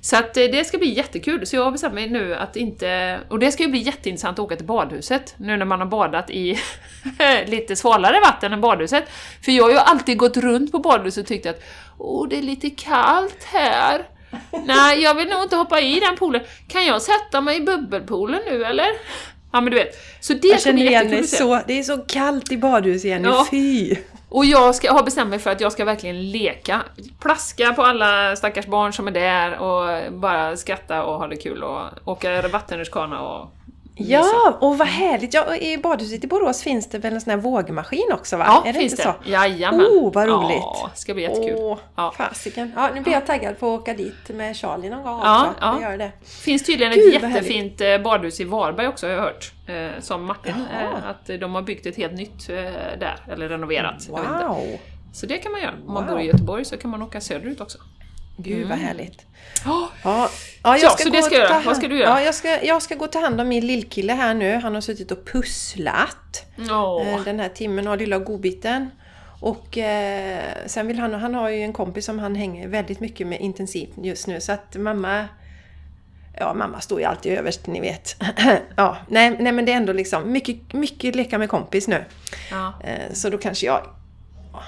Så 0.00 0.16
att 0.16 0.36
eh, 0.36 0.44
det 0.44 0.64
ska 0.64 0.78
bli 0.78 0.92
jättekul. 0.92 1.46
Så 1.46 1.56
jag 1.56 1.64
har 1.64 1.70
bestämt 1.70 1.94
mig 1.94 2.10
nu 2.10 2.34
att 2.34 2.56
inte... 2.56 3.20
Och 3.28 3.38
det 3.38 3.52
ska 3.52 3.62
ju 3.62 3.68
bli 3.68 3.80
jätteintressant 3.80 4.38
att 4.38 4.44
åka 4.44 4.56
till 4.56 4.66
badhuset, 4.66 5.34
nu 5.36 5.56
när 5.56 5.64
man 5.64 5.80
har 5.80 5.86
badat 5.86 6.30
i 6.30 6.58
lite 7.46 7.76
svalare 7.76 8.20
vatten 8.20 8.52
än 8.52 8.60
badhuset. 8.60 9.04
För 9.44 9.52
jag 9.52 9.64
har 9.64 9.70
ju 9.70 9.78
alltid 9.78 10.18
gått 10.18 10.36
runt 10.36 10.72
på 10.72 10.78
badhuset 10.78 11.22
och 11.22 11.28
tyckt 11.28 11.46
att 11.46 11.62
åh, 11.98 12.28
det 12.28 12.38
är 12.38 12.42
lite 12.42 12.70
kallt 12.70 13.44
här. 13.44 14.08
Nej, 14.66 15.02
jag 15.02 15.14
vill 15.14 15.28
nog 15.28 15.42
inte 15.42 15.56
hoppa 15.56 15.80
i 15.80 16.00
den 16.00 16.16
poolen. 16.16 16.42
Kan 16.68 16.86
jag 16.86 17.02
sätta 17.02 17.40
mig 17.40 17.56
i 17.56 17.60
bubbelpoolen 17.60 18.40
nu 18.50 18.64
eller? 18.64 18.88
Ja 19.52 19.60
men 19.60 19.70
du 19.70 19.76
vet. 19.76 19.98
Så 20.20 20.32
det 20.34 20.48
Jag 20.48 20.60
känner 20.60 20.82
igen 20.82 21.10
mig 21.10 21.24
så, 21.24 21.60
det 21.66 21.78
är 21.78 21.82
så 21.82 21.98
kallt 21.98 22.52
i 22.52 22.56
badhuset 22.56 23.04
Jenny, 23.04 23.28
Ja. 23.28 23.46
fy! 23.50 23.96
Och 24.28 24.44
jag 24.44 24.74
ska, 24.74 24.92
har 24.92 25.02
bestämt 25.02 25.30
mig 25.30 25.38
för 25.38 25.50
att 25.50 25.60
jag 25.60 25.72
ska 25.72 25.84
verkligen 25.84 26.30
leka. 26.30 26.82
Plaska 27.20 27.72
på 27.72 27.82
alla 27.82 28.36
stackars 28.36 28.66
barn 28.66 28.92
som 28.92 29.08
är 29.08 29.12
där 29.12 29.58
och 29.58 30.12
bara 30.12 30.56
skratta 30.56 31.04
och 31.04 31.18
ha 31.18 31.26
det 31.26 31.36
kul 31.36 31.62
och 31.62 31.80
åka 32.04 32.48
vattenrutschkana 32.48 33.20
och. 33.20 33.50
Ja, 33.94 34.58
och 34.60 34.78
vad 34.78 34.88
härligt! 34.88 35.34
Ja, 35.34 35.56
I 35.56 35.78
badhuset 35.78 36.24
i 36.24 36.26
Borås 36.26 36.62
finns 36.62 36.88
det 36.88 36.98
väl 36.98 37.12
en 37.14 37.20
sån 37.20 37.30
här 37.30 37.36
vågmaskin 37.36 38.08
också 38.12 38.36
va? 38.36 38.44
Ja, 38.48 38.62
är 38.68 38.72
det 38.72 38.78
finns 38.78 38.92
inte 38.92 39.02
det. 39.02 39.14
så? 39.24 39.30
Jajamän. 39.30 39.80
Oh, 39.86 40.12
vad 40.12 40.28
roligt! 40.28 40.56
Ja, 40.60 40.90
ska 40.94 41.14
bli 41.14 41.22
jättekul. 41.22 41.56
Åh, 41.58 41.78
Ja. 41.96 42.12
fasiken. 42.16 42.72
Ja, 42.76 42.90
nu 42.94 43.00
blir 43.00 43.12
jag 43.12 43.26
taggad 43.26 43.58
på 43.58 43.74
att 43.74 43.80
åka 43.80 43.94
dit 43.94 44.28
med 44.28 44.56
Charlie 44.56 44.90
någon 44.90 45.02
gång 45.02 45.20
Ja, 45.24 45.46
också. 45.50 45.58
ja. 45.60 45.80
Gör 45.82 45.98
det. 45.98 46.12
finns 46.24 46.62
tydligen 46.62 46.92
Gud, 46.92 47.14
ett 47.14 47.22
jättefint 47.22 47.80
eh, 47.80 47.98
badhus 47.98 48.40
i 48.40 48.44
Varberg 48.44 48.88
också 48.88 49.06
har 49.06 49.12
jag 49.14 49.20
hört. 49.22 49.52
Eh, 49.66 50.00
som 50.00 50.24
Martin, 50.24 50.54
Jaha. 50.72 50.82
eh, 50.82 51.08
att 51.10 51.40
de 51.40 51.54
har 51.54 51.62
byggt 51.62 51.86
ett 51.86 51.96
helt 51.96 52.12
nytt 52.14 52.46
där, 52.46 53.16
eller 53.32 53.48
renoverat. 53.48 54.08
Wow! 54.08 54.78
Så 55.12 55.26
det 55.26 55.38
kan 55.38 55.52
man 55.52 55.60
göra. 55.60 55.74
Om 55.86 55.94
man 55.94 56.04
Wow. 56.06 56.12
bor 56.14 56.20
i 56.22 56.26
Göteborg 56.26 56.64
så 56.64 56.76
kan 56.76 56.90
man 56.90 57.02
åka 57.02 57.20
söderut 57.20 57.60
också. 57.60 57.78
Gud 58.36 58.68
vad 58.68 58.78
härligt. 58.78 59.26
Oh, 59.66 59.88
Ja, 60.04 60.28
ja, 60.62 60.78
Ja, 60.78 60.96
så 60.98 61.10
gå 61.10 61.16
det 61.16 61.22
ska 61.22 61.34
jag 61.34 61.50
göra. 61.50 61.62
Vad 61.64 61.76
ska 61.76 61.88
du 61.88 61.98
göra? 61.98 62.08
Ja, 62.08 62.20
jag 62.22 62.34
ska, 62.34 62.64
jag 62.64 62.82
ska 62.82 62.94
gå 62.94 63.06
ta 63.06 63.20
hand 63.20 63.40
om 63.40 63.48
min 63.48 63.66
lillkille 63.66 64.12
här 64.12 64.34
nu. 64.34 64.54
Han 64.54 64.74
har 64.74 64.80
suttit 64.80 65.10
och 65.10 65.24
pusslat 65.26 66.46
eh, 66.58 67.24
den 67.24 67.40
här 67.40 67.48
timmen 67.48 67.88
och 67.88 67.98
lilla 67.98 68.18
godbiten. 68.18 68.90
Och 69.40 69.78
eh, 69.78 70.42
sen 70.66 70.86
vill 70.86 70.98
han, 70.98 71.14
han 71.14 71.34
har 71.34 71.48
ju 71.48 71.62
en 71.62 71.72
kompis 71.72 72.04
som 72.04 72.18
han 72.18 72.34
hänger 72.34 72.68
väldigt 72.68 73.00
mycket 73.00 73.26
med 73.26 73.40
intensivt 73.40 73.90
just 73.96 74.26
nu 74.26 74.40
så 74.40 74.52
att 74.52 74.76
mamma 74.76 75.28
Ja, 76.38 76.54
mamma 76.54 76.80
står 76.80 77.00
ju 77.00 77.06
alltid 77.06 77.32
överst, 77.32 77.66
ni 77.66 77.80
vet. 77.80 78.16
ja, 78.76 78.96
nej, 79.08 79.36
nej, 79.40 79.52
men 79.52 79.64
det 79.64 79.72
är 79.72 79.76
ändå 79.76 79.92
liksom 79.92 80.32
mycket, 80.32 80.72
mycket 80.72 81.16
leka 81.16 81.38
med 81.38 81.48
kompis 81.48 81.88
nu. 81.88 82.04
Ja. 82.50 82.72
Eh, 82.84 83.12
så 83.12 83.28
då 83.28 83.38
kanske 83.38 83.66
jag 83.66 83.86
ja, 84.52 84.62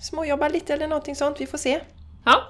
småjobbar 0.00 0.48
lite 0.48 0.74
eller 0.74 0.88
någonting 0.88 1.16
sånt, 1.16 1.40
vi 1.40 1.46
får 1.46 1.58
se. 1.58 1.80
Ja. 2.24 2.42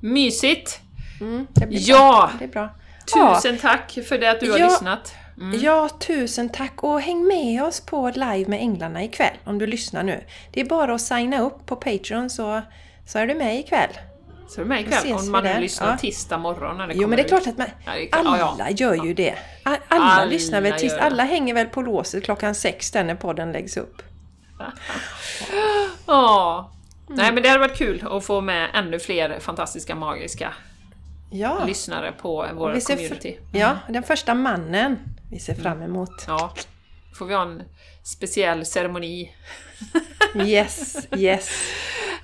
Mysigt! 0.00 0.80
Mm, 1.20 1.46
det 1.54 1.66
blir 1.66 1.78
Ja! 1.90 2.30
bra. 2.30 2.38
Det 2.38 2.44
är 2.44 2.48
bra. 2.48 2.68
Ja, 3.14 3.34
Tusen 3.34 3.58
tack 3.58 3.98
för 4.08 4.18
det 4.18 4.30
att 4.30 4.40
du 4.40 4.50
har 4.50 4.58
Ja. 4.58 4.66
lyssnat. 4.66 5.14
Mm. 5.40 5.60
Ja, 5.60 5.88
tusen 5.88 6.48
tack 6.48 6.82
och 6.82 7.00
häng 7.00 7.26
med 7.26 7.64
oss 7.64 7.80
på 7.80 8.08
Live 8.14 8.44
med 8.50 8.60
Änglarna 8.60 9.04
ikväll 9.04 9.36
om 9.44 9.58
du 9.58 9.66
lyssnar 9.66 10.02
nu. 10.02 10.24
Det 10.52 10.60
är 10.60 10.64
bara 10.64 10.94
att 10.94 11.00
signa 11.00 11.40
upp 11.40 11.66
på 11.66 11.76
Patreon 11.76 12.30
så, 12.30 12.62
så 13.06 13.18
är 13.18 13.26
du 13.26 13.34
med 13.34 13.58
ikväll. 13.60 13.90
Så 14.48 14.60
är 14.60 14.64
du 14.64 14.68
med 14.68 14.80
ikväll 14.80 15.12
om 15.12 15.30
man 15.30 15.44
nu 15.44 15.60
lyssnar 15.60 15.90
Ja. 15.90 15.96
tisdag 15.96 16.38
morgon 16.38 16.76
när 16.76 16.86
det 16.86 16.94
Jo 16.94 17.02
kommer 17.02 17.08
men 17.08 17.16
det 17.16 17.22
är 17.22 17.36
ut. 17.38 17.44
klart 17.44 17.46
att 17.46 17.58
man, 17.58 18.26
alla 18.40 18.70
gör 18.70 19.04
ju 19.06 19.14
det. 19.14 19.34
Alla, 19.62 19.78
Alla 19.88 20.24
lyssnar 20.24 20.60
väl 20.60 20.74
det. 20.80 20.98
alla 21.00 21.24
hänger 21.24 21.54
väl 21.54 21.66
på 21.66 21.82
låset 21.82 22.24
klockan 22.24 22.54
sex 22.54 22.90
där 22.90 23.04
när 23.04 23.14
podden 23.14 23.52
läggs 23.52 23.76
upp. 23.76 24.02
Ja. 26.06 26.70
Mm. 27.08 27.16
Nej 27.16 27.32
men 27.32 27.42
det 27.42 27.48
hade 27.48 27.60
varit 27.60 27.76
kul 27.78 28.04
att 28.10 28.24
få 28.24 28.40
med 28.40 28.70
ännu 28.74 28.98
fler 28.98 29.40
fantastiska, 29.40 29.94
magiska 29.94 30.54
Ja, 31.30 31.64
lyssnare 31.66 32.12
på 32.12 32.46
vår 32.54 32.70
vi 32.72 32.80
community. 32.80 33.36
ja 33.52 33.78
den 33.88 34.02
första 34.02 34.34
mannen 34.34 34.98
vi 35.30 35.38
ser 35.38 35.54
fram 35.54 35.82
emot. 35.82 36.24
Ja. 36.26 36.52
Får 37.18 37.26
vi 37.26 37.34
ha 37.34 37.42
en 37.42 37.62
speciell 38.02 38.66
ceremoni. 38.66 39.32
Yes, 40.34 40.96
yes. 41.16 41.50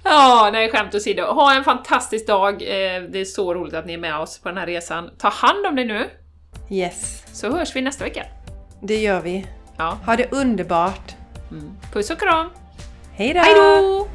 Ja, 0.04 0.50
nej 0.52 0.70
skämt 0.70 0.94
åsido. 0.94 1.22
Ha 1.22 1.54
en 1.54 1.64
fantastisk 1.64 2.26
dag. 2.26 2.62
Eh, 2.62 3.02
Det 3.02 3.18
är 3.18 3.24
så 3.24 3.54
roligt 3.54 3.74
att 3.74 3.86
ni 3.86 3.92
är 3.94 3.98
med 3.98 4.16
oss 4.18 4.38
på 4.38 4.48
den 4.48 4.58
här 4.58 4.66
resan. 4.66 5.10
Ta 5.18 5.28
hand 5.28 5.66
om 5.66 5.76
dig 5.76 5.84
nu, 5.84 6.10
Yes, 6.70 7.24
så 7.32 7.50
hörs 7.56 7.76
vi 7.76 7.80
nästa 7.82 8.04
vecka. 8.04 8.26
det 8.82 8.96
gör 8.98 9.20
vi. 9.20 9.46
Ja. 9.76 9.98
Ha 10.06 10.16
det 10.16 10.32
underbart. 10.32 11.14
Mm. 11.50 11.76
Puss 11.92 12.10
och 12.10 12.18
kram! 12.20 12.50
Hej 13.12 13.34
då! 13.34 14.08